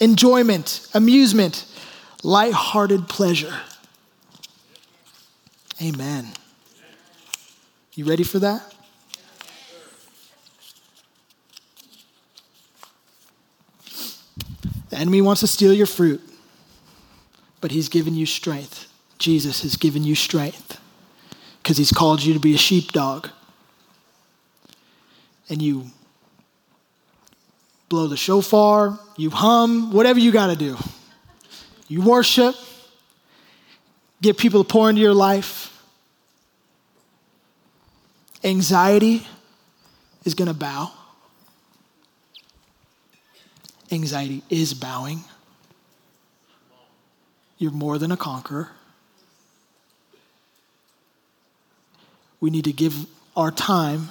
enjoyment, 0.00 0.84
amusement, 0.94 1.64
light-hearted 2.24 3.08
pleasure. 3.08 3.54
Amen. 5.80 6.26
You 7.94 8.04
ready 8.04 8.24
for 8.24 8.40
that? 8.40 8.74
The 14.90 14.98
enemy 14.98 15.22
wants 15.22 15.40
to 15.42 15.46
steal 15.46 15.72
your 15.72 15.86
fruit, 15.86 16.20
but 17.60 17.70
he's 17.70 17.88
given 17.88 18.16
you 18.16 18.26
strength. 18.26 18.92
Jesus 19.18 19.62
has 19.62 19.76
given 19.76 20.02
you 20.02 20.16
strength 20.16 20.80
because 21.62 21.76
he's 21.76 21.92
called 21.92 22.24
you 22.24 22.34
to 22.34 22.40
be 22.40 22.56
a 22.56 22.58
sheepdog. 22.58 23.28
And 25.48 25.62
you 25.62 25.92
blow 27.92 28.06
the 28.08 28.16
shofar, 28.16 28.98
you 29.16 29.30
hum, 29.30 29.92
whatever 29.92 30.18
you 30.18 30.32
got 30.32 30.48
to 30.48 30.56
do. 30.56 30.76
You 31.88 32.00
worship, 32.02 32.56
get 34.20 34.36
people 34.38 34.64
to 34.64 34.68
pour 34.68 34.88
into 34.88 35.02
your 35.02 35.14
life. 35.14 35.68
Anxiety 38.42 39.26
is 40.24 40.34
going 40.34 40.48
to 40.48 40.54
bow 40.54 40.90
anxiety 43.92 44.42
is 44.48 44.74
bowing. 44.74 45.24
You're 47.58 47.70
more 47.70 47.98
than 47.98 48.10
a 48.10 48.16
conqueror. 48.16 48.70
We 52.40 52.50
need 52.50 52.64
to 52.64 52.72
give 52.72 53.06
our 53.36 53.50
time 53.50 54.08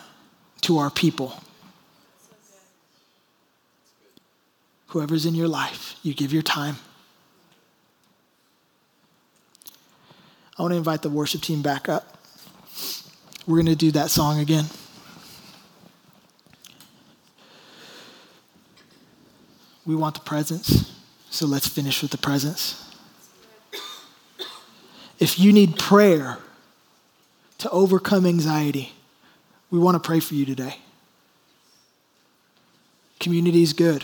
to 0.62 0.78
our 0.78 0.90
people. 0.90 1.34
Whoever's 4.92 5.26
in 5.26 5.36
your 5.36 5.48
life, 5.48 5.96
you 6.04 6.14
give 6.14 6.34
your 6.34 6.42
time. 6.42 6.76
I 10.58 10.62
want 10.62 10.74
to 10.74 10.78
invite 10.78 11.02
the 11.02 11.10
worship 11.10 11.40
team 11.40 11.62
back 11.62 11.88
up. 11.88 12.18
We're 13.48 13.56
going 13.56 13.68
to 13.68 13.76
do 13.76 13.92
that 13.92 14.10
song 14.12 14.40
again. 14.40 14.66
We 19.86 19.96
want 19.96 20.16
the 20.16 20.22
presence, 20.22 20.94
so 21.30 21.48
let's 21.48 21.70
finish 21.70 22.02
with 22.02 22.12
the 22.12 22.18
presence. 22.18 22.94
If 25.20 25.40
you 25.40 25.54
need 25.54 25.80
prayer 25.80 26.38
to 27.60 27.70
overcome 27.70 28.26
anxiety, 28.26 28.92
we 29.70 29.80
want 29.80 29.96
to 29.96 30.06
pray 30.06 30.20
for 30.20 30.36
you 30.36 30.46
today. 30.46 30.80
Community 33.22 33.64
is 33.64 33.72
good, 33.72 34.04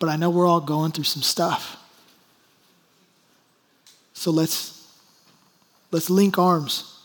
but 0.00 0.08
I 0.08 0.16
know 0.16 0.30
we're 0.30 0.46
all 0.46 0.60
going 0.60 0.90
through 0.90 1.04
some 1.04 1.22
stuff. 1.22 1.76
So 4.14 4.32
let's 4.32 4.88
let's 5.92 6.10
link 6.10 6.38
arms 6.38 6.98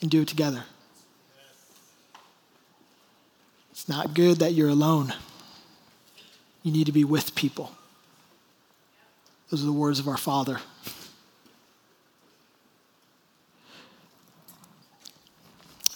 and 0.00 0.10
do 0.10 0.22
it 0.22 0.28
together. 0.28 0.62
It's 3.72 3.88
not 3.88 4.14
good 4.14 4.38
that 4.38 4.52
you're 4.52 4.68
alone. 4.68 5.14
You 6.62 6.72
need 6.72 6.86
to 6.86 6.92
be 6.92 7.04
with 7.04 7.34
people. 7.34 7.72
Those 9.50 9.62
are 9.62 9.66
the 9.66 9.72
words 9.72 9.98
of 9.98 10.06
our 10.08 10.16
Father. 10.16 10.58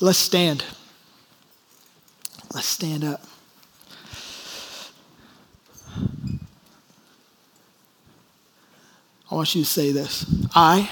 Let's 0.00 0.18
stand. 0.18 0.64
Let's 2.54 2.66
stand 2.66 3.04
up. 3.04 3.22
I 9.32 9.34
want 9.34 9.54
you 9.54 9.62
to 9.62 9.68
say 9.68 9.92
this 9.92 10.26
I 10.54 10.90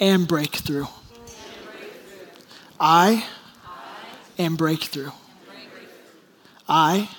am 0.00 0.24
breakthrough. 0.24 0.86
I 2.80 3.26
am 4.38 4.56
breakthrough. 4.56 5.10
I 6.66 7.10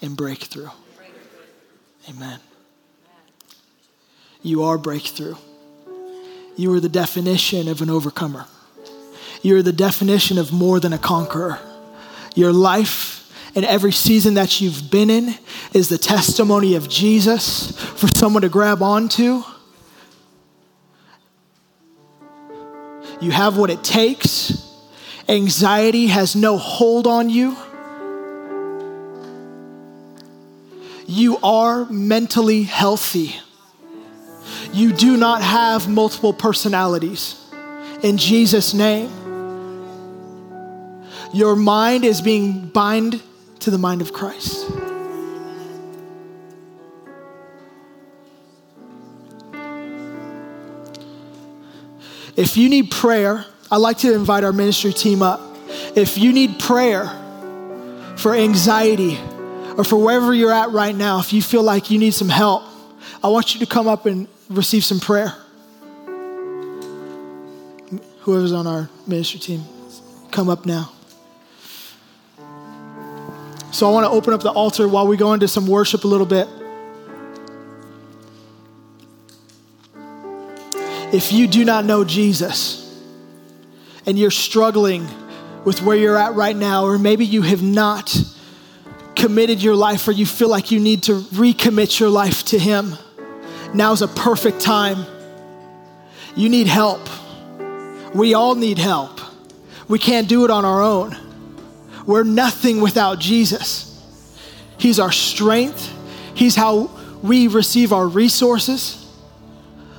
am 0.00 0.14
breakthrough. 0.14 0.70
Amen. 2.08 2.40
You 4.42 4.62
are 4.62 4.78
breakthrough. 4.78 5.34
You 6.56 6.72
are 6.72 6.80
the 6.80 6.88
definition 6.88 7.68
of 7.68 7.82
an 7.82 7.90
overcomer. 7.90 8.46
You 9.42 9.58
are 9.58 9.62
the 9.62 9.70
definition 9.70 10.38
of 10.38 10.50
more 10.50 10.80
than 10.80 10.94
a 10.94 10.98
conqueror. 10.98 11.58
Your 12.34 12.54
life 12.54 13.13
and 13.54 13.64
every 13.64 13.92
season 13.92 14.34
that 14.34 14.60
you've 14.60 14.90
been 14.90 15.10
in 15.10 15.34
is 15.72 15.88
the 15.88 15.98
testimony 15.98 16.74
of 16.74 16.88
Jesus 16.88 17.78
for 17.80 18.08
someone 18.08 18.42
to 18.42 18.48
grab 18.48 18.82
onto. 18.82 19.44
You 23.20 23.30
have 23.30 23.56
what 23.56 23.70
it 23.70 23.84
takes. 23.84 24.60
Anxiety 25.28 26.08
has 26.08 26.34
no 26.34 26.58
hold 26.58 27.06
on 27.06 27.30
you. 27.30 27.56
You 31.06 31.38
are 31.38 31.84
mentally 31.86 32.64
healthy. 32.64 33.36
You 34.72 34.92
do 34.92 35.16
not 35.16 35.42
have 35.42 35.88
multiple 35.88 36.32
personalities. 36.32 37.40
In 38.02 38.18
Jesus' 38.18 38.74
name. 38.74 39.10
Your 41.32 41.56
mind 41.56 42.04
is 42.04 42.20
being 42.20 42.68
bind 42.68 43.22
to 43.64 43.70
the 43.70 43.78
mind 43.78 44.02
of 44.02 44.12
Christ. 44.12 44.70
If 52.36 52.58
you 52.58 52.68
need 52.68 52.90
prayer, 52.90 53.46
I'd 53.70 53.78
like 53.78 53.98
to 53.98 54.12
invite 54.12 54.44
our 54.44 54.52
ministry 54.52 54.92
team 54.92 55.22
up. 55.22 55.40
If 55.96 56.18
you 56.18 56.32
need 56.34 56.58
prayer 56.58 57.06
for 58.16 58.34
anxiety 58.34 59.18
or 59.78 59.84
for 59.84 59.96
wherever 59.96 60.34
you're 60.34 60.52
at 60.52 60.70
right 60.70 60.94
now, 60.94 61.20
if 61.20 61.32
you 61.32 61.40
feel 61.40 61.62
like 61.62 61.90
you 61.90 61.98
need 61.98 62.12
some 62.12 62.28
help, 62.28 62.64
I 63.22 63.28
want 63.28 63.54
you 63.54 63.60
to 63.60 63.66
come 63.66 63.88
up 63.88 64.04
and 64.04 64.28
receive 64.50 64.84
some 64.84 65.00
prayer. 65.00 65.34
Whoever's 68.20 68.52
on 68.52 68.66
our 68.66 68.90
ministry 69.06 69.40
team, 69.40 69.62
come 70.30 70.50
up 70.50 70.66
now. 70.66 70.93
So 73.74 73.88
I 73.88 73.92
want 73.92 74.06
to 74.06 74.10
open 74.10 74.32
up 74.32 74.40
the 74.40 74.52
altar 74.52 74.86
while 74.86 75.08
we 75.08 75.16
go 75.16 75.32
into 75.32 75.48
some 75.48 75.66
worship 75.66 76.04
a 76.04 76.06
little 76.06 76.26
bit. 76.26 76.46
If 81.12 81.32
you 81.32 81.48
do 81.48 81.64
not 81.64 81.84
know 81.84 82.04
Jesus 82.04 83.04
and 84.06 84.16
you're 84.16 84.30
struggling 84.30 85.08
with 85.64 85.82
where 85.82 85.96
you're 85.96 86.16
at 86.16 86.34
right 86.34 86.54
now, 86.54 86.84
or 86.84 87.00
maybe 87.00 87.26
you 87.26 87.42
have 87.42 87.64
not 87.64 88.16
committed 89.16 89.60
your 89.60 89.74
life 89.74 90.06
or 90.06 90.12
you 90.12 90.24
feel 90.24 90.48
like 90.48 90.70
you 90.70 90.78
need 90.78 91.02
to 91.04 91.22
recommit 91.32 91.98
your 91.98 92.10
life 92.10 92.44
to 92.44 92.60
Him, 92.60 92.94
now's 93.74 94.02
a 94.02 94.08
perfect 94.08 94.60
time. 94.60 95.04
You 96.36 96.48
need 96.48 96.68
help. 96.68 97.00
We 98.14 98.34
all 98.34 98.54
need 98.54 98.78
help. 98.78 99.18
We 99.88 99.98
can't 99.98 100.28
do 100.28 100.44
it 100.44 100.52
on 100.52 100.64
our 100.64 100.80
own. 100.80 101.23
We're 102.06 102.22
nothing 102.22 102.80
without 102.80 103.18
Jesus. 103.18 103.90
He's 104.78 104.98
our 104.98 105.12
strength, 105.12 105.90
He's 106.34 106.56
how 106.56 106.90
we 107.22 107.46
receive 107.46 107.92
our 107.92 108.06
resources 108.06 109.00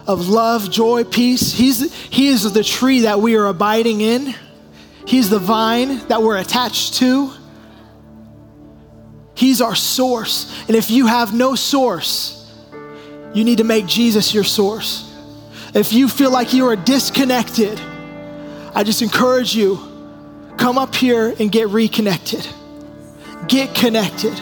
of 0.08 0.28
love, 0.28 0.70
joy, 0.70 1.04
peace. 1.04 1.54
He's, 1.54 1.94
he 2.10 2.28
is 2.28 2.52
the 2.54 2.64
tree 2.64 3.02
that 3.02 3.20
we 3.20 3.36
are 3.36 3.46
abiding 3.46 4.02
in. 4.02 4.36
He's 5.08 5.30
the 5.30 5.40
vine 5.40 6.06
that 6.08 6.22
we're 6.22 6.38
attached 6.38 6.96
to. 6.96 7.32
He's 9.34 9.62
our 9.62 9.76
source. 9.76 10.54
And 10.68 10.76
if 10.76 10.92
you 10.92 11.08
have 11.08 11.34
no 11.34 11.56
source, 11.56 12.54
you 13.34 13.44
need 13.44 13.58
to 13.58 13.64
make 13.64 13.86
Jesus 13.86 14.34
your 14.34 14.44
source. 14.44 15.12
If 15.74 15.92
you 15.92 16.08
feel 16.08 16.32
like 16.32 16.54
you 16.54 16.68
are 16.68 16.76
disconnected, 16.76 17.80
I 18.74 18.84
just 18.84 19.02
encourage 19.02 19.56
you 19.56 19.95
come 20.58 20.78
up 20.78 20.96
here 20.96 21.34
and 21.40 21.52
get 21.52 21.70
reconnected. 21.70 22.48
Get 23.48 23.76
connected. 23.76 24.40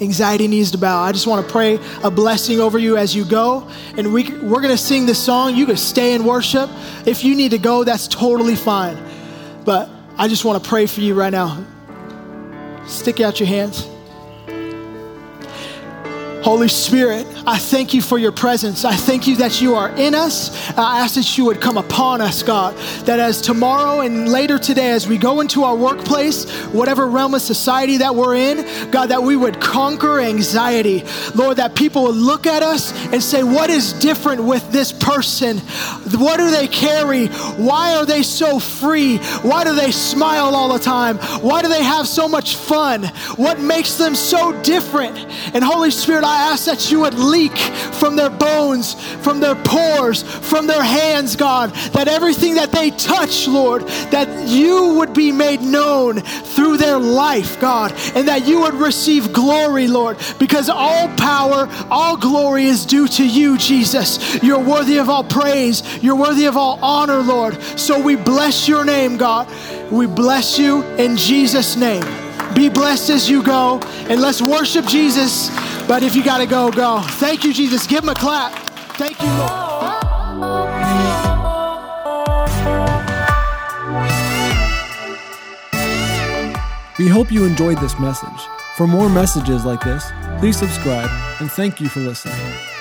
Anxiety 0.00 0.48
needs 0.48 0.72
to 0.72 0.78
bow. 0.78 1.00
I 1.00 1.12
just 1.12 1.26
want 1.26 1.46
to 1.46 1.52
pray 1.52 1.78
a 2.02 2.10
blessing 2.10 2.60
over 2.60 2.78
you 2.78 2.96
as 2.96 3.14
you 3.14 3.24
go. 3.24 3.68
And 3.96 4.12
we, 4.12 4.24
we're 4.24 4.60
going 4.60 4.74
to 4.74 4.76
sing 4.76 5.06
this 5.06 5.22
song. 5.22 5.54
You 5.54 5.66
can 5.66 5.76
stay 5.76 6.14
and 6.14 6.26
worship. 6.26 6.68
If 7.06 7.22
you 7.22 7.36
need 7.36 7.52
to 7.52 7.58
go, 7.58 7.84
that's 7.84 8.08
totally 8.08 8.56
fine. 8.56 8.98
But 9.64 9.88
I 10.18 10.26
just 10.26 10.44
want 10.44 10.62
to 10.62 10.68
pray 10.68 10.86
for 10.86 11.00
you 11.00 11.14
right 11.14 11.30
now. 11.30 11.64
Stick 12.86 13.20
out 13.20 13.38
your 13.38 13.46
hands. 13.46 13.86
Holy 16.42 16.66
Spirit, 16.66 17.24
I 17.46 17.56
thank 17.56 17.94
you 17.94 18.02
for 18.02 18.18
your 18.18 18.32
presence. 18.32 18.84
I 18.84 18.96
thank 18.96 19.28
you 19.28 19.36
that 19.36 19.60
you 19.60 19.76
are 19.76 19.88
in 19.90 20.12
us. 20.12 20.50
I 20.76 20.98
ask 20.98 21.14
that 21.14 21.38
you 21.38 21.44
would 21.44 21.60
come 21.60 21.78
upon 21.78 22.20
us, 22.20 22.42
God. 22.42 22.76
That 23.04 23.20
as 23.20 23.40
tomorrow 23.40 24.00
and 24.00 24.28
later 24.28 24.58
today, 24.58 24.90
as 24.90 25.06
we 25.06 25.18
go 25.18 25.40
into 25.40 25.62
our 25.62 25.76
workplace, 25.76 26.50
whatever 26.72 27.06
realm 27.06 27.34
of 27.34 27.42
society 27.42 27.98
that 27.98 28.16
we're 28.16 28.34
in, 28.34 28.90
God, 28.90 29.10
that 29.10 29.22
we 29.22 29.36
would 29.36 29.60
conquer 29.60 30.18
anxiety. 30.18 31.04
Lord, 31.36 31.58
that 31.58 31.76
people 31.76 32.02
would 32.04 32.16
look 32.16 32.48
at 32.48 32.64
us 32.64 32.92
and 33.12 33.22
say, 33.22 33.44
What 33.44 33.70
is 33.70 33.92
different 33.92 34.42
with 34.42 34.68
this 34.72 34.90
person? 34.90 35.58
What 35.58 36.38
do 36.38 36.50
they 36.50 36.66
carry? 36.66 37.28
Why 37.28 37.94
are 37.94 38.04
they 38.04 38.24
so 38.24 38.58
free? 38.58 39.18
Why 39.42 39.62
do 39.62 39.76
they 39.76 39.92
smile 39.92 40.56
all 40.56 40.72
the 40.72 40.80
time? 40.80 41.18
Why 41.18 41.62
do 41.62 41.68
they 41.68 41.84
have 41.84 42.08
so 42.08 42.26
much 42.26 42.56
fun? 42.56 43.04
What 43.36 43.60
makes 43.60 43.94
them 43.94 44.16
so 44.16 44.60
different? 44.62 45.16
And 45.54 45.62
Holy 45.62 45.92
Spirit, 45.92 46.24
I 46.32 46.52
ask 46.52 46.64
that 46.64 46.90
you 46.90 47.00
would 47.00 47.12
leak 47.12 47.56
from 48.00 48.16
their 48.16 48.30
bones, 48.30 48.94
from 49.22 49.38
their 49.40 49.54
pores, 49.54 50.22
from 50.22 50.66
their 50.66 50.82
hands, 50.82 51.36
God, 51.36 51.74
that 51.92 52.08
everything 52.08 52.54
that 52.54 52.72
they 52.72 52.90
touch, 52.90 53.46
Lord, 53.46 53.82
that 54.10 54.48
you 54.48 54.94
would 54.94 55.12
be 55.12 55.30
made 55.30 55.60
known 55.60 56.20
through 56.20 56.78
their 56.78 56.98
life, 56.98 57.60
God, 57.60 57.92
and 58.14 58.28
that 58.28 58.46
you 58.46 58.60
would 58.60 58.74
receive 58.74 59.32
glory, 59.34 59.88
Lord, 59.88 60.16
because 60.38 60.70
all 60.70 61.08
power, 61.16 61.68
all 61.90 62.16
glory 62.16 62.64
is 62.64 62.86
due 62.86 63.08
to 63.08 63.26
you, 63.26 63.58
Jesus. 63.58 64.42
You're 64.42 64.58
worthy 64.64 64.96
of 64.96 65.10
all 65.10 65.24
praise, 65.24 65.82
you're 66.02 66.16
worthy 66.16 66.46
of 66.46 66.56
all 66.56 66.78
honor, 66.82 67.20
Lord. 67.22 67.60
So 67.78 68.00
we 68.00 68.16
bless 68.16 68.66
your 68.66 68.84
name, 68.84 69.18
God. 69.18 69.48
We 69.90 70.06
bless 70.06 70.58
you 70.58 70.82
in 70.96 71.18
Jesus' 71.18 71.76
name. 71.76 72.21
Be 72.54 72.68
blessed 72.68 73.10
as 73.10 73.28
you 73.28 73.42
go, 73.42 73.80
and 74.08 74.20
let's 74.20 74.42
worship 74.42 74.86
Jesus. 74.86 75.50
But 75.86 76.02
if 76.02 76.14
you 76.14 76.22
got 76.24 76.38
to 76.38 76.46
go, 76.46 76.70
go. 76.70 77.00
Thank 77.00 77.44
you, 77.44 77.52
Jesus. 77.52 77.86
Give 77.86 78.02
him 78.02 78.10
a 78.10 78.14
clap. 78.14 78.52
Thank 78.96 79.20
you, 79.20 79.28
Lord. 79.28 79.72
We 86.98 87.08
hope 87.08 87.32
you 87.32 87.44
enjoyed 87.44 87.78
this 87.78 87.98
message. 87.98 88.28
For 88.76 88.86
more 88.86 89.08
messages 89.08 89.64
like 89.64 89.80
this, 89.80 90.04
please 90.38 90.56
subscribe 90.56 91.10
and 91.40 91.50
thank 91.50 91.80
you 91.80 91.88
for 91.88 92.00
listening. 92.00 92.71